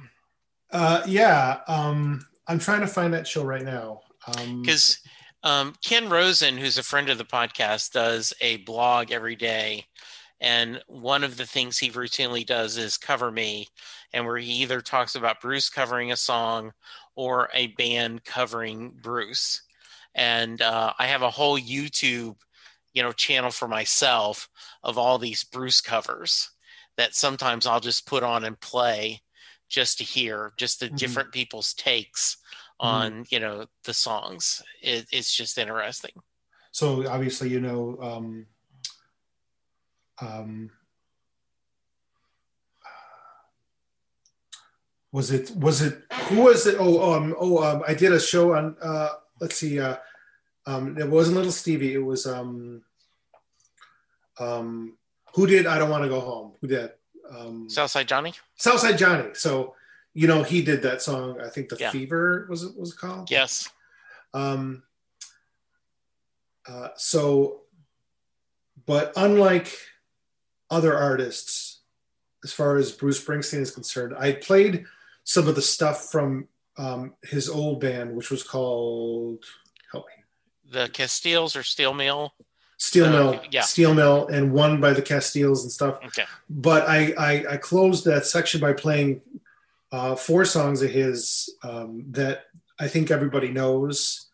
Uh, 0.71 1.03
yeah, 1.07 1.61
um, 1.69 2.27
I'm 2.47 2.59
trying 2.59 2.81
to 2.81 2.87
find 2.87 3.13
that 3.15 3.27
show 3.27 3.45
right 3.45 3.65
now. 3.65 4.01
Because 4.27 4.99
um, 5.43 5.69
um, 5.69 5.75
Ken 5.85 6.09
Rosen, 6.09 6.57
who's 6.57 6.79
a 6.79 6.83
friend 6.83 7.09
of 7.09 7.19
the 7.19 7.25
podcast, 7.25 7.93
does 7.93 8.33
a 8.41 8.59
blog 8.59 9.11
every 9.11 9.37
day. 9.37 9.85
And 10.41 10.81
one 10.87 11.25
of 11.25 11.37
the 11.37 11.47
things 11.47 11.79
he 11.79 11.91
routinely 11.91 12.47
does 12.47 12.77
is 12.77 12.97
cover 12.97 13.31
me, 13.31 13.69
and 14.13 14.25
where 14.25 14.39
he 14.39 14.53
either 14.63 14.81
talks 14.81 15.15
about 15.15 15.41
Bruce 15.41 15.69
covering 15.69 16.13
a 16.13 16.17
song 16.17 16.73
or 17.15 17.49
a 17.55 17.69
band 17.69 18.25
covering 18.25 18.93
Bruce. 19.03 19.63
And 20.15 20.61
uh, 20.63 20.93
I 20.99 21.07
have 21.07 21.23
a 21.23 21.31
whole 21.31 21.59
YouTube 21.59 22.37
you 22.95 23.03
know 23.03 23.13
channel 23.13 23.51
for 23.51 23.69
myself 23.69 24.49
of 24.83 24.99
all 24.99 25.19
these 25.19 25.45
Bruce 25.45 25.81
covers 25.81 26.51
that 26.97 27.15
sometimes 27.15 27.67
I'll 27.67 27.81
just 27.81 28.07
put 28.07 28.23
on 28.23 28.45
and 28.45 28.59
play 28.61 29.21
just 29.69 29.99
to 29.99 30.05
hear 30.05 30.53
just 30.57 30.81
the 30.81 30.87
mm-hmm. 30.87 30.97
different 30.97 31.33
people's 31.33 31.75
takes 31.75 32.39
on 32.81 33.25
you 33.31 33.41
know 33.41 33.67
the 33.85 33.95
songs. 33.95 34.63
It, 34.83 35.07
it's 35.13 35.35
just 35.35 35.59
interesting. 35.59 36.13
So 36.73 37.09
obviously, 37.09 37.51
you 37.51 37.61
know, 37.61 37.99
um, 38.01 38.47
um, 40.21 40.71
was 45.13 45.31
it 45.31 45.51
was 45.57 45.83
it 45.83 46.03
who 46.29 46.43
was 46.43 46.67
it? 46.67 46.77
Oh, 46.79 47.13
um, 47.15 47.35
oh, 47.39 47.63
um, 47.63 47.83
I 47.87 47.95
did 47.95 48.13
a 48.13 48.21
show 48.21 48.55
on. 48.55 48.77
Uh, 48.81 49.09
let's 49.41 49.57
see. 49.57 49.81
Uh, 49.81 49.97
um, 50.67 50.99
it 50.99 51.09
wasn't 51.09 51.37
Little 51.37 51.53
Stevie. 51.53 51.95
It 51.95 52.05
was 52.05 52.27
um, 52.27 52.83
um, 54.39 54.99
who 55.35 55.47
did 55.47 55.67
I 55.67 55.79
don't 55.79 55.91
want 55.91 56.05
to 56.05 56.11
go 56.11 56.21
home? 56.21 56.53
Who 56.61 56.67
did? 56.67 56.91
Um, 57.31 57.69
Southside 57.71 58.09
Johnny. 58.09 58.35
Southside 58.57 58.99
Johnny. 58.99 59.31
So 59.35 59.75
you 60.13 60.27
know 60.27 60.43
he 60.43 60.63
did 60.63 60.83
that 60.83 61.01
song. 61.01 61.41
I 61.41 61.49
think 61.49 61.71
the 61.71 61.77
Yeah. 61.79 61.91
Fever 61.91 62.47
was 62.51 62.65
it 62.65 62.77
was 62.79 62.93
it 62.93 62.99
called. 62.99 63.31
Yes. 63.31 63.71
Um, 64.35 64.83
uh, 66.69 66.89
so, 66.97 67.63
but 68.85 69.13
unlike 69.17 69.75
other 70.71 70.95
artists, 70.95 71.81
as 72.45 72.53
far 72.53 72.77
as 72.77 72.93
Bruce 72.93 73.25
Springsteen 73.25 73.61
is 73.61 73.71
concerned, 73.71 74.15
I 74.19 74.33
played 74.33 74.85
some 75.29 75.47
of 75.47 75.55
the 75.55 75.61
stuff 75.63 76.09
from 76.11 76.49
um, 76.79 77.13
his 77.23 77.51
old 77.51 77.81
band, 77.81 78.17
which 78.17 78.31
was 78.31 78.43
called 78.43 79.45
help 79.93 80.07
me, 80.07 80.25
The 80.73 80.89
Castiles 80.89 81.55
or 81.55 81.63
Steel 81.63 81.93
Mill. 81.93 82.33
Steel 82.79 83.07
Uh, 83.07 83.11
Mill, 83.11 83.43
yeah. 83.51 83.61
Steel 83.61 83.93
Mill, 83.93 84.27
and 84.29 84.53
one 84.55 84.81
by 84.81 84.95
the 84.95 85.03
Castiles 85.03 85.65
and 85.65 85.71
stuff. 85.71 85.99
Okay. 86.07 86.25
But 86.49 86.89
I, 86.89 87.13
I, 87.19 87.45
I 87.51 87.57
closed 87.59 88.07
that 88.07 88.25
section 88.25 88.59
by 88.59 88.73
playing 88.73 89.21
uh, 89.93 90.15
four 90.15 90.47
songs 90.47 90.81
of 90.81 90.91
his 90.91 91.55
um, 91.63 92.05
that 92.13 92.45
I 92.79 92.89
think 92.89 93.11
everybody 93.11 93.51
knows. 93.51 94.29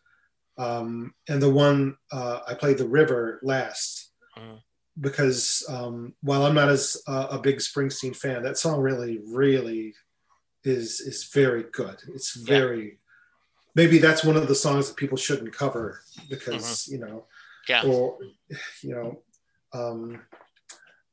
Um, 0.57 1.13
and 1.27 1.41
the 1.41 1.49
one 1.51 1.97
uh, 2.09 2.39
I 2.47 2.53
played 2.53 2.77
the 2.77 2.87
river 2.87 3.39
last 3.43 4.11
Mhm. 4.37 4.61
because 5.01 5.65
um, 5.67 6.13
while 6.21 6.45
I'm 6.45 6.55
not 6.55 6.69
as 6.69 6.95
uh, 7.07 7.27
a 7.31 7.39
big 7.39 7.57
Springsteen 7.57 8.15
fan, 8.15 8.43
that 8.43 8.57
song 8.57 8.79
really, 8.79 9.19
really 9.27 9.93
is 10.65 10.99
is 11.01 11.25
very 11.25 11.63
good. 11.71 11.97
It's 12.13 12.35
Yeah. 12.35 12.45
very 12.45 12.99
maybe 13.75 13.97
that's 13.97 14.23
one 14.23 14.37
of 14.37 14.47
the 14.47 14.55
songs 14.55 14.87
that 14.87 14.95
people 14.95 15.17
shouldn't 15.17 15.53
cover 15.53 16.01
because 16.29 16.87
you 16.87 16.97
know 16.99 17.27
Yeah. 17.67 17.83
or 17.85 18.17
you 18.81 18.93
know 18.95 19.21
um, 19.73 20.21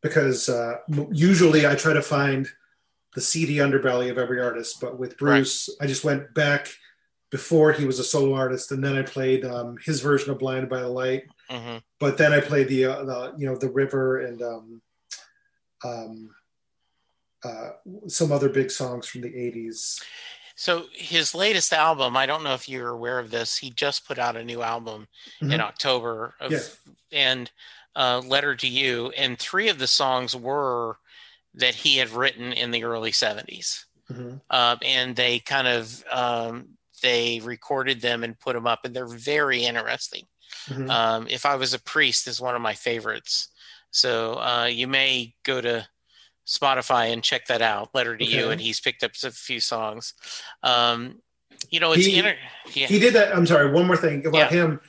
because 0.03 0.49
uh, 0.49 0.79
usually 1.11 1.67
I 1.67 1.75
try 1.75 1.93
to 1.93 2.03
find 2.03 2.49
the 3.15 3.21
seedy 3.21 3.57
underbelly 3.57 4.11
of 4.11 4.19
every 4.19 4.41
artist, 4.41 4.81
but 4.81 4.99
with 4.99 5.19
Bruce, 5.19 5.69
I 5.81 5.87
just 5.87 6.05
went 6.05 6.33
back 6.35 6.69
before 7.31 7.73
he 7.73 7.85
was 7.85 7.99
a 7.99 8.05
solo 8.05 8.35
artist, 8.35 8.73
and 8.73 8.83
then 8.83 8.97
I 8.97 9.03
played 9.03 9.45
um, 9.45 9.77
his 9.85 10.01
version 10.01 10.31
of 10.31 10.39
"Blinded 10.39 10.71
by 10.71 10.81
the 10.81 10.89
Light." 10.89 11.25
hmm 11.51 11.79
But 11.99 12.19
then 12.19 12.33
I 12.33 12.41
played 12.41 12.69
the, 12.69 12.85
uh, 12.87 13.05
the 13.05 13.35
you 13.39 13.47
know 13.47 13.57
the 13.57 13.71
river 13.71 14.21
and 14.21 14.41
um, 14.43 14.83
um, 15.85 16.31
uh, 17.45 17.71
some 18.09 18.33
other 18.33 18.49
big 18.49 18.71
songs 18.71 19.07
from 19.07 19.21
the 19.21 19.29
'80s. 19.29 20.03
So 20.55 20.87
his 20.93 21.35
latest 21.35 21.73
album, 21.73 22.17
I 22.17 22.27
don't 22.27 22.45
know 22.45 22.55
if 22.55 22.69
you're 22.69 22.91
aware 22.91 23.19
of 23.19 23.31
this. 23.31 23.57
He 23.57 23.71
just 23.71 24.07
put 24.07 24.19
out 24.19 24.37
a 24.37 24.45
new 24.45 24.63
album 24.63 25.09
in 25.41 25.49
Mhm. 25.49 25.61
October, 25.61 26.35
of, 26.41 26.53
Yeah. 26.53 26.93
and 27.11 27.51
uh, 27.97 28.21
"Letter 28.25 28.55
to 28.57 28.69
You," 28.69 29.11
and 29.17 29.39
three 29.39 29.69
of 29.69 29.79
the 29.79 29.87
songs 29.87 30.37
were 30.37 30.99
that 31.55 31.75
he 31.75 31.97
had 31.99 32.11
written 32.11 32.53
in 32.53 32.71
the 32.71 32.85
early 32.85 33.13
'70s, 33.13 33.87
Mhm. 34.11 34.41
um, 34.51 34.79
and 34.83 35.17
they 35.17 35.39
kind 35.41 35.69
of 35.69 36.05
um, 36.11 36.79
they 37.03 37.41
recorded 37.41 38.01
them 38.01 38.23
and 38.23 38.39
put 38.39 38.55
them 38.55 38.67
up, 38.67 38.85
and 38.85 38.95
they're 38.95 39.07
very 39.07 39.65
interesting. 39.65 40.27
Mhm. 40.69 40.89
Um, 40.91 41.27
if 41.29 41.45
I 41.45 41.57
was 41.57 41.75
a 41.75 41.79
priest 41.81 42.29
is 42.29 42.41
one 42.41 42.55
of 42.55 42.63
my 42.63 42.75
favorites. 42.75 43.49
So 43.91 44.39
uh, 44.41 44.67
you 44.67 44.87
may 44.87 45.35
go 45.43 45.61
to 45.61 45.89
Spotify 46.47 47.13
and 47.13 47.23
check 47.23 47.47
that 47.47 47.63
out. 47.63 47.91
Letter 47.95 48.17
to 48.17 48.25
you, 48.25 48.51
and 48.51 48.61
he's 48.61 48.81
picked 48.81 49.03
up 49.05 49.13
a 49.25 49.31
few 49.31 49.61
songs. 49.61 50.15
Um, 50.63 51.21
you 51.71 51.81
know, 51.81 51.93
it's 51.93 52.07
He- 52.07 52.19
inter- 52.19 52.37
yeah, 52.75 52.87
He 52.87 52.99
did 52.99 53.15
that. 53.15 53.35
I'm 53.35 53.47
sorry. 53.47 53.71
One 53.71 53.87
more 53.87 53.97
thing 53.97 54.27
about 54.27 54.51
Yeah. 54.53 54.63
him. 54.65 54.81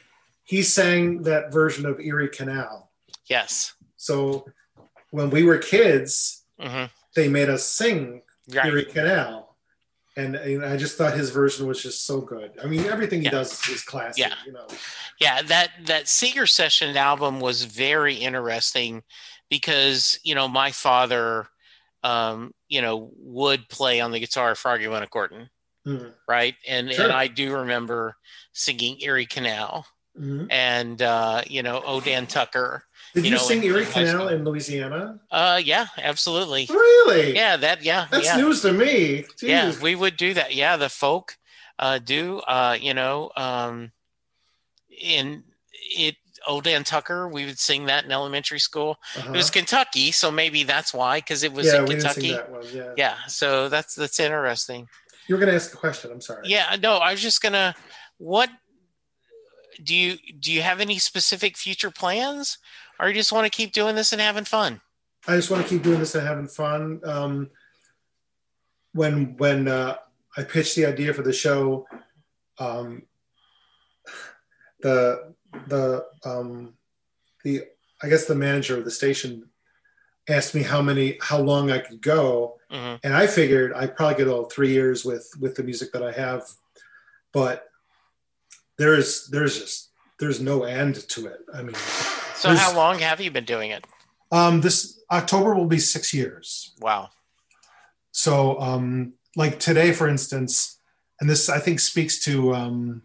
He 0.44 0.64
sang 0.64 1.24
that 1.24 1.52
version 1.52 1.86
of 1.86 2.00
Erie 2.00 2.30
Canal. 2.30 2.92
yes, 3.28 3.74
So 3.96 4.46
when 5.12 5.30
we 5.30 5.44
were 5.44 5.58
kids, 5.58 6.44
hmm 6.60 6.86
they 7.16 7.28
made 7.30 7.48
us 7.50 7.64
sing 7.64 8.24
right. 8.50 8.66
Erie 8.66 8.86
Canal. 8.86 9.56
And, 10.18 10.36
and 10.36 10.66
I 10.66 10.78
just 10.78 10.98
thought 10.98 11.14
his 11.16 11.30
version 11.30 11.68
was 11.68 11.82
just 11.82 12.06
so 12.06 12.22
good. 12.22 12.52
I 12.64 12.66
mean, 12.68 12.86
everything 12.86 13.20
he 13.22 13.26
Yeah. 13.26 13.32
does 13.32 13.68
is 13.70 13.84
classic. 13.84 14.18
Yeah. 14.20 14.34
You 14.46 14.52
know. 14.52 14.68
yeah 15.20 15.42
that 15.44 15.72
that 15.86 16.08
seeger 16.08 16.46
session 16.48 16.98
album 16.98 17.40
was 17.40 17.64
very 17.66 18.16
interesting 18.16 19.04
because 19.54 20.18
you 20.24 20.34
know 20.34 20.48
my 20.48 20.72
father 20.72 21.46
um 22.04 22.52
you 22.70 22.82
know 22.82 23.12
would 23.18 23.70
play 23.70 24.02
on 24.02 24.10
the 24.12 24.20
guitar 24.20 24.56
froggy 24.56 24.88
went 24.88 25.04
a-courtin, 25.06 25.48
Mhm. 25.86 26.12
right 26.28 26.56
and 26.68 26.92
Sure. 26.92 27.04
and 27.06 27.14
i 27.14 27.28
do 27.28 27.54
remember 27.54 28.16
singing 28.52 28.98
erie 29.02 29.28
canal 29.28 29.86
Mhm. 30.20 30.48
and 30.50 31.02
uh 31.04 31.44
you 31.46 31.62
know 31.62 31.82
old 31.86 32.04
dan 32.06 32.26
tucker 32.26 32.84
Did 33.14 33.26
You 33.26 33.30
you, 33.30 33.36
know, 33.38 33.44
sing 33.44 33.62
Erie 33.64 33.86
Canal 33.86 34.30
in 34.30 34.44
Louisiana? 34.44 35.20
uh 35.30 35.62
yeah 35.64 35.86
absolutely 36.02 36.66
Really? 36.68 37.36
yeah 37.36 37.56
that 37.58 37.84
yeah 37.84 38.08
That's 38.10 38.26
yeah 38.26 38.38
news 38.42 38.62
to 38.66 38.74
me. 38.74 39.22
Jeez. 39.38 39.48
yeah 39.54 39.70
we 39.86 39.94
would 39.94 40.18
do 40.18 40.34
that 40.34 40.56
yeah 40.56 40.78
the 40.78 40.90
folk 40.90 41.38
uh 41.78 42.00
do 42.00 42.40
uh 42.50 42.76
you 42.88 42.96
know 42.96 43.30
um 43.38 43.92
in 44.90 45.44
it 46.08 46.16
old 46.48 46.64
dan 46.64 46.84
tucker 46.84 47.28
we 47.28 47.46
would 47.46 47.60
sing 47.60 47.86
that 47.86 48.06
in 48.06 48.12
elementary 48.12 48.60
school 48.60 48.98
Uh-huh. 49.18 49.34
It 49.34 49.38
was 49.38 49.50
Kentucky, 49.50 50.12
so 50.12 50.32
maybe 50.32 50.64
that's 50.64 50.94
why, 50.94 51.20
because 51.20 51.44
it 51.44 51.54
was 51.54 51.68
yeah, 51.68 51.80
in 51.80 51.86
we 51.86 51.96
didn't 51.96 52.14
Kentucky. 52.14 52.34
one. 52.52 52.64
Yeah. 52.74 52.94
Yeah, 52.98 53.16
so 53.28 53.70
that's 53.70 53.96
that's 53.96 54.20
interesting. 54.20 54.88
You 55.28 55.36
were 55.36 55.40
going 55.40 55.50
to 55.50 55.56
ask 55.56 55.74
a 55.74 55.78
question. 55.78 56.12
I'm 56.12 56.20
sorry. 56.22 56.42
Yeah, 56.46 56.76
no, 56.82 56.98
I 56.98 57.12
was 57.12 57.22
just 57.22 57.42
gonna. 57.42 57.76
What 58.18 58.50
do 59.84 59.96
you 59.96 60.18
do? 60.40 60.52
You 60.52 60.62
have 60.62 60.80
any 60.82 60.98
specific 61.00 61.58
future 61.58 61.92
plans, 61.92 62.58
or 63.00 63.08
you 63.08 63.14
just 63.14 63.32
want 63.32 63.46
to 63.46 63.50
keep 63.50 63.72
doing 63.72 63.96
this 63.96 64.12
and 64.12 64.22
having 64.22 64.46
fun? 64.46 64.82
I 65.28 65.36
just 65.36 65.50
want 65.50 65.64
to 65.64 65.70
keep 65.70 65.82
doing 65.84 66.00
this 66.00 66.16
and 66.16 66.28
having 66.28 66.48
fun. 66.48 67.00
Um, 67.06 67.50
when 68.94 69.38
when 69.38 69.68
uh, 69.68 69.96
I 70.38 70.44
pitched 70.44 70.76
the 70.76 70.86
idea 70.86 71.14
for 71.14 71.22
the 71.24 71.34
show, 71.34 71.88
um, 72.60 73.04
the 74.82 75.33
the 75.68 76.06
um, 76.26 76.74
the 77.44 77.64
I 78.02 78.10
guess 78.10 78.26
the 78.26 78.36
manager 78.36 78.78
of 78.78 78.86
the 78.86 78.92
station 78.92 79.50
asked 80.30 80.56
me 80.56 80.64
how 80.64 80.82
many 80.82 81.18
how 81.22 81.40
long 81.40 81.72
I 81.72 81.80
could 81.80 82.02
go, 82.02 82.58
hmm 82.70 82.96
and 83.04 83.14
I 83.14 83.28
figured 83.28 83.74
I 83.74 83.88
probably 83.88 84.16
could 84.16 84.26
go 84.28 84.46
three 84.46 84.72
years 84.72 85.04
with 85.06 85.30
with 85.40 85.56
the 85.56 85.64
music 85.64 85.92
that 85.94 86.04
I 86.04 86.12
have, 86.12 86.44
but 87.32 87.68
there's 88.78 89.28
there's 89.28 89.60
just 89.60 89.90
there's 90.20 90.40
no 90.40 90.64
end 90.64 90.96
to 91.10 91.28
it. 91.28 91.40
I 91.54 91.62
mean, 91.64 91.76
So, 92.36 92.54
how 92.56 92.76
long 92.76 93.00
have 93.00 93.20
you 93.22 93.32
been 93.32 93.46
doing 93.46 93.72
it? 93.72 93.86
um, 94.32 94.62
this 94.62 95.00
October 95.12 95.54
will 95.54 95.68
be 95.68 95.80
six 95.80 96.14
years. 96.14 96.74
Wow. 96.80 97.10
So, 98.12 98.60
um, 98.60 99.14
like 99.36 99.60
today, 99.60 99.92
for 99.92 100.08
instance, 100.08 100.80
and 101.20 101.30
this 101.30 101.50
I 101.50 101.60
think 101.60 101.80
speaks 101.80 102.24
to 102.26 102.54
um, 102.54 103.04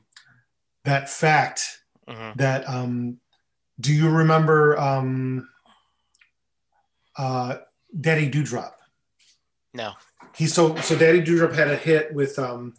that 0.85 1.09
fact 1.11 1.78
hmm 2.09 2.31
that 2.37 2.69
um, 2.69 3.19
do 3.81 3.93
you 3.93 4.09
remember 4.11 4.79
um, 4.79 5.49
uh, 7.17 7.57
Daddy 8.01 8.29
Dewdrop? 8.29 8.77
No. 9.75 9.93
He 10.35 10.47
so 10.47 10.77
so 10.81 10.97
Daddy 10.97 11.21
Dewdrop 11.21 11.53
had 11.53 11.69
a 11.69 11.77
hit 11.77 12.13
with 12.15 12.39
um, 12.39 12.75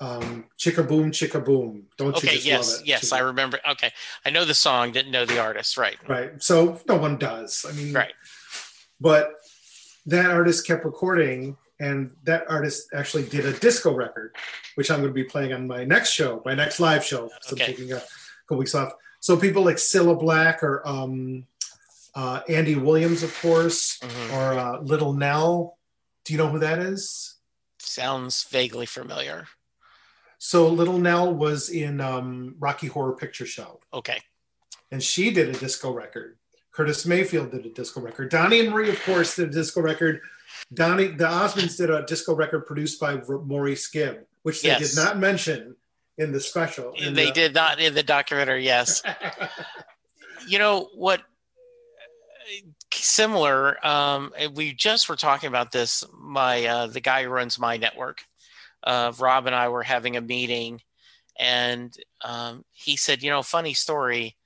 um, 0.00 0.46
Chicka 0.58 0.86
Boom 0.86 1.10
Chicka 1.10 1.44
Boom. 1.44 1.86
Don't 1.96 2.08
you 2.22 2.28
Okay. 2.28 2.36
just 2.36 2.46
Yes. 2.46 2.72
love 2.72 2.80
it? 2.80 2.86
Yes, 2.86 3.12
I 3.12 3.18
remember. 3.20 3.60
Okay, 3.70 3.90
I 4.24 4.30
know 4.30 4.44
the 4.44 4.54
song. 4.54 4.92
Didn't 4.92 5.12
know 5.12 5.24
the 5.26 5.38
artist. 5.38 5.76
Right. 5.76 5.96
right. 6.08 6.42
So 6.42 6.80
no 6.88 6.96
one 6.96 7.16
does. 7.18 7.64
I 7.68 7.72
mean, 7.72 7.92
Right. 7.92 8.14
but 9.00 9.34
that 10.06 10.30
artist 10.30 10.66
kept 10.66 10.84
recording 10.84 11.56
and 11.80 12.10
that 12.24 12.44
artist 12.48 12.88
actually 12.94 13.24
did 13.24 13.44
a 13.46 13.52
disco 13.58 13.92
record 13.92 14.36
which 14.76 14.90
i'm 14.92 14.98
going 15.00 15.08
to 15.08 15.14
be 15.14 15.24
playing 15.24 15.52
on 15.52 15.66
my 15.66 15.82
next 15.82 16.10
show 16.10 16.40
my 16.44 16.54
next 16.54 16.78
live 16.78 17.02
show 17.04 17.28
so 17.40 17.54
Okay. 17.54 17.64
i'm 17.64 17.66
taking 17.74 17.92
a 17.92 18.00
couple 18.46 18.58
weeks 18.58 18.74
off 18.74 18.92
so 19.20 19.36
people 19.36 19.64
like 19.64 19.76
cilla 19.76 20.18
black 20.18 20.62
or 20.62 20.86
um, 20.86 21.46
uh, 22.14 22.40
andy 22.48 22.74
williams 22.74 23.22
of 23.22 23.34
course 23.40 23.98
Mhm. 24.00 24.32
or 24.34 24.58
uh, 24.58 24.80
little 24.80 25.12
nell 25.14 25.78
do 26.24 26.32
you 26.32 26.38
know 26.38 26.48
who 26.48 26.58
that 26.58 26.78
is 26.78 27.30
Sounds 27.78 28.44
vaguely 28.44 28.86
familiar. 28.86 29.46
so 30.38 30.68
little 30.68 30.98
nell 30.98 31.34
was 31.34 31.68
in 31.70 32.00
um, 32.00 32.54
rocky 32.58 32.86
horror 32.86 33.14
picture 33.16 33.46
show 33.46 33.80
Okay. 33.92 34.20
and 34.90 35.02
she 35.02 35.30
did 35.30 35.48
a 35.48 35.52
disco 35.58 35.92
record. 35.92 36.36
Curtis 36.72 37.06
Mayfield 37.06 37.52
did 37.52 37.64
a 37.66 37.68
disco 37.68 38.00
record. 38.00 38.30
Donnie 38.30 38.58
and 38.58 38.70
Marie, 38.70 38.90
of 38.90 39.00
course, 39.04 39.36
did 39.36 39.50
a 39.50 39.52
disco 39.52 39.80
record. 39.80 40.20
Donnie, 40.72 41.06
the 41.06 41.22
Osmonds 41.24 41.76
did 41.76 41.88
a 41.88 42.04
disco 42.04 42.34
record 42.34 42.66
produced 42.66 42.98
by 42.98 43.14
Maurice 43.28 43.86
Gibb, 43.86 44.24
which 44.42 44.60
they 44.62 44.70
Yes. 44.70 44.92
did 44.92 44.96
not 45.04 45.18
mention 45.18 45.76
in 46.18 46.32
the 46.32 46.40
special. 46.40 46.92
In 46.92 47.14
they 47.14 47.26
the, 47.26 47.32
did 47.32 47.54
not 47.54 47.80
in 47.80 47.94
the 47.94 48.02
documentary. 48.02 48.64
Yes. 48.64 49.02
you 50.48 50.58
know 50.58 50.88
what? 50.94 51.22
Similar. 52.92 53.84
Um, 53.84 54.32
we 54.54 54.72
just 54.72 55.08
were 55.08 55.16
talking 55.16 55.48
about 55.48 55.72
this. 55.72 56.04
My 56.16 56.64
uh, 56.64 56.86
the 56.86 57.00
guy 57.00 57.24
who 57.24 57.30
runs 57.30 57.58
my 57.58 57.76
network, 57.76 58.22
uh, 58.82 59.12
Rob 59.18 59.46
and 59.46 59.54
I 59.54 59.68
were 59.68 59.82
having 59.82 60.16
a 60.16 60.20
meeting, 60.20 60.80
and 61.38 61.94
um, 62.24 62.64
he 62.72 62.96
said, 62.96 63.22
"You 63.22 63.30
know, 63.30 63.42
funny 63.42 63.74
story. 63.74 64.36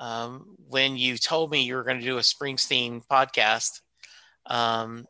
Um, 0.00 0.56
when 0.68 0.96
you 0.96 1.16
told 1.16 1.52
me 1.52 1.62
you 1.62 1.76
were 1.76 1.84
going 1.84 2.00
to 2.00 2.04
do 2.04 2.18
a 2.18 2.22
Springsteen 2.22 3.06
podcast, 3.06 3.80
um, 4.46 5.06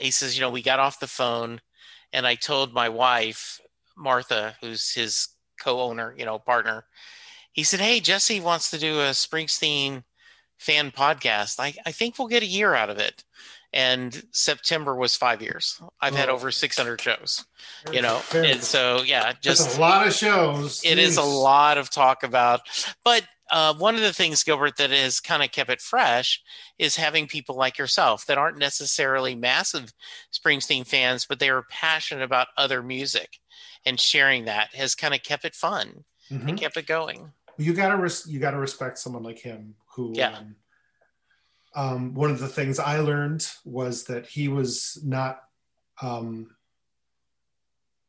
he 0.00 0.10
says, 0.10 0.36
you 0.36 0.40
know, 0.40 0.50
we 0.50 0.62
got 0.62 0.80
off 0.80 1.00
the 1.00 1.06
phone, 1.06 1.60
and 2.12 2.26
I 2.26 2.34
told 2.34 2.72
my 2.72 2.88
wife 2.88 3.60
Martha, 3.96 4.56
who's 4.60 4.92
his 4.92 5.28
co-owner, 5.60 6.14
you 6.16 6.24
know, 6.24 6.38
partner. 6.38 6.84
He 7.52 7.64
said, 7.64 7.80
"Hey, 7.80 8.00
Jesse 8.00 8.40
wants 8.40 8.70
to 8.70 8.78
do 8.78 9.00
a 9.00 9.10
Springsteen 9.10 10.04
fan 10.58 10.90
podcast. 10.90 11.58
I, 11.58 11.74
I 11.84 11.92
think 11.92 12.18
we'll 12.18 12.28
get 12.28 12.42
a 12.42 12.46
year 12.46 12.74
out 12.74 12.90
of 12.90 12.98
it." 12.98 13.24
And 13.72 14.22
September 14.32 14.94
was 14.94 15.16
five 15.16 15.42
years. 15.42 15.80
I've 16.00 16.14
oh. 16.14 16.16
had 16.16 16.28
over 16.28 16.50
600 16.50 17.00
shows, 17.00 17.44
you 17.92 18.00
know, 18.00 18.22
and 18.34 18.62
so 18.62 19.02
yeah, 19.02 19.32
just 19.40 19.64
That's 19.64 19.76
a 19.76 19.80
lot 19.80 20.06
of 20.06 20.14
shows. 20.14 20.80
It 20.84 20.98
Jeez. 20.98 21.02
is 21.02 21.16
a 21.16 21.22
lot 21.22 21.76
of 21.76 21.90
talk 21.90 22.22
about, 22.22 22.60
but 23.04 23.26
uh, 23.50 23.74
one 23.74 23.94
of 23.94 24.00
the 24.00 24.12
things, 24.12 24.42
Gilbert, 24.42 24.76
that 24.76 24.90
has 24.90 25.20
kind 25.20 25.42
of 25.42 25.52
kept 25.52 25.70
it 25.70 25.80
fresh 25.80 26.42
is 26.78 26.96
having 26.96 27.26
people 27.26 27.54
like 27.54 27.78
yourself 27.78 28.26
that 28.26 28.38
aren't 28.38 28.58
necessarily 28.58 29.34
massive 29.34 29.92
Springsteen 30.32 30.86
fans, 30.86 31.26
but 31.26 31.38
they 31.38 31.48
are 31.48 31.64
passionate 31.70 32.24
about 32.24 32.48
other 32.56 32.82
music 32.82 33.38
and 33.86 33.98
sharing 33.98 34.44
that 34.44 34.74
has 34.74 34.94
kind 34.94 35.14
of 35.14 35.22
kept 35.22 35.44
it 35.44 35.54
fun 35.54 36.04
mm-hmm. 36.30 36.48
and 36.48 36.60
kept 36.60 36.76
it 36.76 36.86
going. 36.86 37.32
You 37.56 37.72
gotta 37.72 37.96
res- 37.96 38.26
you 38.26 38.38
gotta 38.38 38.58
respect 38.58 38.98
someone 38.98 39.22
like 39.22 39.38
him 39.38 39.76
who. 39.94 40.12
Yeah. 40.14 40.36
Um, 40.36 40.56
um, 41.74 42.14
one 42.14 42.30
of 42.30 42.40
the 42.40 42.48
things 42.48 42.78
I 42.78 43.00
learned 43.00 43.46
was 43.64 44.04
that 44.04 44.26
he 44.26 44.48
was 44.48 44.98
not 45.04 45.42
um, 46.02 46.50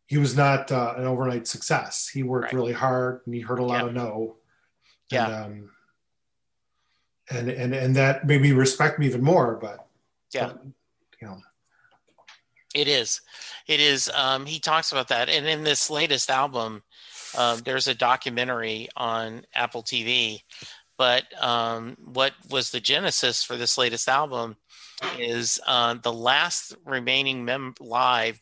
he 0.07 0.17
was 0.17 0.35
not 0.35 0.71
uh, 0.71 0.95
an 0.97 1.05
overnight 1.05 1.47
success. 1.47 2.07
He 2.07 2.23
worked 2.23 2.45
right. 2.45 2.53
really 2.53 2.73
hard 2.73 3.21
and 3.25 3.35
he 3.35 3.41
heard 3.41 3.59
a 3.59 3.63
lot 3.63 3.83
yeah. 3.83 3.87
of 3.87 3.93
no. 3.93 4.35
Yeah. 5.11 5.25
And, 5.25 5.45
um, 5.45 5.69
and 7.29 7.49
and 7.49 7.73
and 7.73 7.95
that 7.97 8.25
made 8.25 8.41
me 8.41 8.53
respect 8.53 8.99
me 8.99 9.05
even 9.05 9.21
more. 9.21 9.57
But 9.61 9.85
yeah, 10.33 10.47
but, 10.47 10.61
it 12.73 12.87
is. 12.87 13.21
It 13.67 13.79
is. 13.79 14.11
Um, 14.13 14.45
he 14.45 14.59
talks 14.59 14.91
about 14.91 15.07
that. 15.09 15.29
And 15.29 15.45
in 15.47 15.63
this 15.63 15.89
latest 15.89 16.29
album, 16.29 16.83
um, 17.37 17.59
there's 17.65 17.87
a 17.87 17.95
documentary 17.95 18.87
on 18.95 19.45
Apple 19.53 19.83
TV. 19.83 20.41
But 20.97 21.25
um, 21.41 21.95
what 22.03 22.33
was 22.49 22.71
the 22.71 22.79
genesis 22.79 23.43
for 23.43 23.55
this 23.55 23.77
latest 23.77 24.09
album 24.09 24.57
is 25.19 25.59
uh, 25.67 25.95
the 26.01 26.13
last 26.13 26.75
remaining 26.85 27.45
mem- 27.45 27.75
live 27.79 28.39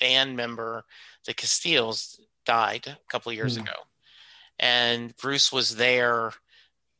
band 0.00 0.36
member, 0.36 0.84
the 1.26 1.34
Castiles, 1.34 2.20
died 2.44 2.86
a 2.88 2.98
couple 3.08 3.32
years 3.32 3.56
mm. 3.56 3.62
ago. 3.62 3.74
And 4.58 5.16
Bruce 5.16 5.52
was 5.52 5.76
there, 5.76 6.32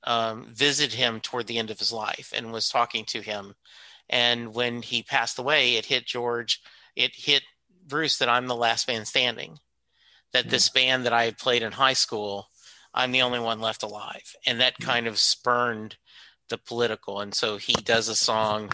um, 0.05 0.47
visited 0.53 0.95
him 0.95 1.21
toward 1.21 1.49
the 1.49 1.59
end 1.59 1.71
of 1.71 1.81
his 1.81 1.93
life, 1.93 2.33
and 2.35 2.53
was 2.53 2.69
talking 2.69 3.05
to 3.07 3.21
him 3.21 3.55
and 4.09 4.55
when 4.55 4.83
he 4.83 5.03
passed 5.03 5.39
away, 5.39 5.77
it 5.77 5.87
hit 5.87 6.07
George, 6.07 6.61
it 6.97 7.13
hit 7.15 7.43
Bruce 7.87 8.19
that 8.19 8.29
I'm 8.29 8.47
the 8.47 8.57
last 8.57 8.89
man 8.89 9.05
standing. 9.05 9.59
That 10.33 10.49
this 10.49 10.69
hmm. 10.69 10.75
band 10.75 11.07
that 11.07 11.13
I 11.13 11.25
had 11.25 11.39
played 11.39 11.63
in 11.63 11.73
high 11.73 11.93
school, 11.93 12.49
I'm 12.95 13.13
the 13.13 13.23
only 13.23 13.41
one 13.41 13.61
left 13.61 13.83
alive. 13.83 14.35
And 14.47 14.61
that 14.61 14.75
hmm. 14.79 14.85
kind 14.85 15.07
of 15.07 15.19
spurned 15.19 15.97
the 16.49 16.59
political. 16.59 17.21
And 17.21 17.35
so 17.35 17.57
he 17.57 17.75
does 17.75 18.09
a 18.09 18.17
song, 18.17 18.71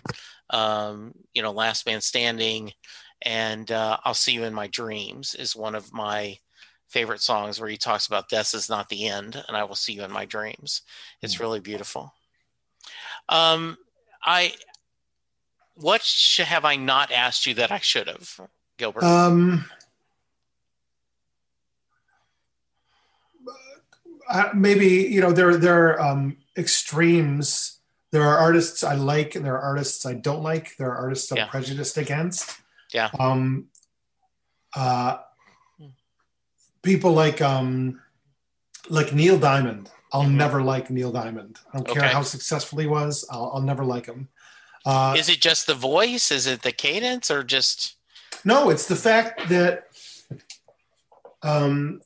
um, 0.50 1.14
you 1.34 1.42
know, 1.42 1.52
Last 1.52 1.86
Man 1.86 2.00
Standing, 2.00 2.72
and 3.22 3.70
uh, 3.70 3.98
I'll 4.04 4.14
See 4.14 4.32
You 4.32 4.44
in 4.44 4.54
My 4.54 4.68
Dreams 4.68 5.34
is 5.34 5.56
one 5.56 5.74
of 5.74 5.92
my 5.92 6.38
favorite 6.88 7.20
songs 7.20 7.60
where 7.60 7.68
he 7.68 7.76
talks 7.76 8.06
about 8.06 8.30
death 8.30 8.54
is 8.54 8.70
not 8.70 8.88
the 8.88 9.08
end 9.08 9.42
and 9.46 9.56
I 9.56 9.64
will 9.64 9.74
see 9.74 9.92
you 9.92 10.04
in 10.04 10.10
my 10.10 10.24
dreams. 10.24 10.82
It's 11.22 11.36
hmm. 11.36 11.42
really 11.42 11.60
beautiful. 11.60 12.12
Um, 13.28 13.76
I 14.24 14.54
what 15.80 16.02
sh- 16.02 16.40
have 16.40 16.64
I 16.64 16.76
not 16.76 17.12
asked 17.12 17.46
you 17.46 17.54
that 17.54 17.70
I 17.70 17.78
should 17.78 18.08
have, 18.08 18.40
Gilbert? 18.76 19.02
Um, 19.02 19.64
uh, 24.28 24.50
maybe 24.54 24.86
you 24.86 25.20
know 25.20 25.32
there 25.32 25.56
there 25.56 25.88
are 25.88 26.00
um, 26.00 26.36
extremes. 26.56 27.78
There 28.10 28.22
are 28.22 28.38
artists 28.38 28.82
I 28.82 28.94
like, 28.94 29.34
and 29.34 29.44
there 29.44 29.54
are 29.54 29.62
artists 29.62 30.06
I 30.06 30.14
don't 30.14 30.42
like. 30.42 30.76
There 30.76 30.90
are 30.90 30.96
artists 30.96 31.30
I'm 31.30 31.38
yeah. 31.38 31.46
prejudiced 31.46 31.96
against. 31.98 32.58
Yeah. 32.92 33.10
Um, 33.18 33.68
uh, 34.74 35.18
people 36.82 37.12
like 37.12 37.42
um, 37.42 38.00
like 38.88 39.12
Neil 39.12 39.38
Diamond. 39.38 39.90
I'll 40.10 40.22
mm-hmm. 40.22 40.38
never 40.38 40.62
like 40.62 40.88
Neil 40.90 41.12
Diamond. 41.12 41.58
I 41.72 41.78
don't 41.78 41.88
care 41.88 42.08
how 42.08 42.22
successful 42.22 42.78
he 42.78 42.86
was. 42.86 43.26
I'll, 43.30 43.50
I'll 43.54 43.62
never 43.62 43.84
like 43.84 44.06
him. 44.06 44.28
Uh, 44.88 45.14
is 45.18 45.28
it 45.28 45.38
just 45.38 45.66
the 45.66 45.74
voice? 45.74 46.30
Is 46.30 46.46
it 46.46 46.62
the 46.62 46.72
cadence, 46.72 47.30
or 47.30 47.44
just? 47.44 47.96
No, 48.42 48.70
it's 48.70 48.86
the 48.86 48.96
fact 48.96 49.50
that. 49.50 49.84
Um, 51.42 52.00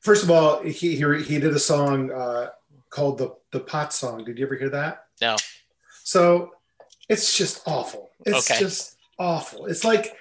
first 0.00 0.24
of 0.24 0.30
all, 0.30 0.62
he 0.62 0.96
he, 0.96 1.22
he 1.22 1.38
did 1.38 1.54
a 1.54 1.58
song 1.58 2.10
uh, 2.10 2.48
called 2.88 3.18
the 3.18 3.36
the 3.52 3.60
pot 3.60 3.92
song. 3.92 4.24
Did 4.24 4.38
you 4.38 4.46
ever 4.46 4.56
hear 4.56 4.70
that? 4.70 5.04
No. 5.20 5.36
So 6.04 6.52
it's 7.10 7.36
just 7.36 7.68
awful. 7.68 8.08
It's 8.24 8.50
okay. 8.50 8.58
just 8.58 8.96
awful. 9.18 9.66
It's 9.66 9.84
like, 9.84 10.16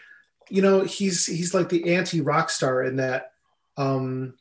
you 0.50 0.62
know, 0.62 0.82
he's 0.82 1.26
he's 1.26 1.54
like 1.54 1.70
the 1.70 1.96
anti 1.96 2.20
rock 2.20 2.50
star 2.50 2.84
in 2.84 2.98
that. 2.98 3.32
Um, 3.78 4.34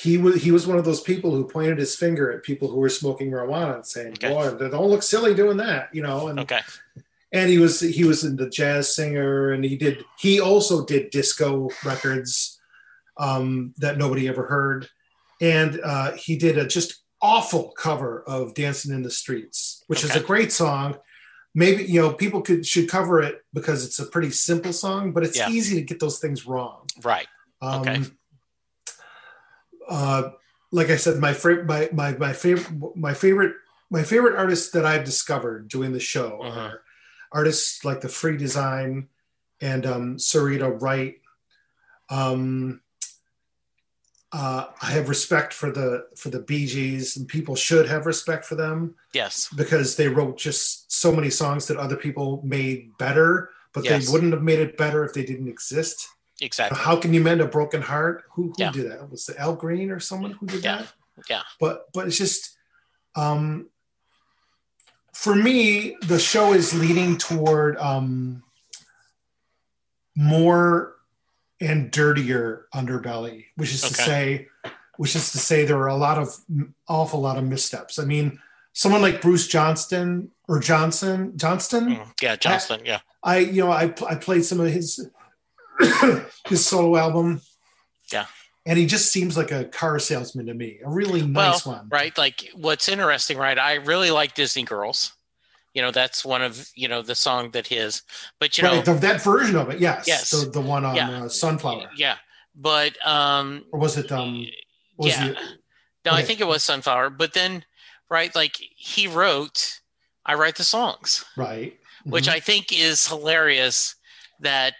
he 0.00 0.16
was 0.16 0.40
he 0.42 0.52
was 0.52 0.66
one 0.66 0.78
of 0.78 0.84
those 0.84 1.00
people 1.00 1.32
who 1.32 1.48
pointed 1.48 1.78
his 1.78 1.96
finger 1.96 2.30
at 2.30 2.44
people 2.44 2.70
who 2.70 2.78
were 2.78 2.88
smoking 2.88 3.32
marijuana 3.32 3.74
and 3.74 3.86
saying, 3.86 4.12
okay. 4.12 4.32
"Boy, 4.32 4.50
don't 4.68 4.86
look 4.86 5.02
silly 5.02 5.34
doing 5.34 5.56
that," 5.56 5.92
you 5.92 6.02
know. 6.02 6.28
And 6.28 6.38
okay. 6.38 6.60
And 7.32 7.50
he 7.50 7.58
was 7.58 7.80
he 7.80 8.04
was 8.04 8.22
in 8.22 8.36
the 8.36 8.48
jazz 8.48 8.94
singer, 8.94 9.50
and 9.50 9.64
he 9.64 9.76
did 9.76 10.04
he 10.16 10.40
also 10.40 10.84
did 10.84 11.10
disco 11.10 11.70
records 11.84 12.60
um, 13.16 13.74
that 13.78 13.98
nobody 13.98 14.28
ever 14.28 14.46
heard, 14.46 14.88
and 15.40 15.80
uh, 15.82 16.12
he 16.12 16.36
did 16.36 16.58
a 16.58 16.66
just 16.66 17.02
awful 17.20 17.72
cover 17.76 18.22
of 18.22 18.54
"Dancing 18.54 18.94
in 18.94 19.02
the 19.02 19.10
Streets," 19.10 19.82
which 19.88 20.04
okay. 20.04 20.14
is 20.14 20.22
a 20.22 20.24
great 20.24 20.52
song. 20.52 20.96
Maybe 21.56 21.82
you 21.84 22.00
know 22.00 22.12
people 22.12 22.42
could 22.42 22.64
should 22.64 22.88
cover 22.88 23.20
it 23.20 23.40
because 23.52 23.84
it's 23.84 23.98
a 23.98 24.06
pretty 24.06 24.30
simple 24.30 24.72
song, 24.72 25.12
but 25.12 25.24
it's 25.24 25.38
yeah. 25.38 25.50
easy 25.50 25.74
to 25.74 25.82
get 25.82 25.98
those 25.98 26.20
things 26.20 26.46
wrong. 26.46 26.86
Right. 27.02 27.26
Um, 27.60 27.80
okay 27.80 28.04
uh, 29.88 30.30
like 30.70 30.90
I 30.90 30.96
said, 30.96 31.18
my, 31.18 31.36
my 31.64 31.88
my 31.92 32.12
my 32.12 32.32
favorite 32.32 32.96
my 32.96 33.14
favorite 33.14 33.54
my 33.90 34.02
favorite 34.02 34.36
artists 34.36 34.70
that 34.72 34.84
I've 34.84 35.04
discovered 35.04 35.68
doing 35.68 35.92
the 35.92 36.00
show 36.00 36.40
uh-huh. 36.42 36.60
are 36.60 36.82
artists 37.32 37.84
like 37.84 38.00
the 38.00 38.08
Free 38.08 38.36
Design 38.36 39.08
and 39.60 39.86
um, 39.86 40.16
Syreeta 40.16 40.80
Wright. 40.80 41.20
Um, 42.10 42.80
uh, 44.30 44.66
I 44.82 44.90
have 44.90 45.08
respect 45.08 45.54
for 45.54 45.70
the 45.70 46.06
for 46.14 46.28
the 46.28 46.40
Bee 46.40 46.66
Gees, 46.66 47.16
and 47.16 47.26
people 47.26 47.56
should 47.56 47.88
have 47.88 48.04
respect 48.04 48.44
for 48.44 48.56
them. 48.56 48.94
Yes, 49.14 49.48
because 49.56 49.96
they 49.96 50.08
wrote 50.08 50.36
just 50.36 50.92
so 50.92 51.12
many 51.12 51.30
songs 51.30 51.66
that 51.66 51.78
other 51.78 51.96
people 51.96 52.42
made 52.44 52.90
better, 52.98 53.50
but 53.72 53.84
yes. 53.84 54.06
they 54.06 54.12
wouldn't 54.12 54.34
have 54.34 54.42
made 54.42 54.58
it 54.58 54.76
better 54.76 55.04
if 55.04 55.14
they 55.14 55.24
didn't 55.24 55.48
exist. 55.48 56.08
Exactly. 56.40 56.78
How 56.78 56.96
can 56.96 57.12
you 57.12 57.20
mend 57.20 57.40
a 57.40 57.46
broken 57.46 57.82
heart? 57.82 58.24
Who, 58.32 58.44
who 58.44 58.54
yeah. 58.58 58.70
did 58.70 58.90
that? 58.90 59.10
Was 59.10 59.28
it 59.28 59.36
Al 59.38 59.56
Green 59.56 59.90
or 59.90 60.00
someone 60.00 60.32
who 60.32 60.46
did 60.46 60.64
yeah. 60.64 60.78
that? 60.78 60.92
Yeah. 61.28 61.42
But 61.58 61.86
but 61.92 62.06
it's 62.06 62.18
just 62.18 62.56
um 63.16 63.68
for 65.12 65.34
me, 65.34 65.96
the 66.02 66.18
show 66.18 66.52
is 66.52 66.78
leading 66.78 67.16
toward 67.16 67.76
um 67.78 68.42
more 70.14 70.94
and 71.60 71.90
dirtier 71.90 72.66
underbelly, 72.72 73.46
which 73.56 73.72
is 73.72 73.84
okay. 73.84 73.94
to 73.94 74.02
say, 74.02 74.48
which 74.96 75.16
is 75.16 75.32
to 75.32 75.38
say, 75.38 75.64
there 75.64 75.78
are 75.78 75.88
a 75.88 75.96
lot 75.96 76.18
of 76.18 76.36
awful 76.88 77.20
lot 77.20 77.36
of 77.36 77.44
missteps. 77.44 77.98
I 77.98 78.04
mean, 78.04 78.38
someone 78.72 79.02
like 79.02 79.20
Bruce 79.20 79.48
Johnston 79.48 80.30
or 80.46 80.60
Johnson 80.60 81.36
Johnston, 81.36 81.96
mm, 81.96 82.12
yeah, 82.22 82.36
Johnston, 82.36 82.80
I, 82.80 82.84
yeah. 82.84 83.00
I 83.22 83.38
you 83.38 83.64
know 83.64 83.72
I 83.72 83.92
I 84.08 84.14
played 84.14 84.44
some 84.44 84.60
of 84.60 84.68
his 84.68 85.10
his 86.48 86.66
solo 86.66 86.96
album. 86.96 87.40
Yeah. 88.12 88.26
And 88.66 88.78
he 88.78 88.86
just 88.86 89.10
seems 89.12 89.36
like 89.36 89.50
a 89.50 89.64
car 89.64 89.98
salesman 89.98 90.46
to 90.46 90.54
me, 90.54 90.80
a 90.84 90.90
really 90.90 91.22
nice 91.22 91.64
well, 91.64 91.76
one. 91.76 91.88
Right. 91.88 92.16
Like 92.18 92.50
what's 92.54 92.88
interesting, 92.88 93.38
right? 93.38 93.58
I 93.58 93.74
really 93.74 94.10
like 94.10 94.34
Disney 94.34 94.64
Girls. 94.64 95.12
You 95.74 95.82
know, 95.82 95.90
that's 95.90 96.24
one 96.24 96.42
of, 96.42 96.68
you 96.74 96.88
know, 96.88 97.02
the 97.02 97.14
song 97.14 97.50
that 97.52 97.66
his, 97.68 98.02
but 98.40 98.58
you 98.58 98.64
right, 98.64 98.84
know, 98.86 98.94
the, 98.94 99.00
that 99.00 99.22
version 99.22 99.56
of 99.56 99.70
it. 99.70 99.80
Yes. 99.80 100.06
Yes. 100.06 100.30
The, 100.30 100.50
the 100.50 100.60
one 100.60 100.84
on 100.84 100.96
yeah. 100.96 101.24
uh, 101.24 101.28
Sunflower. 101.28 101.90
Yeah. 101.96 102.16
but 102.54 102.94
um, 103.06 103.64
or 103.72 103.78
was 103.78 103.96
it 103.96 104.10
um? 104.10 104.46
Was 104.96 105.12
yeah. 105.12 105.28
it- 105.28 105.38
no, 106.04 106.12
I 106.12 106.22
think 106.22 106.40
it 106.40 106.46
was 106.46 106.62
Sunflower. 106.64 107.10
But 107.10 107.34
then, 107.34 107.64
right, 108.10 108.34
like 108.34 108.56
he 108.56 109.06
wrote, 109.06 109.80
I 110.24 110.34
write 110.34 110.56
the 110.56 110.64
songs, 110.64 111.24
right. 111.36 111.78
which 112.04 112.26
Mhm. 112.26 112.32
I 112.32 112.40
think 112.40 112.72
is 112.72 113.06
hilarious. 113.06 113.94
That 114.40 114.74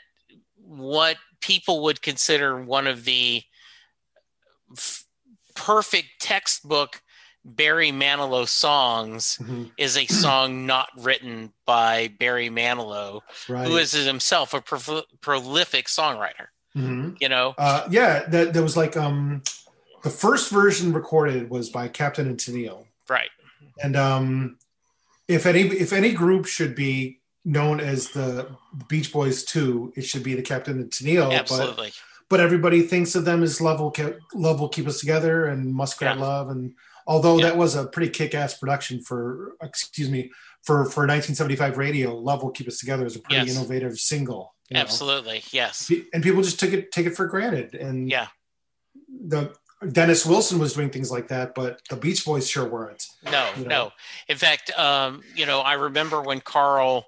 what 0.69 1.17
people 1.41 1.83
would 1.85 2.03
consider 2.03 2.61
one 2.63 2.87
of 2.87 3.05
the 3.05 3.43
f- 4.73 5.05
perfect 5.55 6.09
textbook 6.21 7.01
Barry 7.45 7.91
Manilow 7.91 8.47
songs 8.47 9.39
Mhm. 9.41 9.71
is 9.79 9.97
a 9.97 10.07
song 10.07 10.67
not 10.67 10.91
written 10.99 11.53
by 11.65 12.09
Barry 12.19 12.51
Manilow, 12.51 13.23
right. 13.49 13.67
who 13.67 13.79
is 13.79 13.93
himself 13.93 14.53
a 14.53 14.61
pro- 14.61 15.03
prolific 15.23 15.87
songwriter. 15.87 16.49
Mhm. 16.77 17.17
You 17.21 17.29
know, 17.31 17.55
Uh, 17.57 17.87
yeah, 17.91 18.25
that 18.29 18.53
there 18.53 18.63
was 18.63 18.77
like 18.77 18.97
um, 18.97 19.43
the 20.03 20.11
first 20.11 20.51
version 20.51 20.93
recorded 20.93 21.49
was 21.49 21.71
by 21.71 21.89
Captain 21.89 22.27
and 22.29 22.39
Tennille, 22.39 22.87
right? 23.09 23.31
and 23.83 23.97
um, 23.97 24.59
if 25.29 25.47
any 25.47 25.63
if 25.63 25.93
any 25.95 26.13
group 26.13 26.45
should 26.47 26.75
be 26.75 27.21
known 27.49 27.81
as 27.81 28.09
the 28.11 28.47
Beach 28.89 29.13
Boys 29.13 29.43
two, 29.45 29.93
it 29.97 30.03
should 30.03 30.23
be 30.23 30.35
the 30.35 30.43
Captain 30.43 30.79
and 30.79 30.91
Tennille. 30.91 31.31
But 31.31 31.41
Absolutely. 31.41 31.93
but 32.29 32.41
everybody 32.41 32.83
thinks 32.83 33.15
of 33.15 33.25
them 33.25 33.43
as 33.43 33.61
love 33.61 33.81
will 33.81 33.91
Ke- 33.91 34.21
love 34.35 34.61
will 34.61 34.69
keep 34.69 34.87
us 34.87 35.01
together 35.01 35.47
and 35.47 35.73
Muskrat 35.75 36.17
Yeah. 36.17 36.23
Love, 36.23 36.51
and 36.51 36.75
although 37.07 37.39
Yeah. 37.39 37.47
that 37.47 37.57
was 37.57 37.75
a 37.75 37.87
pretty 37.87 38.11
kick 38.11 38.35
ass 38.35 38.55
production 38.55 39.01
for 39.03 39.57
excuse 39.63 40.11
me 40.11 40.31
for 40.63 40.85
for 40.85 41.07
1975 41.07 41.79
radio, 41.79 42.15
Love 42.15 42.43
will 42.43 42.51
keep 42.51 42.69
us 42.69 42.79
together 42.79 43.07
is 43.07 43.17
a 43.17 43.21
pretty 43.21 43.47
Yes. 43.47 43.57
innovative 43.57 43.99
single. 43.99 44.55
you 44.69 44.75
know. 44.75 44.81
Absolutely. 44.83 45.43
Yes. 45.51 45.91
and 46.13 46.23
people 46.23 46.43
just 46.43 46.61
took 46.61 46.75
it 46.75 46.93
take 46.93 47.07
it 47.07 47.17
for 47.17 47.25
granted 47.27 47.75
and 47.75 48.11
Yeah. 48.11 48.27
the 49.09 49.55
dennis 49.93 50.27
wilson 50.27 50.59
was 50.59 50.75
doing 50.75 50.91
things 50.91 51.11
like 51.11 51.29
that 51.29 51.55
but 51.55 51.81
the 51.89 51.97
beach 51.97 52.25
boys 52.25 52.51
sure 52.51 52.67
weren't 52.69 53.07
No, 53.25 53.49
You 53.57 53.63
know? 53.63 53.69
no. 53.69 53.93
In 54.29 54.37
fact, 54.37 54.71
um, 54.79 55.23
you 55.35 55.47
know, 55.47 55.61
I 55.61 55.75
remember 55.75 56.21
when 56.21 56.41
Carl 56.43 57.07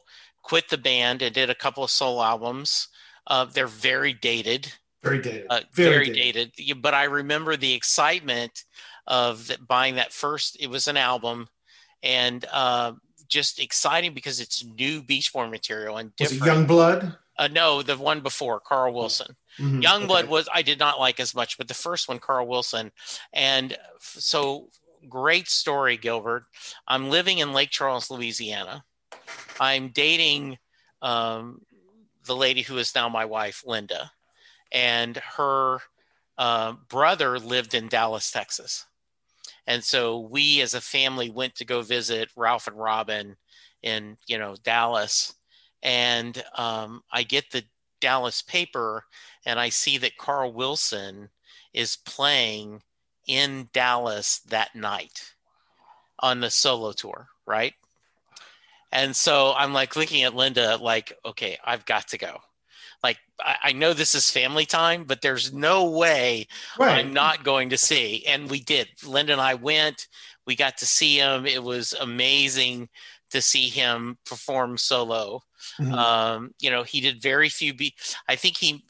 quit 0.50 0.68
the 0.68 0.76
band 0.76 1.22
and 1.22 1.34
did 1.34 1.48
a 1.48 1.54
couple 1.54 1.84
of 1.84 1.90
solo 1.90 2.22
albums. 2.22 2.88
Uh, 3.26 3.44
they're 3.44 3.68
very 3.68 4.12
dated, 4.12 4.72
very 5.02 5.22
dated 5.22 5.46
uh, 5.48 5.60
very, 5.72 5.90
very, 5.90 6.10
dated. 6.10 6.52
dated. 6.56 6.82
But 6.82 6.92
I 6.94 7.04
remember 7.04 7.56
the 7.56 7.72
excitement 7.72 8.64
of 9.06 9.50
buying 9.66 9.94
that 9.94 10.12
first. 10.12 10.56
It 10.60 10.68
was 10.68 10.88
an 10.88 10.96
album, 10.96 11.48
and 12.02 12.44
uh, 12.52 12.92
just 13.28 13.60
exciting 13.60 14.12
because 14.12 14.40
it's 14.40 14.64
new 14.64 15.02
Beach 15.02 15.32
Boy 15.32 15.46
material 15.46 15.96
and 15.98 16.12
was 16.18 16.32
it 16.32 16.34
different. 16.34 16.54
young 16.54 16.66
blood 16.66 17.16
uh, 17.40 17.48
no, 17.48 17.80
the 17.82 17.96
one 17.96 18.20
before 18.20 18.60
Carl 18.60 18.92
Wilson. 18.92 19.34
Mhm, 19.58 19.82
Youngblood 19.82 20.24
okay. 20.24 20.28
was 20.28 20.48
I 20.52 20.60
did 20.60 20.78
not 20.78 21.00
like 21.00 21.18
as 21.18 21.34
much, 21.34 21.56
but 21.56 21.68
the 21.68 21.74
first 21.74 22.06
one, 22.06 22.18
Carl 22.18 22.46
Wilson, 22.46 22.92
and 23.32 23.76
so 23.98 24.68
great 25.08 25.48
story, 25.48 25.96
Gilbert. 25.96 26.44
I'm 26.86 27.08
living 27.08 27.38
in 27.38 27.54
Lake 27.54 27.70
Charles, 27.70 28.10
Louisiana. 28.10 28.84
I'm 29.58 29.88
dating 29.88 30.58
um, 31.02 31.62
the 32.24 32.36
lady 32.36 32.62
who 32.62 32.78
is 32.78 32.94
now 32.94 33.08
my 33.08 33.24
wife, 33.24 33.62
Linda, 33.66 34.10
and 34.72 35.16
her 35.16 35.78
uh, 36.38 36.74
brother 36.88 37.38
lived 37.38 37.74
in 37.74 37.88
Dallas, 37.88 38.30
Texas, 38.30 38.86
and 39.66 39.84
so 39.84 40.18
we 40.18 40.60
as 40.60 40.74
a 40.74 40.80
family 40.80 41.30
went 41.30 41.54
to 41.56 41.64
go 41.64 41.82
visit 41.82 42.30
Ralph 42.36 42.66
and 42.66 42.76
Robin 42.78 43.36
in 43.82 44.16
you 44.26 44.38
know 44.38 44.54
Dallas, 44.62 45.34
and 45.82 46.42
um, 46.56 47.02
I 47.12 47.22
get 47.22 47.50
the 47.50 47.64
Dallas 48.00 48.42
paper 48.42 49.04
and 49.44 49.60
I 49.60 49.68
see 49.68 49.98
that 49.98 50.16
Carl 50.16 50.52
Wilson 50.52 51.30
is 51.72 51.96
playing 51.96 52.82
in 53.26 53.68
Dallas 53.72 54.40
that 54.48 54.74
night 54.74 55.34
on 56.18 56.40
the 56.40 56.50
solo 56.50 56.92
tour, 56.92 57.28
right? 57.46 57.74
And 58.92 59.14
so 59.14 59.54
I'm 59.56 59.72
like 59.72 59.96
looking 59.96 60.22
at 60.22 60.34
Linda, 60.34 60.76
like, 60.76 61.12
okay, 61.24 61.58
I've 61.64 61.86
got 61.86 62.08
to 62.08 62.18
go. 62.18 62.38
Like, 63.02 63.18
I, 63.40 63.56
I 63.64 63.72
know 63.72 63.94
this 63.94 64.14
is 64.14 64.30
family 64.30 64.66
time, 64.66 65.04
but 65.04 65.22
there's 65.22 65.52
no 65.52 65.90
way 65.90 66.48
right 66.78 66.98
I'm 66.98 67.12
not 67.12 67.44
going 67.44 67.70
to 67.70 67.78
see. 67.78 68.24
And 68.26 68.50
we 68.50 68.60
did. 68.60 68.88
Linda 69.06 69.32
and 69.32 69.40
I 69.40 69.54
went. 69.54 70.06
We 70.46 70.56
got 70.56 70.78
to 70.78 70.86
see 70.86 71.16
him. 71.18 71.46
It 71.46 71.62
was 71.62 71.94
amazing 72.00 72.88
to 73.30 73.40
see 73.40 73.68
him 73.68 74.18
perform 74.26 74.76
solo. 74.76 75.40
Mhm. 75.78 75.92
Um, 75.94 76.50
you 76.60 76.70
know, 76.70 76.82
he 76.82 77.00
did 77.00 77.22
very 77.22 77.48
few. 77.48 77.72
Be- 77.72 77.94
I 78.28 78.34
think 78.36 78.56
he, 78.56 78.82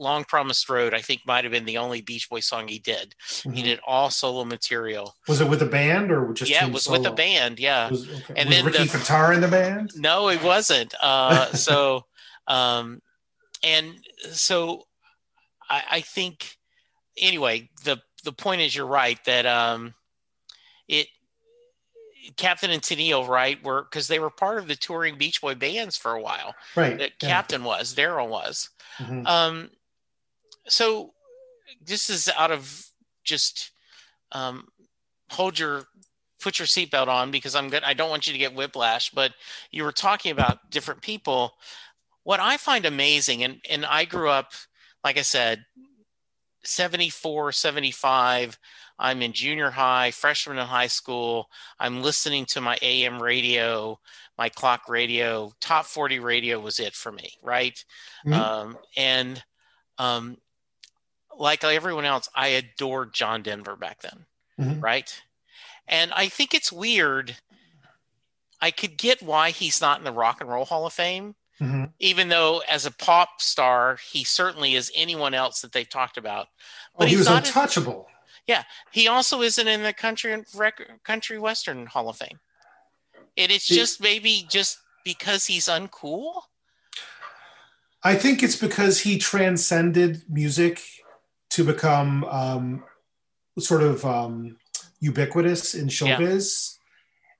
Long 0.00 0.24
Promised 0.24 0.68
Road, 0.70 0.94
I 0.94 1.00
think 1.02 1.20
might 1.26 1.44
have 1.44 1.52
been 1.52 1.66
the 1.66 1.76
only 1.78 2.00
Beach 2.00 2.28
Boy 2.30 2.40
song 2.40 2.68
he 2.68 2.78
did. 2.78 3.14
He 3.42 3.48
Mhm. 3.50 3.62
did 3.64 3.80
all 3.86 4.08
solo 4.10 4.44
material. 4.44 5.14
was 5.28 5.40
it 5.42 5.48
with 5.48 5.60
a 5.62 5.66
band 5.66 6.10
or 6.10 6.32
just 6.32 6.50
yeah, 6.50 6.66
it 6.66 6.72
was 6.72 6.88
with 6.88 7.04
a 7.06 7.10
band. 7.12 7.60
Yeah. 7.60 7.90
was, 7.90 8.08
okay. 8.08 8.34
And 8.34 8.48
was 8.48 8.56
then 8.56 8.64
ricky 8.64 8.84
the- 8.84 8.98
Fataar 8.98 9.34
in 9.34 9.40
the 9.42 9.48
band 9.48 9.92
No, 9.96 10.28
it 10.30 10.42
wasn't. 10.42 10.94
Uh, 11.02 11.52
so, 11.52 12.06
um, 12.48 13.02
and 13.62 13.94
so 14.32 14.86
I, 15.68 15.82
I 15.90 16.00
think 16.00 16.56
anyway, 17.18 17.68
the, 17.84 17.98
the 18.24 18.32
point 18.32 18.62
is 18.62 18.74
you're 18.74 18.86
right 18.86 19.22
that, 19.26 19.44
um, 19.44 19.94
it, 20.88 21.08
Captain 22.36 22.70
and 22.70 22.82
Tennille, 22.82 23.26
right, 23.28 23.62
were 23.62 23.82
because 23.82 24.06
they 24.08 24.18
were 24.18 24.30
part 24.30 24.58
of 24.58 24.66
the 24.68 24.76
touring 24.76 25.16
Beach 25.18 25.40
Boy 25.40 25.54
bands 25.54 25.96
for 25.96 26.12
a 26.12 26.20
while. 26.20 26.54
right 26.76 26.96
That 26.98 27.12
yeah. 27.22 27.28
Captain 27.28 27.64
was, 27.64 27.94
Daryl 27.94 28.28
was. 28.28 28.70
Mhm. 28.98 29.26
Um, 29.26 29.70
so 30.70 31.12
this 31.84 32.10
is 32.10 32.28
out 32.36 32.50
of 32.50 32.86
just 33.24 33.72
um, 34.32 34.68
hold 35.30 35.58
your 35.58 35.84
put 36.40 36.58
your 36.58 36.66
seatbelt 36.66 37.08
on 37.08 37.30
because 37.30 37.54
I'm 37.54 37.68
good. 37.68 37.82
I 37.84 37.94
don't 37.94 38.10
want 38.10 38.26
you 38.26 38.32
to 38.32 38.38
get 38.38 38.54
whiplash. 38.54 39.10
But 39.10 39.32
you 39.70 39.84
were 39.84 39.92
talking 39.92 40.32
about 40.32 40.70
different 40.70 41.02
people. 41.02 41.52
What 42.24 42.40
I 42.40 42.56
find 42.56 42.84
amazing, 42.86 43.44
and 43.44 43.60
and 43.68 43.84
I 43.86 44.04
grew 44.04 44.28
up, 44.28 44.52
like 45.04 45.18
I 45.18 45.22
said, 45.22 45.64
74, 46.64 47.52
75. 47.52 48.58
I'm 48.98 49.22
in 49.22 49.32
junior 49.32 49.70
high, 49.70 50.10
freshman 50.10 50.58
in 50.58 50.66
high 50.66 50.86
school. 50.86 51.48
I'm 51.78 52.02
listening 52.02 52.44
to 52.46 52.60
my 52.60 52.76
AM 52.82 53.22
radio, 53.22 53.98
my 54.36 54.50
clock 54.50 54.90
radio, 54.90 55.52
top 55.60 55.86
40 55.86 56.18
radio 56.18 56.60
was 56.60 56.78
it 56.78 56.94
for 56.94 57.10
me, 57.10 57.30
right? 57.42 57.82
Mhm. 58.26 58.34
Um, 58.34 58.78
and 58.98 59.42
um, 59.96 60.36
like 61.36 61.64
everyone 61.64 62.04
else, 62.04 62.28
I 62.34 62.48
adored 62.48 63.12
John 63.14 63.42
Denver 63.42 63.76
back 63.76 64.00
then, 64.02 64.26
Mhm. 64.58 64.82
right? 64.82 65.22
And 65.88 66.12
I 66.12 66.28
think 66.28 66.54
it's 66.54 66.70
weird. 66.72 67.36
I 68.60 68.70
could 68.70 68.96
get 68.98 69.22
why 69.22 69.50
he's 69.50 69.80
not 69.80 69.98
in 69.98 70.04
the 70.04 70.12
Rock 70.12 70.40
and 70.40 70.48
Roll 70.50 70.64
Hall 70.66 70.86
of 70.86 70.92
Fame, 70.92 71.34
Mhm. 71.60 71.92
even 71.98 72.28
though 72.28 72.58
as 72.68 72.84
a 72.86 72.90
pop 72.90 73.40
star, 73.40 73.96
he 73.96 74.22
certainly 74.24 74.74
is 74.74 74.92
anyone 74.94 75.34
else 75.34 75.60
that 75.62 75.72
they've 75.72 75.88
talked 75.88 76.16
about. 76.16 76.48
he 77.00 77.06
he's 77.08 77.18
was 77.18 77.26
not 77.28 77.42
in- 77.44 77.48
untouchable 77.48 78.06
he 78.90 79.06
also 79.06 79.42
isn't 79.42 79.68
in 79.68 79.84
the 79.84 79.92
country 79.92 80.32
and 80.32 80.44
rec- 80.54 81.04
country 81.04 81.38
western 81.38 81.86
Hall 81.86 82.08
of 82.08 82.16
Fame. 82.18 82.40
And 83.36 83.52
it's 83.52 83.68
He- 83.68 83.76
just 83.76 84.00
maybe 84.00 84.44
just 84.50 84.78
because 85.04 85.46
he's 85.46 85.66
uncool. 85.66 86.42
I 88.02 88.16
think 88.16 88.42
it's 88.42 88.56
because 88.56 89.00
he 89.00 89.18
transcended 89.18 90.24
music 90.28 90.82
to 91.50 91.64
become 91.64 92.24
um, 92.24 92.84
sort 93.58 93.82
of 93.82 94.04
um, 94.04 94.56
ubiquitous 95.00 95.74
in 95.74 95.88
showbiz, 95.88 96.76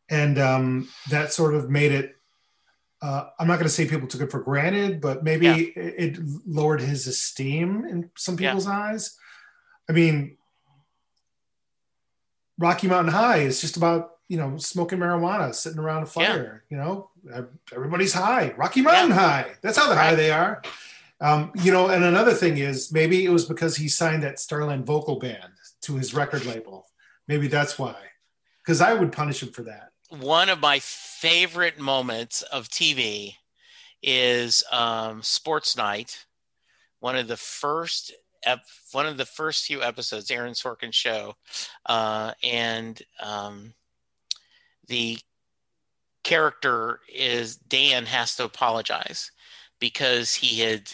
and 0.09 0.39
um, 0.39 0.89
that 1.11 1.33
sort 1.33 1.55
of 1.55 1.71
made 1.71 1.93
it. 1.93 2.17
Uh, 3.03 3.31
I'm 3.39 3.47
not 3.49 3.55
going 3.55 3.65
to 3.65 3.71
say 3.71 3.87
people 3.87 4.09
took 4.09 4.21
it 4.21 4.31
for 4.31 4.41
granted, 4.41 5.01
but 5.01 5.25
maybe 5.25 5.47
Yeah. 5.47 5.57
it, 5.57 6.17
it 6.17 6.19
lowered 6.47 6.83
his 6.83 7.07
esteem 7.07 7.87
in 7.87 8.11
some 8.17 8.37
Yeah. 8.39 8.51
people's 8.51 8.67
eyes. 8.67 9.17
I 9.89 9.93
mean, 9.93 10.37
Rocky 12.59 12.89
Mountain 12.89 13.13
High 13.15 13.39
is 13.39 13.61
just 13.61 13.77
about 13.77 14.11
you 14.29 14.37
know 14.37 14.57
smoking 14.59 14.99
marijuana, 14.99 15.55
sitting 15.55 15.79
around 15.79 16.03
a 16.03 16.07
fire. 16.07 16.65
You 16.69 16.77
know, 16.77 17.11
everybody's 17.75 18.13
high. 18.13 18.53
Rocky 18.57 18.83
Mountain 18.83 19.17
High. 19.17 19.53
That's 19.63 19.79
how 19.79 19.89
the 19.89 19.97
high 19.97 20.15
they 20.15 20.31
are. 20.31 20.63
Um, 21.21 21.53
you 21.63 21.71
know, 21.71 21.89
and 21.89 22.03
another 22.05 22.33
thing 22.33 22.57
is 22.59 22.93
maybe 22.93 23.25
it 23.25 23.31
was 23.31 23.45
because 23.45 23.77
he 23.77 23.89
signed 23.89 24.23
that 24.23 24.39
Starland 24.41 24.87
vocal 24.87 25.19
band 25.19 25.53
to 25.83 25.97
his 25.97 26.15
record 26.15 26.47
label. 26.47 26.87
Maybe 27.29 27.47
that's 27.47 27.79
why. 27.79 27.97
Because 28.65 28.81
I 28.81 28.95
would 28.95 29.13
punish 29.13 29.43
him 29.43 29.51
for 29.51 29.63
that. 29.65 29.91
one 30.11 30.49
of 30.49 30.61
my 30.61 30.79
favorite 30.81 31.79
moments 31.79 32.43
of 32.43 32.69
TV 32.69 33.35
is 34.03 34.65
um, 34.73 35.23
Sports 35.23 35.77
Night. 35.77 36.25
One 37.01 37.17
of 37.17 37.29
the 37.29 37.37
first, 37.37 38.13
ep- 38.45 38.65
one 38.93 39.07
of 39.07 39.17
the 39.17 39.27
first 39.27 39.65
few 39.65 39.83
episodes, 39.83 40.31
Aaron 40.31 40.55
Sorkin 40.55 40.93
show, 40.93 41.35
uh, 41.87 42.33
and 42.43 43.01
um, 43.23 43.75
the 44.89 45.19
character 46.25 47.01
is 47.13 47.57
Dan 47.57 48.07
has 48.07 48.37
to 48.37 48.45
apologize 48.45 49.31
because 49.79 50.35
he 50.35 50.61
had 50.61 50.91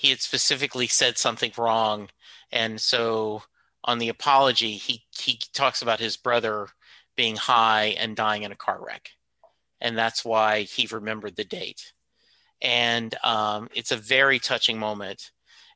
he 0.00 0.08
had 0.08 0.22
specifically 0.22 0.86
said 0.86 1.18
something 1.18 1.52
wrong, 1.58 2.08
and 2.50 2.80
so 2.80 3.42
on 3.84 3.98
the 3.98 4.08
apology, 4.08 4.78
he 4.78 5.04
he 5.14 5.38
talks 5.52 5.82
about 5.82 6.00
his 6.00 6.16
brother 6.16 6.68
being 7.18 7.36
high 7.36 7.94
and 7.98 8.16
dying 8.16 8.42
in 8.42 8.50
a 8.50 8.56
car 8.56 8.82
wreck, 8.82 9.10
and 9.78 9.98
that's 9.98 10.24
why 10.24 10.62
he 10.62 10.86
remembered 10.86 11.36
the 11.36 11.44
date. 11.44 11.92
And 12.62 13.14
um, 13.22 13.68
it's 13.74 13.92
a 13.92 13.96
very 13.98 14.38
touching 14.38 14.78
moment. 14.78 15.32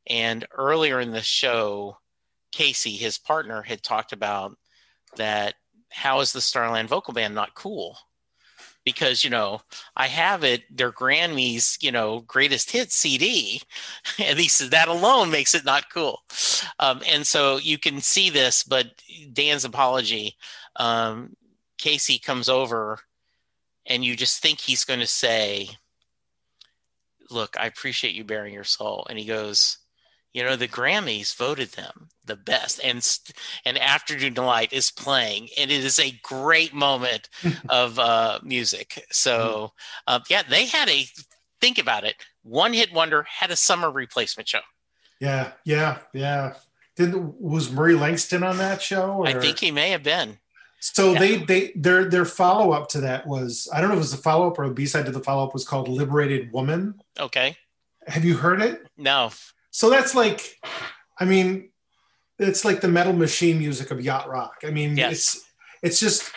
And 0.06 0.46
earlier 0.52 1.00
in 1.00 1.10
the 1.10 1.20
show, 1.20 1.98
Casey, 2.50 2.92
his 2.92 3.18
partner, 3.18 3.60
had 3.60 3.82
talked 3.82 4.14
about 4.14 4.56
that. 5.16 5.52
How 5.90 6.20
is 6.20 6.32
the 6.32 6.40
Starland 6.40 6.88
vocal 6.88 7.12
band 7.12 7.34
not 7.34 7.54
cool? 7.54 7.98
Because 8.85 9.24
you 9.24 9.30
know 9.30 9.61
I 9.97 10.07
have 10.09 10.45
it 10.45 10.64
their 10.74 10.93
Grammys 10.93 11.82
you 11.82 11.93
know 11.93 12.20
greatest 12.26 12.70
hits 12.70 12.95
CD, 13.05 13.62
at 14.18 14.37
least 14.37 14.70
that 14.70 14.89
alone 14.89 15.30
makes 15.30 15.55
it 15.55 15.64
not 15.64 15.91
cool, 15.93 16.22
um, 16.78 17.03
and 17.07 17.26
so 17.26 17.59
you 17.59 17.78
can 17.78 18.01
see 18.01 18.30
this. 18.30 18.62
But 18.62 19.03
Dan's 19.32 19.64
apology, 19.64 20.37
um, 20.76 21.37
Casey 21.78 22.18
comes 22.18 22.49
over, 22.49 22.99
and 23.87 24.05
you 24.05 24.16
just 24.16 24.43
think 24.43 24.61
he's 24.61 24.85
going 24.85 25.01
to 25.01 25.07
say, 25.07 25.70
"Look, 27.30 27.57
I 27.59 27.66
appreciate 27.66 28.14
you 28.14 28.24
bearing 28.24 28.55
your 28.55 28.64
soul," 28.64 29.07
and 29.09 29.18
he 29.18 29.24
goes, 29.24 29.78
you 30.35 30.43
know 30.43 30.57
the 30.57 30.68
grammys 30.68 31.35
voted 31.35 31.70
them 31.70 32.09
the 32.26 32.37
best 32.37 32.80
and 32.85 33.07
and 33.64 33.78
afternoon 33.78 34.35
delight 34.35 34.72
is 34.72 34.91
playing 34.91 35.49
and 35.57 35.70
it 35.70 35.85
is 35.85 35.99
a 35.99 36.18
great 36.22 36.74
moment 36.74 37.30
of 37.68 37.99
uh, 37.99 38.41
music. 38.43 39.03
So 39.11 39.72
uh, 40.07 40.20
yeah 40.28 40.43
they 40.49 40.66
had 40.66 40.91
a 40.91 41.07
think 41.61 41.78
about 41.78 42.05
it 42.05 42.16
one 42.43 42.74
hit 42.74 42.93
wonder 42.93 43.22
had 43.22 43.51
a 43.51 43.57
summer 43.57 43.91
replacement 43.91 44.49
show. 44.49 44.61
Yeah 45.20 45.53
yeah 45.64 45.99
yeah. 46.12 46.55
Did 46.97 47.14
was 47.14 47.72
murray 47.72 47.95
langston 47.95 48.43
on 48.43 48.59
that 48.59 48.80
show 48.82 49.12
or? 49.12 49.26
i 49.26 49.35
think 49.35 49.59
he 49.59 49.70
may 49.70 49.91
have 49.91 50.03
been. 50.03 50.39
So 50.80 51.12
yeah. 51.12 51.18
they 51.18 51.37
they 51.37 51.72
their 51.76 52.05
their 52.11 52.24
follow-up 52.26 52.89
to 52.91 53.01
that 53.03 53.26
was 53.26 53.68
i 53.72 53.80
don't 53.80 53.89
know 53.89 53.95
if 53.95 53.99
it 53.99 54.11
was 54.11 54.12
a 54.12 54.18
follow-up 54.18 54.59
or 54.59 54.64
a 54.64 54.70
b-side 54.70 55.07
to 55.07 55.12
the 55.12 55.20
follow-up 55.20 55.55
was 55.55 55.64
called 55.64 55.89
liberated 55.89 56.53
woman. 56.53 57.01
Okay. 57.18 57.57
Have 58.07 58.24
you 58.24 58.37
heard 58.37 58.61
it? 58.61 58.87
No 58.99 59.30
so 59.74 59.90
that's 59.90 60.14
like, 60.14 60.56
I 61.18 61.24
mean, 61.24 61.70
it's 62.38 62.64
like 62.64 62.80
the 62.80 62.86
metal 62.86 63.12
machine 63.12 63.58
music 63.58 63.90
of 63.90 64.00
yacht 64.00 64.28
rock. 64.28 64.58
I 64.64 64.70
mean, 64.70 64.96
yes. 64.96 65.12
it's 65.12 65.44
it's 65.82 66.00
just 66.00 66.30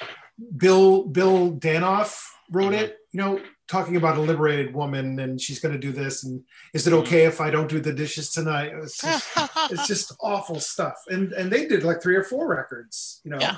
Bill 0.58 1.06
Bill 1.06 1.54
Danoff 1.54 2.20
wrote 2.52 2.74
mm-hmm. 2.74 2.86
it. 2.86 2.98
You 3.12 3.20
know, 3.20 3.42
talking 3.68 3.96
about 3.96 4.18
a 4.18 4.22
liberated 4.22 4.74
woman 4.74 5.20
and 5.20 5.40
she's 5.40 5.60
going 5.60 5.72
to 5.72 5.80
do 5.80 5.92
this 5.92 6.24
and 6.24 6.44
is 6.74 6.88
it 6.88 6.90
mm-hmm. 6.90 7.02
okay 7.02 7.26
if 7.26 7.40
I 7.40 7.52
don't 7.52 7.70
do 7.70 7.80
the 7.80 7.94
dishes 7.94 8.32
tonight? 8.32 8.72
It's 8.74 9.00
just, 9.00 9.28
it's 9.70 9.86
just 9.86 10.16
awful 10.20 10.60
stuff. 10.60 10.96
And 11.08 11.32
and 11.34 11.52
they 11.52 11.68
did 11.68 11.84
like 11.84 12.02
three 12.02 12.16
or 12.16 12.24
four 12.24 12.48
records. 12.48 13.22
You 13.24 13.32
know. 13.32 13.40
Yeah. 13.40 13.58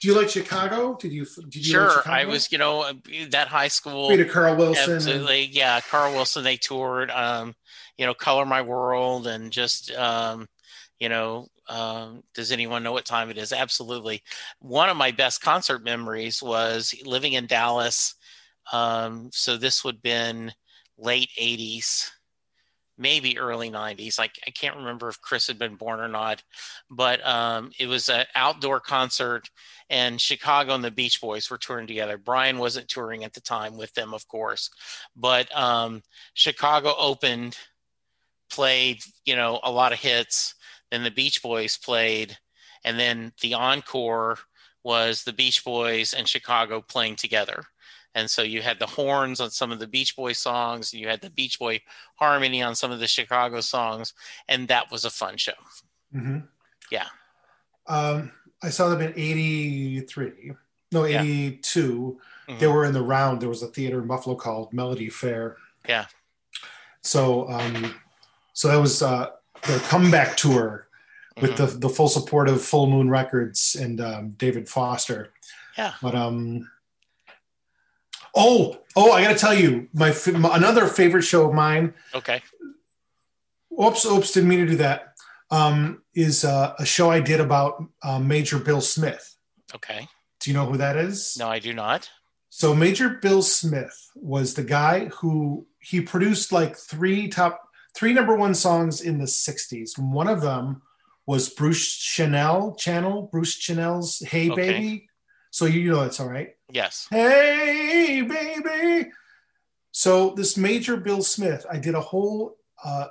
Do 0.00 0.08
you 0.08 0.16
like 0.16 0.28
Chicago? 0.28 0.96
Did 0.96 1.12
you? 1.12 1.24
Did 1.24 1.56
you 1.56 1.62
sure, 1.62 1.88
like 1.88 2.06
I 2.06 2.24
was. 2.26 2.52
You 2.52 2.58
know, 2.58 2.92
that 3.30 3.48
high 3.48 3.68
school. 3.68 4.10
Rita 4.10 4.26
Carl 4.26 4.56
Wilson. 4.56 4.96
Absolutely, 4.96 5.44
and, 5.44 5.54
yeah. 5.54 5.80
Carl 5.80 6.12
Wilson. 6.12 6.44
They 6.44 6.56
toured. 6.56 7.10
Um, 7.10 7.54
you 7.98 8.06
know, 8.06 8.14
Color 8.14 8.46
My 8.46 8.62
World 8.62 9.26
and 9.26 9.50
just, 9.50 9.90
um, 9.92 10.46
you 10.98 11.08
know, 11.08 11.46
um, 11.68 12.22
does 12.34 12.52
anyone 12.52 12.82
know 12.82 12.92
what 12.92 13.04
time 13.04 13.30
it 13.30 13.38
is? 13.38 13.52
Absolutely. 13.52 14.22
One 14.60 14.88
of 14.88 14.96
my 14.96 15.10
best 15.10 15.40
concert 15.40 15.82
memories 15.82 16.42
was 16.42 16.94
living 17.04 17.32
in 17.32 17.46
Dallas. 17.46 18.14
Um, 18.72 19.30
so 19.32 19.56
this 19.56 19.84
would 19.84 19.96
have 19.96 20.02
been 20.02 20.52
late 20.98 21.30
80s, 21.40 22.10
maybe 22.98 23.38
early 23.38 23.70
90s. 23.70 24.18
Like 24.18 24.32
I 24.46 24.50
can't 24.50 24.76
remember 24.76 25.08
if 25.08 25.20
Chris 25.20 25.46
had 25.46 25.58
been 25.58 25.76
born 25.76 26.00
or 26.00 26.08
not, 26.08 26.42
but 26.90 27.26
um, 27.26 27.70
it 27.78 27.86
was 27.86 28.08
an 28.08 28.24
outdoor 28.34 28.80
concert, 28.80 29.48
and 29.88 30.20
Chicago 30.20 30.74
and 30.74 30.84
the 30.84 30.90
Beach 30.90 31.20
Boys 31.20 31.50
were 31.50 31.58
touring 31.58 31.86
together. 31.86 32.18
Brian 32.18 32.58
wasn't 32.58 32.88
touring 32.88 33.24
at 33.24 33.34
the 33.34 33.40
time 33.40 33.76
with 33.76 33.92
them, 33.94 34.14
of 34.14 34.26
course, 34.28 34.70
but 35.14 35.54
um, 35.56 36.02
Chicago 36.34 36.94
opened 36.98 37.56
played, 38.50 39.00
you 39.24 39.36
know, 39.36 39.60
a 39.62 39.70
lot 39.70 39.92
of 39.92 39.98
hits. 39.98 40.54
Then 40.90 41.04
the 41.04 41.10
Beach 41.10 41.42
Boys 41.42 41.76
played, 41.76 42.36
and 42.84 42.98
then 42.98 43.32
the 43.42 43.54
encore 43.54 44.38
was 44.84 45.24
the 45.24 45.32
Beach 45.32 45.64
Boys 45.64 46.14
and 46.14 46.28
Chicago 46.28 46.80
playing 46.80 47.16
together. 47.16 47.64
And 48.16 48.30
so 48.30 48.42
you 48.42 48.62
had 48.62 48.78
the 48.78 48.86
horns 48.86 49.40
on 49.40 49.50
some 49.50 49.70
of 49.70 49.78
the 49.78 49.86
Beach 49.86 50.16
Boy 50.16 50.32
songs, 50.32 50.90
and 50.90 51.02
you 51.02 51.06
had 51.06 51.20
the 51.20 51.28
Beach 51.28 51.58
Boy 51.58 51.82
harmony 52.14 52.62
on 52.62 52.74
some 52.74 52.90
of 52.90 52.98
the 52.98 53.06
Chicago 53.06 53.60
songs, 53.60 54.14
and 54.48 54.66
that 54.68 54.90
was 54.90 55.04
a 55.04 55.10
fun 55.10 55.36
show. 55.36 55.52
Mm-hmm. 56.14 56.38
Yeah. 56.90 57.08
Um, 57.86 58.32
I 58.62 58.70
saw 58.70 58.88
them 58.88 59.02
in 59.02 59.12
'83, 59.14 60.52
no 60.92 61.04
'82. 61.04 62.18
Yeah. 62.48 62.54
Mm-hmm. 62.54 62.58
They 62.58 62.66
were 62.68 62.86
in 62.86 62.94
the 62.94 63.02
round. 63.02 63.42
There 63.42 63.50
was 63.50 63.62
a 63.62 63.66
theater 63.66 64.00
in 64.00 64.06
Buffalo 64.06 64.34
called 64.34 64.72
Melody 64.72 65.10
Fair. 65.10 65.58
Yeah. 65.86 66.06
So 67.02 67.50
um, 67.50 67.96
so 68.54 68.68
that 68.68 68.80
was 68.80 69.02
uh, 69.02 69.28
their 69.66 69.78
comeback 69.80 70.38
tour 70.38 70.88
with 71.38 71.50
mm-hmm. 71.50 71.64
the 71.66 71.88
the 71.88 71.88
full 71.90 72.08
support 72.08 72.48
of 72.48 72.62
Full 72.62 72.86
Moon 72.86 73.10
Records 73.10 73.76
and 73.78 74.00
um, 74.00 74.30
David 74.38 74.70
Foster. 74.70 75.34
Yeah. 75.76 75.92
But 76.00 76.14
um. 76.14 76.70
Oh, 78.36 78.78
oh! 78.94 79.12
I 79.12 79.22
got 79.22 79.32
to 79.32 79.38
tell 79.38 79.54
you, 79.54 79.88
my, 79.94 80.14
my, 80.34 80.56
another 80.56 80.86
favorite 80.86 81.22
show 81.22 81.48
of 81.48 81.54
mine. 81.54 81.94
Okay. 82.14 82.42
Oops, 83.82 84.04
oops! 84.04 84.32
Didn't 84.32 84.48
mean 84.48 84.60
to 84.60 84.66
do 84.66 84.76
that. 84.76 85.14
Um, 85.50 86.02
is 86.14 86.44
uh, 86.44 86.74
a 86.78 86.84
show 86.84 87.10
I 87.10 87.20
did 87.20 87.40
about 87.40 87.82
uh, 88.02 88.18
Major 88.18 88.58
Bill 88.58 88.80
Smith. 88.80 89.36
Okay. 89.74 90.06
Do 90.40 90.50
you 90.50 90.56
know 90.56 90.66
who 90.66 90.76
that 90.76 90.96
is? 90.96 91.36
No, 91.38 91.48
I 91.48 91.58
do 91.58 91.72
not. 91.72 92.10
So 92.50 92.74
Major 92.74 93.10
Bill 93.10 93.42
Smith 93.42 94.10
was 94.14 94.54
the 94.54 94.64
guy 94.64 95.06
who 95.06 95.66
he 95.78 96.00
produced 96.00 96.52
like 96.52 96.76
three 96.76 97.28
top 97.28 97.68
three 97.94 98.12
number 98.12 98.34
one 98.34 98.54
songs 98.54 99.00
in 99.00 99.18
the 99.18 99.24
60s. 99.24 99.98
One 99.98 100.28
of 100.28 100.40
them 100.40 100.82
was 101.26 101.48
Bruce 101.48 101.94
Channel 101.94 102.74
channel, 102.76 103.28
Bruce 103.32 103.56
Channel's 103.56 104.20
Hey 104.20 104.50
okay. 104.50 104.72
Baby. 104.72 105.08
So 105.56 105.64
you 105.64 105.90
know 105.90 106.02
it's 106.02 106.20
all 106.20 106.28
right. 106.28 106.54
Yes. 106.70 107.06
Hey 107.08 108.20
baby. 108.20 109.10
So 109.90 110.34
this 110.36 110.58
major 110.58 110.98
Bill 110.98 111.22
Smith, 111.22 111.64
I 111.70 111.78
did 111.78 111.94
a 111.94 112.00
whole 112.02 112.58
uh, 112.84 113.06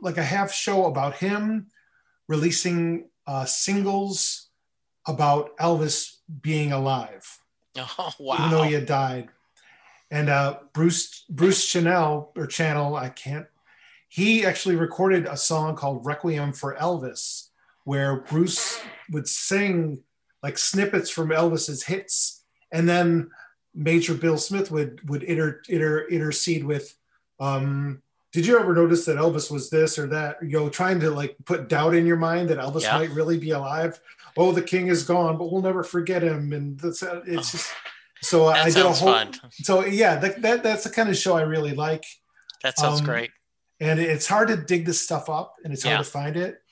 like 0.00 0.16
a 0.16 0.22
half 0.22 0.50
show 0.50 0.86
about 0.86 1.16
him 1.16 1.66
releasing 2.26 3.10
uh, 3.26 3.44
singles 3.44 4.48
about 5.06 5.54
Elvis 5.58 6.16
being 6.40 6.72
alive. 6.72 7.38
Oh 7.76 8.12
wow! 8.18 8.36
Even 8.38 8.50
though 8.50 8.62
he 8.62 8.72
had 8.72 8.86
died, 8.86 9.28
and 10.10 10.30
uh, 10.30 10.60
Bruce 10.72 11.26
Bruce 11.28 11.62
Chanel 11.62 12.32
or 12.34 12.46
Channel, 12.46 12.96
I 12.96 13.10
can't 13.10 13.46
he 14.08 14.46
actually 14.46 14.76
recorded 14.76 15.26
a 15.26 15.36
song 15.36 15.76
called 15.76 16.06
Requiem 16.06 16.54
for 16.54 16.74
Elvis, 16.76 17.50
where 17.84 18.22
Bruce 18.22 18.80
would 19.10 19.28
sing 19.28 20.02
like 20.42 20.58
snippets 20.58 21.10
from 21.10 21.30
Elvis's 21.30 21.84
hits, 21.84 22.44
and 22.72 22.88
then 22.88 23.30
Major 23.74 24.14
Bill 24.14 24.38
Smith 24.38 24.70
would 24.70 25.08
would 25.08 25.22
inter, 25.22 25.60
inter, 25.68 26.06
intercede 26.08 26.64
with. 26.64 26.94
Um, 27.38 28.02
did 28.32 28.46
you 28.46 28.58
ever 28.58 28.74
notice 28.74 29.04
that 29.06 29.16
Elvis 29.16 29.50
was 29.50 29.70
this 29.70 29.98
or 29.98 30.06
that? 30.08 30.36
You 30.42 30.58
know, 30.58 30.68
trying 30.68 31.00
to 31.00 31.10
like 31.10 31.36
put 31.44 31.68
doubt 31.68 31.94
in 31.94 32.06
your 32.06 32.16
mind 32.16 32.48
that 32.50 32.58
Elvis 32.58 32.82
yeah. 32.82 32.98
might 32.98 33.10
really 33.10 33.38
be 33.38 33.50
alive. 33.50 34.00
Oh, 34.36 34.52
the 34.52 34.62
king 34.62 34.86
is 34.86 35.02
gone, 35.02 35.36
but 35.36 35.50
we'll 35.50 35.62
never 35.62 35.82
forget 35.82 36.22
him. 36.22 36.52
And 36.52 36.78
that's 36.78 37.02
uh, 37.02 37.22
it's 37.26 37.52
just 37.52 37.72
so 38.22 38.46
I 38.46 38.70
did 38.70 38.86
a 38.86 38.92
whole. 38.92 39.12
Fun. 39.12 39.32
So 39.62 39.84
yeah, 39.84 40.16
that, 40.16 40.42
that 40.42 40.62
that's 40.62 40.84
the 40.84 40.90
kind 40.90 41.08
of 41.08 41.16
show 41.16 41.36
I 41.36 41.42
really 41.42 41.74
like. 41.74 42.04
That 42.62 42.78
sounds 42.78 43.00
um, 43.00 43.06
great 43.06 43.30
and 43.80 43.98
it's 43.98 44.26
hard 44.26 44.48
to 44.48 44.56
dig 44.56 44.84
this 44.84 45.00
stuff 45.00 45.28
up 45.28 45.56
and 45.64 45.72
it's 45.72 45.82
hard 45.82 46.04
to 46.04 46.10
find 46.10 46.36
it. 46.36 46.62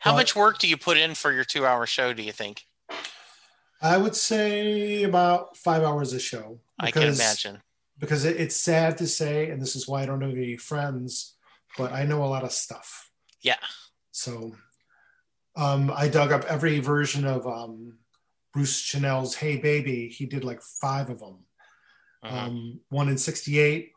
How 0.00 0.12
much 0.12 0.36
work 0.36 0.58
do 0.58 0.68
you 0.68 0.76
put 0.76 0.98
in 0.98 1.14
for 1.14 1.32
your 1.32 1.44
two 1.44 1.64
hour 1.64 1.86
show, 1.86 2.12
do 2.12 2.22
you 2.22 2.32
think? 2.32 2.64
I 3.80 3.96
would 3.96 4.16
say 4.16 5.02
about 5.02 5.56
five 5.56 5.82
hours 5.82 6.12
a 6.12 6.20
show. 6.20 6.60
Because, 6.78 6.88
I 6.88 6.90
can 6.90 7.14
imagine. 7.14 7.62
Because 7.98 8.24
it, 8.24 8.36
it's 8.36 8.56
sad 8.56 8.98
to 8.98 9.06
say, 9.06 9.50
and 9.50 9.60
this 9.60 9.76
is 9.76 9.86
why 9.86 10.02
I 10.02 10.06
don't 10.06 10.20
have 10.20 10.30
any 10.30 10.56
friends, 10.56 11.36
but 11.76 11.92
I 11.92 12.04
know 12.04 12.24
a 12.24 12.26
lot 12.26 12.44
of 12.44 12.52
stuff. 12.52 13.10
Yeah. 13.42 13.56
So 14.12 14.56
um, 15.56 15.92
I 15.94 16.08
dug 16.08 16.32
up 16.32 16.44
every 16.44 16.78
version 16.80 17.26
of 17.26 17.46
um, 17.46 17.98
Bruce 18.52 18.80
Channel's 18.80 19.34
Hey 19.34 19.56
Baby. 19.56 20.08
He 20.08 20.26
did 20.26 20.44
like 20.44 20.62
five 20.62 21.10
of 21.10 21.20
them. 21.20 21.38
Uh-huh. 22.22 22.46
Um, 22.46 22.80
one 22.88 23.08
in 23.08 23.18
68 23.18 23.92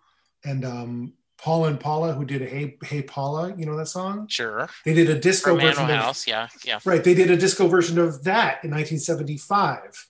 and 0.46 0.66
um, 0.66 1.14
Paul 1.42 1.66
and 1.66 1.80
Paula, 1.80 2.14
who 2.14 2.26
did 2.26 2.42
Hey 2.42 2.78
Hey 2.84 3.02
Paula, 3.02 3.54
you 3.58 3.66
know 3.66 3.78
that 3.78 3.88
song? 3.88 4.28
Sure. 4.28 4.70
They 4.84 4.94
did 4.94 5.10
a 5.10 5.18
disco 5.18 5.52
From 5.52 5.62
version. 5.62 5.84
Animal 5.84 6.00
of, 6.00 6.06
House, 6.06 6.28
yeah, 6.28 6.48
yeah. 6.66 6.80
Right. 6.84 7.04
They 7.04 7.14
did 7.14 7.32
a 7.32 7.38
disco 7.38 7.68
version 7.68 7.98
of 7.98 8.24
that 8.26 8.64
in 8.64 8.72
1975, 8.72 10.08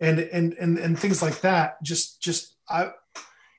and 0.00 0.18
and 0.18 0.54
and 0.54 0.78
and 0.78 0.98
things 0.98 1.22
like 1.22 1.40
that. 1.42 1.82
Just 1.82 2.22
just 2.22 2.54
I, 2.68 2.92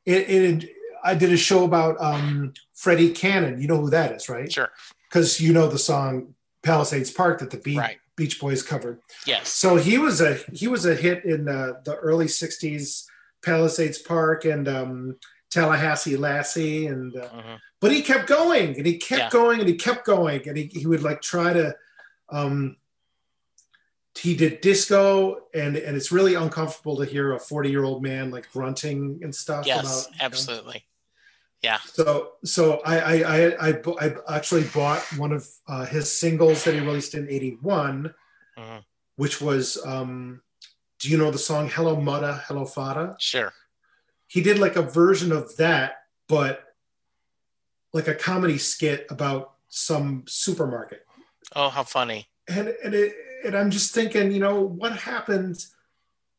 it, 0.06 0.30
it 0.30 0.70
I 1.04 1.14
did 1.14 1.32
a 1.32 1.38
show 1.38 1.64
about 1.64 2.02
um, 2.02 2.54
Freddie 2.74 3.12
Cannon. 3.12 3.62
You 3.62 3.68
know 3.68 3.78
who 3.78 3.92
that 3.92 4.12
is, 4.14 4.28
right? 4.28 4.52
Sure. 4.52 4.70
Because 5.08 5.40
you 5.40 5.54
know 5.54 5.68
the 5.68 5.78
song 5.80 6.34
Palisades 6.64 7.12
Park 7.12 7.40
that 7.40 7.52
the 7.52 7.78
Right. 7.78 7.98
Beach 8.16 8.40
Boys 8.40 8.64
covered. 8.64 9.00
Yes. 9.26 9.50
So 9.50 9.76
he 9.76 9.98
was 10.00 10.22
a 10.22 10.40
he 10.54 10.68
was 10.68 10.86
a 10.86 10.96
hit 10.96 11.24
in 11.24 11.46
the, 11.46 11.82
the 11.86 11.96
early 11.98 12.26
'60s, 12.26 13.06
Palisades 13.44 14.00
Park 14.00 14.46
and 14.46 14.68
um, 14.68 15.18
Tallahassee 15.52 16.18
Lassie, 16.18 16.88
and 16.88 17.16
uh, 17.16 17.30
Mhm. 17.30 17.60
but 17.80 17.92
he 17.92 18.02
kept 18.02 18.28
going 18.28 18.78
and 18.78 18.86
he 18.86 18.98
kept 18.98 19.20
Yeah. 19.22 19.30
going 19.30 19.60
and 19.60 19.68
he 19.70 19.76
kept 19.76 20.06
going 20.06 20.48
and 20.48 20.58
he, 20.58 20.66
he 20.66 20.88
would 20.88 21.04
like 21.04 21.22
try 21.22 21.52
to 21.54 21.76
um 22.30 22.78
he 24.16 24.36
did 24.36 24.62
disco 24.62 25.48
and 25.54 25.76
and 25.78 25.96
it's 25.96 26.12
really 26.12 26.36
uncomfortable 26.36 26.98
to 26.98 27.06
hear 27.06 27.34
a 27.34 27.40
40 27.40 27.70
year 27.70 27.84
old 27.84 28.04
man 28.04 28.30
like 28.32 28.52
grunting 28.52 29.20
and 29.24 29.34
stuff 29.34 29.66
Yes. 29.66 29.80
about, 29.82 30.14
you 30.14 30.20
know. 30.20 30.26
Absolutely. 30.26 30.86
Yeah. 31.62 31.80
so 31.84 32.34
so 32.44 32.82
I 32.86 33.00
I, 33.00 33.16
I 33.22 33.70
I 33.70 33.82
I 34.06 34.36
actually 34.38 34.64
bought 34.74 35.02
one 35.18 35.32
of 35.32 35.48
uh, 35.68 35.86
his 35.86 36.12
singles 36.12 36.64
that 36.64 36.74
he 36.74 36.80
released 36.80 37.14
in 37.14 37.30
81 37.30 38.14
Mhm. 38.58 38.84
which 39.16 39.40
was 39.42 39.78
um 39.86 40.42
do 41.00 41.10
you 41.10 41.18
know 41.18 41.32
the 41.32 41.38
song 41.38 41.70
hello 41.70 41.96
mutta 41.96 42.44
hello 42.48 42.66
fada 42.66 43.16
Sure. 43.20 43.54
He 44.32 44.42
did 44.42 44.60
like 44.60 44.78
a 44.78 44.82
version 44.82 45.34
of 45.34 45.58
that, 45.58 46.04
but 46.30 46.64
like 47.92 48.08
a 48.08 48.16
comedy 48.16 48.58
skit 48.58 49.06
about 49.10 49.56
some 49.68 50.24
supermarket. 50.26 51.06
Oh, 51.54 51.68
how 51.68 51.84
funny. 51.84 52.30
And 52.48 52.70
and 52.82 52.94
it 52.94 53.14
and 53.46 53.58
I'm 53.58 53.70
just 53.70 53.94
thinking, 53.94 54.32
you 54.32 54.40
know, 54.40 54.62
what 54.62 54.94
happened 54.96 55.66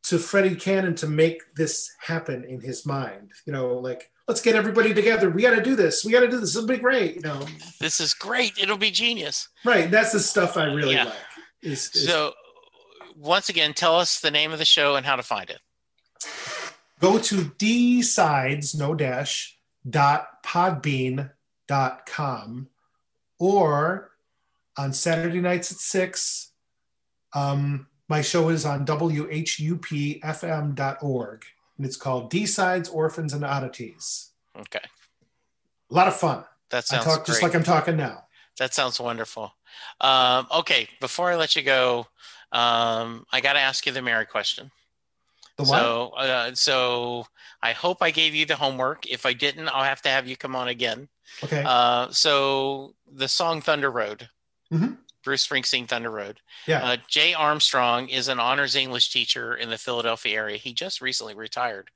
to 0.05 0.19
Freddie 0.19 0.57
Cannon 0.57 0.95
to 0.97 1.07
make 1.07 1.55
this 1.55 1.91
happen 2.01 2.45
in 2.45 2.63
his 2.63 2.87
mind? 2.87 3.31
You 3.45 3.53
know, 3.53 3.75
like 3.75 4.11
let's 4.27 4.41
get 4.41 4.55
everybody 4.57 4.95
together. 4.95 5.29
We 5.29 5.43
got 5.43 5.55
to 5.55 5.63
do 5.63 5.77
this. 5.77 6.03
We 6.03 6.13
got 6.13 6.21
to 6.21 6.31
do 6.31 6.41
this. 6.41 6.57
It'll 6.57 6.67
be 6.67 6.79
great. 6.79 7.17
You 7.17 7.21
know, 7.21 7.47
This 7.79 8.01
is 8.01 8.15
great. 8.15 8.53
It'll 8.59 8.79
be 8.79 8.91
genius. 8.91 9.49
right? 9.67 9.91
That's 9.91 10.13
the 10.13 10.21
stuff 10.21 10.57
I 10.57 10.65
really 10.65 10.95
Yeah. 10.95 11.05
like. 11.05 11.15
Is, 11.61 11.91
is 11.95 12.07
So, 12.07 12.33
once 13.17 13.51
again, 13.51 13.75
tell 13.75 13.97
us 13.97 14.19
the 14.21 14.31
name 14.31 14.51
of 14.51 14.59
the 14.59 14.65
show 14.65 14.97
and 14.97 15.05
how 15.05 15.17
to 15.17 15.23
find 15.23 15.51
it. 15.51 15.61
Go 17.03 17.19
to 17.19 17.37
dsides 17.59 18.79
no 18.79 18.95
dash 18.95 19.59
dot 19.89 20.43
podbean 20.45 21.31
dot 21.67 22.07
com 22.07 22.69
or 23.39 24.11
on 24.79 24.93
saturday 24.93 25.41
nights 25.41 25.73
at 25.73 25.79
six 25.79 26.51
um, 27.35 27.87
my 28.09 28.21
show 28.21 28.49
is 28.51 28.65
on 28.67 28.85
whupfm.org 28.87 30.23
and 31.79 31.87
it's 31.87 31.97
called 31.97 32.31
d-sides 32.31 32.89
orphans 32.89 33.33
and 33.33 33.45
oddities 33.45 34.31
Okay. 34.59 34.81
a 35.91 35.95
lot 35.95 36.09
of 36.09 36.17
fun 36.17 36.45
That 36.71 36.79
i 36.79 36.81
sounds 36.81 37.05
talk 37.05 37.15
great. 37.17 37.27
just 37.27 37.43
like 37.43 37.55
i'm 37.55 37.63
talking 37.65 37.97
now 37.97 38.25
That 38.59 38.75
sounds 38.75 39.01
wonderful. 39.01 39.53
Um, 40.03 40.47
okay, 40.59 40.87
before 41.01 41.31
I 41.33 41.37
let 41.37 41.57
you 41.57 41.63
go, 41.63 42.07
um, 42.53 43.25
I 43.33 43.41
got 43.41 43.55
to 43.55 43.61
ask 43.61 43.87
you 43.87 43.93
the 43.93 44.03
Mary 44.03 44.27
question. 44.27 44.71
The 45.57 45.65
what 45.65 45.79
So, 45.79 46.09
uh, 46.11 46.55
so 46.55 47.27
I 47.63 47.73
hope 47.73 47.99
I 48.01 48.11
gave 48.11 48.35
you 48.35 48.47
the 48.47 48.57
homework. 48.57 49.07
If 49.07 49.27
I 49.27 49.33
didn't, 49.33 49.69
I'll 49.69 49.85
have 49.85 50.03
to 50.03 50.09
have 50.09 50.27
you 50.27 50.37
come 50.37 50.57
on 50.57 50.69
again. 50.69 51.09
okay 51.45 51.63
Uh, 51.67 52.11
so, 52.11 52.95
the 53.13 53.29
song 53.29 53.61
Thunder 53.61 53.91
Road, 53.91 54.29
Mhm. 54.73 54.99
Bruce 55.25 55.47
Springsteen 55.47 55.87
Thunder 55.87 56.11
Road. 56.11 56.41
yeah 56.67 56.85
Uh, 56.85 56.97
Jay 57.09 57.33
Armstrong 57.33 58.09
is 58.09 58.27
an 58.29 58.41
honors 58.41 58.75
English 58.75 59.11
teacher 59.11 59.55
in 59.55 59.71
the 59.71 59.79
Philadelphia 59.79 60.37
area. 60.37 60.57
He 60.57 60.73
just 60.73 61.01
recently 61.01 61.35
retired. 61.35 61.91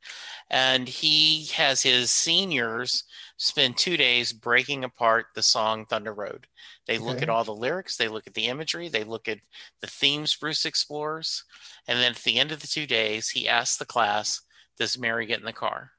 And 0.48 0.86
he 0.88 1.46
has 1.46 1.82
his 1.82 2.12
seniors 2.12 3.02
spend 3.37 3.76
two 3.76 3.97
days 3.97 4.32
breaking 4.32 4.84
apart 4.84 5.26
the 5.34 5.43
song 5.43 5.84
Thunder 5.87 6.12
Road. 6.14 6.47
They 6.87 6.99
look 6.99 7.16
Okay. 7.16 7.24
at 7.24 7.28
all 7.28 7.45
the 7.45 7.55
lyrics, 7.55 7.97
they 7.97 8.09
look 8.09 8.26
at 8.26 8.34
the 8.34 8.47
imagery, 8.47 8.89
they 8.89 9.05
look 9.05 9.28
at 9.28 9.39
the 9.80 9.87
themes 9.87 10.34
Bruce 10.34 10.64
explores. 10.64 11.45
And 11.87 11.99
then 11.99 12.12
at 12.12 12.18
the 12.18 12.39
end 12.39 12.53
of 12.53 12.61
the 12.61 12.66
two 12.66 12.87
days, 12.87 13.28
he 13.30 13.49
asks 13.49 13.76
the 13.76 13.84
class, 13.84 14.41
Does 14.78 14.99
Mary 14.99 15.26
get 15.26 15.39
in 15.41 15.45
the 15.45 15.53
car? 15.53 15.93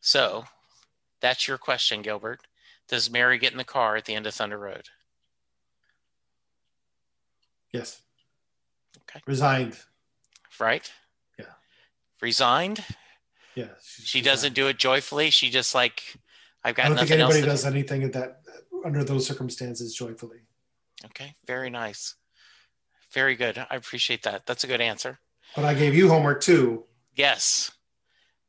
So 0.00 0.44
that's 1.20 1.48
your 1.48 1.58
question, 1.58 2.02
Gilbert. 2.02 2.40
Does 2.88 3.10
Mary 3.10 3.38
get 3.38 3.52
in 3.52 3.58
the 3.58 3.64
car 3.64 3.96
at 3.96 4.04
the 4.04 4.14
end 4.14 4.26
of 4.26 4.34
Thunder 4.34 4.58
Road? 4.58 4.88
yes 7.72 8.02
Okay. 9.02 9.20
resigned 9.26 9.76
Right? 10.60 10.92
Yeah. 11.38 11.46
Resigned? 12.20 12.84
yeah 13.56 13.70
She 13.82 14.20
doesn't 14.20 14.52
do 14.54 14.68
it 14.68 14.78
joyfully. 14.78 15.30
She 15.30 15.50
just 15.50 15.74
like, 15.74 16.16
I've 16.64 16.78
i 16.78 16.88
don't 16.88 16.96
think 16.98 17.10
anybody 17.10 17.42
does 17.42 17.64
anything 17.66 18.02
at 18.04 18.12
that 18.14 18.40
under 18.84 19.04
those 19.04 19.26
circumstances 19.26 19.94
joyfully. 19.94 20.38
Okay, 21.06 21.34
very 21.46 21.70
nice. 21.70 22.14
Very 23.12 23.34
good. 23.36 23.58
I 23.70 23.76
appreciate 23.76 24.22
that. 24.24 24.46
That's 24.46 24.64
a 24.64 24.66
good 24.66 24.80
answer. 24.80 25.18
but 25.54 25.64
i 25.64 25.74
gave 25.74 25.94
you 25.94 26.08
homework 26.08 26.40
too 26.40 26.84
Yes. 27.14 27.70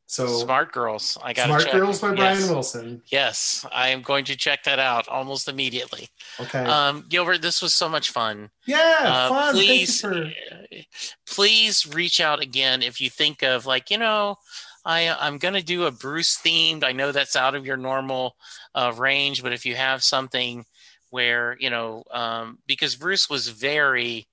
so 0.07 0.25
Smart 0.27 0.71
girls. 0.71 1.17
I 1.21 1.33
got 1.33 1.47
Smart 1.47 1.63
check. 1.63 1.71
Girls 1.73 1.99
by 2.01 2.13
Brian 2.15 2.39
Yes. 2.39 2.49
Wilson. 2.49 3.01
Yes, 3.07 3.65
I 3.71 3.89
am 3.89 4.01
going 4.01 4.25
to 4.25 4.35
check 4.35 4.63
that 4.63 4.79
out 4.79 5.07
almost 5.07 5.47
immediately. 5.47 6.07
Okay. 6.39 6.63
Um, 6.63 7.05
Gilbert, 7.09 7.41
this 7.41 7.61
was 7.61 7.73
so 7.73 7.89
much 7.89 8.09
fun. 8.11 8.49
yeah, 8.65 8.97
Uh, 9.01 9.29
fun. 9.29 9.53
please, 9.55 10.01
Thank 10.01 10.33
you 10.71 10.81
please 11.27 11.85
reach 11.93 12.19
out 12.21 12.41
again 12.41 12.81
if 12.81 12.99
you 13.01 13.09
think 13.09 13.43
of 13.43 13.65
like 13.65 13.89
you 13.91 13.97
know, 13.97 14.37
I 14.85 15.09
I'm 15.09 15.37
gonna 15.37 15.61
do 15.61 15.85
a 15.85 15.91
Bruce 15.91 16.37
themed. 16.37 16.83
I 16.83 16.91
know 16.91 17.11
that's 17.11 17.35
out 17.35 17.55
of 17.55 17.65
your 17.65 17.77
normal 17.77 18.35
uh, 18.75 18.93
range, 18.97 19.41
but 19.43 19.53
if 19.53 19.65
you 19.65 19.75
have 19.75 20.03
something 20.03 20.65
where 21.09 21.57
you 21.59 21.69
know, 21.69 22.03
um, 22.11 22.59
because 22.67 22.95
Bruce 22.95 23.29
was 23.29 23.47
very 23.49 24.27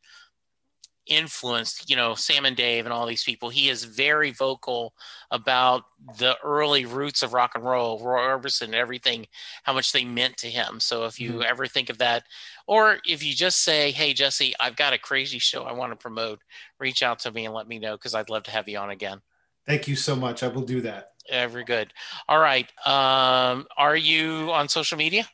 influenced, 1.07 1.91
you 1.91 1.97
know, 1.97 2.15
Sam 2.15 2.45
and 2.45 2.57
Dave 2.57 2.85
and 2.87 2.93
all 2.93 3.07
these 3.07 3.25
people. 3.25 3.49
He 3.51 3.69
is 3.69 3.83
very 3.85 4.31
vocal 4.31 4.95
about 5.33 5.83
the 6.19 6.37
early 6.45 6.85
roots 6.87 7.23
of 7.25 7.33
rock 7.33 7.53
and 7.57 7.65
roll, 7.65 7.99
Roy 8.03 8.21
Orbison, 8.21 8.63
and 8.67 8.75
everything, 8.75 9.27
how 9.65 9.73
much 9.73 9.91
they 9.93 10.05
meant 10.05 10.37
to 10.39 10.47
him. 10.51 10.79
So 10.79 11.05
if 11.07 11.19
you 11.19 11.41
Mhm. 11.41 11.45
ever 11.45 11.67
think 11.67 11.91
of 11.91 11.99
that, 11.99 12.25
or 12.69 13.01
if 13.05 13.23
you 13.23 13.35
just 13.35 13.59
say, 13.65 13.91
"Hey, 13.91 14.15
Jesse, 14.15 14.55
I've 14.61 14.77
got 14.77 14.93
a 14.93 14.99
crazy 14.99 15.41
show 15.41 15.65
I 15.65 15.73
want 15.73 15.91
to 15.93 15.97
promote," 15.97 16.41
reach 16.79 17.03
out 17.03 17.19
to 17.21 17.33
me 17.33 17.47
and 17.47 17.55
let 17.55 17.67
me 17.67 17.79
know 17.81 17.97
because 17.97 18.15
I'd 18.15 18.31
love 18.31 18.45
to 18.45 18.53
have 18.53 18.69
you 18.69 18.79
on 18.79 18.91
again. 18.91 19.23
Thank 19.67 19.89
you 19.89 19.97
so 19.97 20.17
much. 20.17 20.43
I 20.43 20.49
will 20.49 20.63
do 20.63 20.81
that. 20.83 21.13
Every 21.29 21.65
good. 21.65 21.93
All 22.29 22.41
right. 22.41 22.67
Um, 22.87 23.67
are 23.77 23.97
you 23.97 24.51
on 24.53 24.69
social 24.69 24.99
media? 24.99 25.29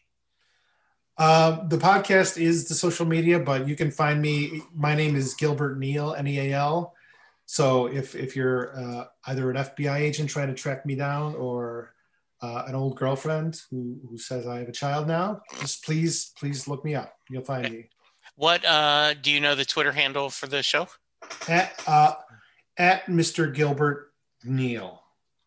Uh, 1.16 1.66
the 1.66 1.78
podcast 1.78 2.40
is 2.40 2.68
the 2.68 2.74
social 2.74 3.06
media, 3.06 3.38
but 3.40 3.66
you 3.66 3.74
can 3.74 3.90
find 3.90 4.22
me. 4.22 4.62
My 4.74 4.94
name 4.94 5.16
is 5.16 5.34
Gilbert 5.34 5.78
Neal, 5.78 6.14
N 6.14 6.26
E 6.28 6.38
A 6.38 6.52
L. 6.52 6.94
So 7.46 7.86
if 7.86 8.14
if 8.14 8.36
you're 8.36 8.78
uh, 8.78 9.04
either 9.26 9.50
an 9.50 9.56
FBI 9.56 9.98
agent 9.98 10.30
trying 10.30 10.48
to 10.48 10.54
track 10.54 10.84
me 10.86 10.94
down 10.94 11.34
or 11.34 11.94
uh, 12.40 12.64
an 12.68 12.74
old 12.76 12.96
girlfriend 12.96 13.60
who, 13.70 13.98
who 14.08 14.16
says 14.18 14.46
I 14.46 14.58
have 14.58 14.68
a 14.68 14.72
child 14.72 15.08
now, 15.08 15.40
just 15.60 15.84
please 15.84 16.32
please 16.38 16.68
look 16.68 16.84
me 16.84 16.94
up. 16.94 17.14
You'll 17.30 17.44
find 17.44 17.68
me 17.72 17.88
What 18.36 18.64
uh, 18.64 19.14
do 19.14 19.32
you 19.32 19.40
know 19.40 19.54
the 19.56 19.64
Twitter 19.64 19.92
handle 19.92 20.30
for 20.30 20.46
the 20.46 20.62
show? 20.62 20.86
at 21.48 21.82
uh, 21.88 22.14
at 22.76 23.06
Mr. 23.06 23.52
Gilbert 23.52 24.07
Neal. 24.48 25.02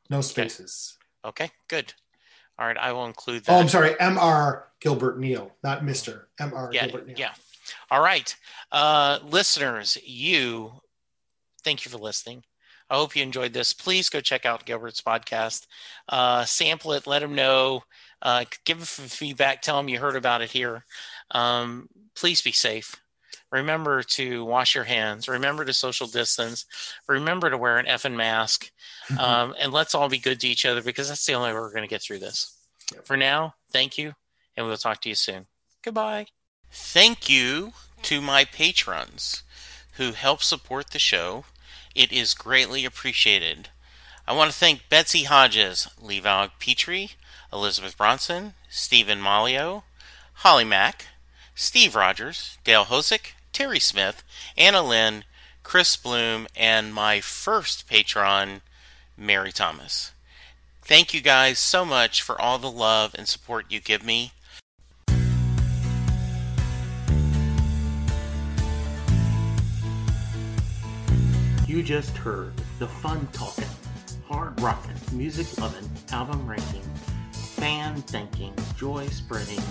No 0.10 0.22
spaces. 0.22 0.98
Okay, 1.24 1.52
good. 1.68 1.94
All 2.60 2.68
right, 2.68 2.78
I 2.78 2.92
will 2.92 3.06
include 3.06 3.46
that. 3.46 3.54
Oh. 3.54 3.60
I'm 3.60 3.70
sorry, 3.70 3.96
Mr. 4.00 4.64
Gilbert 4.80 5.20
Neal, 5.20 5.52
not 5.64 5.84
Mr. 5.84 6.24
Mr. 6.40 6.74
yeah, 6.74 6.88
Gilbert 6.88 7.08
Neal. 7.08 7.16
yeah. 7.18 7.32
All 7.90 8.02
right, 8.02 8.36
uh, 8.72 9.20
listeners, 9.24 9.98
you, 10.04 10.74
thank 11.64 11.86
you 11.86 11.92
for 11.92 11.98
listening. 11.98 12.44
I 12.90 12.96
hope 12.96 13.16
you 13.16 13.24
enjoyed 13.24 13.54
this. 13.54 13.72
Please 13.72 14.10
go 14.10 14.20
check 14.20 14.46
out 14.46 14.66
Gilbert's 14.66 15.02
podcast, 15.02 15.66
uh, 16.10 16.44
sample 16.44 16.92
it, 16.92 17.08
let 17.08 17.24
him 17.24 17.36
know, 17.36 17.84
uh, 18.22 18.44
give 18.66 18.78
him 18.80 18.84
feedback, 18.84 19.62
tell 19.62 19.80
him 19.80 19.88
you 19.88 19.98
heard 19.98 20.18
about 20.18 20.42
it 20.42 20.52
here. 20.52 20.84
Um, 21.32 21.88
please 22.16 22.42
be 22.42 22.52
safe. 22.52 22.98
Remember 23.52 24.02
to 24.02 24.46
wash 24.46 24.76
your 24.76 24.86
hands. 24.86 25.28
Remember 25.28 25.66
to 25.66 25.74
social 25.74 26.08
distance. 26.08 26.66
Remember 27.08 27.50
to 27.50 27.58
wear 27.58 27.78
an 27.78 27.86
effing 27.86 28.16
mask. 28.16 28.72
Um, 29.20 29.54
and 29.60 29.74
let's 29.74 29.94
all 29.94 30.08
be 30.08 30.20
good 30.20 30.40
to 30.40 30.48
each 30.48 30.66
other 30.66 30.82
because 30.82 31.10
that's 31.10 31.26
the 31.26 31.34
only 31.34 31.50
way 31.50 31.60
we're 31.60 31.72
going 31.72 31.84
to 31.84 31.88
get 31.88 32.02
through 32.02 32.20
this. 32.20 32.56
Yep. 32.94 33.06
For 33.06 33.18
now, 33.18 33.56
thank 33.72 33.98
you, 33.98 34.14
and 34.56 34.66
we'll 34.66 34.78
talk 34.78 35.02
to 35.02 35.10
you 35.10 35.16
soon. 35.16 35.48
Goodbye. 35.84 36.28
Thank 36.72 37.30
you 37.30 37.74
to 38.04 38.22
my 38.22 38.46
patrons 38.46 39.44
who 39.94 40.14
help 40.14 40.42
support 40.42 40.92
the 40.92 41.00
show. 41.00 41.46
It 41.94 42.12
is 42.12 42.34
greatly 42.34 42.86
appreciated. 42.86 43.70
I 44.28 44.34
want 44.34 44.52
to 44.52 44.58
thank 44.58 44.88
Betsy 44.88 45.24
Hodges, 45.24 45.90
Levi 46.00 46.48
Petrie, 46.60 47.12
Elizabeth 47.52 47.98
Bronson, 47.98 48.54
Stephen 48.70 49.20
Malio, 49.20 49.84
Holly 50.36 50.64
Mack, 50.64 51.08
Steve 51.54 51.96
Rogers, 51.96 52.58
Dale 52.64 52.86
Hosick, 52.86 53.34
Terry 53.62 53.80
Smith, 53.80 54.24
Anna 54.58 54.82
Lynn, 54.82 55.24
Chris 55.62 55.96
Bloom, 55.96 56.48
and 56.56 56.92
my 56.92 57.22
first 57.22 57.88
patron, 57.88 58.62
Mary 59.16 59.52
Thomas. 59.52 60.14
Thank 60.82 61.14
you 61.14 61.22
guys 61.22 61.60
so 61.60 61.86
much 61.86 62.24
for 62.24 62.42
all 62.42 62.58
the 62.58 62.72
love 62.72 63.14
and 63.14 63.28
support 63.28 63.68
you 63.70 63.80
give 63.80 64.04
me. 64.04 64.32
You 71.68 71.84
just 71.84 72.18
heard 72.18 72.54
the 72.80 72.88
fun 72.88 73.28
talking, 73.32 73.70
hard 74.28 74.60
rocking, 74.60 74.96
music 75.12 75.56
loving, 75.60 75.88
album 76.12 76.48
ranking, 76.48 76.82
fan 77.32 78.02
thinking, 78.02 78.56
joy 78.76 79.08
spreading, 79.10 79.62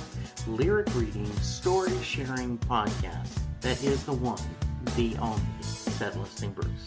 lyric 0.46 0.86
reading, 0.94 1.26
story 1.40 1.90
sharing 2.04 2.56
podcast 2.58 3.39
that 3.60 3.82
is 3.84 4.04
the 4.04 4.12
one, 4.12 4.40
the 4.96 5.16
only 5.18 5.42
Set 5.60 6.16
Listing 6.18 6.50
Bruce. 6.52 6.84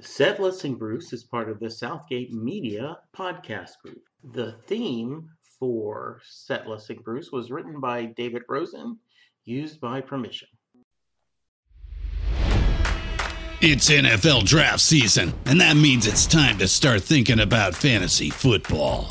Set 0.00 0.40
Listing 0.40 0.74
Bruce 0.74 1.12
is 1.12 1.24
part 1.24 1.48
of 1.48 1.58
the 1.58 1.70
Southgate 1.70 2.32
Media 2.32 2.98
podcast 3.16 3.78
group. 3.82 4.02
The 4.32 4.52
theme 4.66 5.30
for 5.58 6.20
Set 6.24 6.66
Listing 6.66 7.00
Bruce 7.02 7.32
was 7.32 7.50
written 7.50 7.80
by 7.80 8.04
David 8.04 8.42
Rosen, 8.48 8.98
used 9.44 9.80
by 9.80 10.02
permission. 10.02 10.48
It's 13.62 13.90
NFL 13.90 14.44
draft 14.44 14.80
season, 14.80 15.34
and 15.44 15.60
that 15.60 15.76
means 15.76 16.06
it's 16.06 16.26
time 16.26 16.58
to 16.58 16.68
start 16.68 17.02
thinking 17.02 17.40
about 17.40 17.74
fantasy 17.74 18.30
football. 18.30 19.10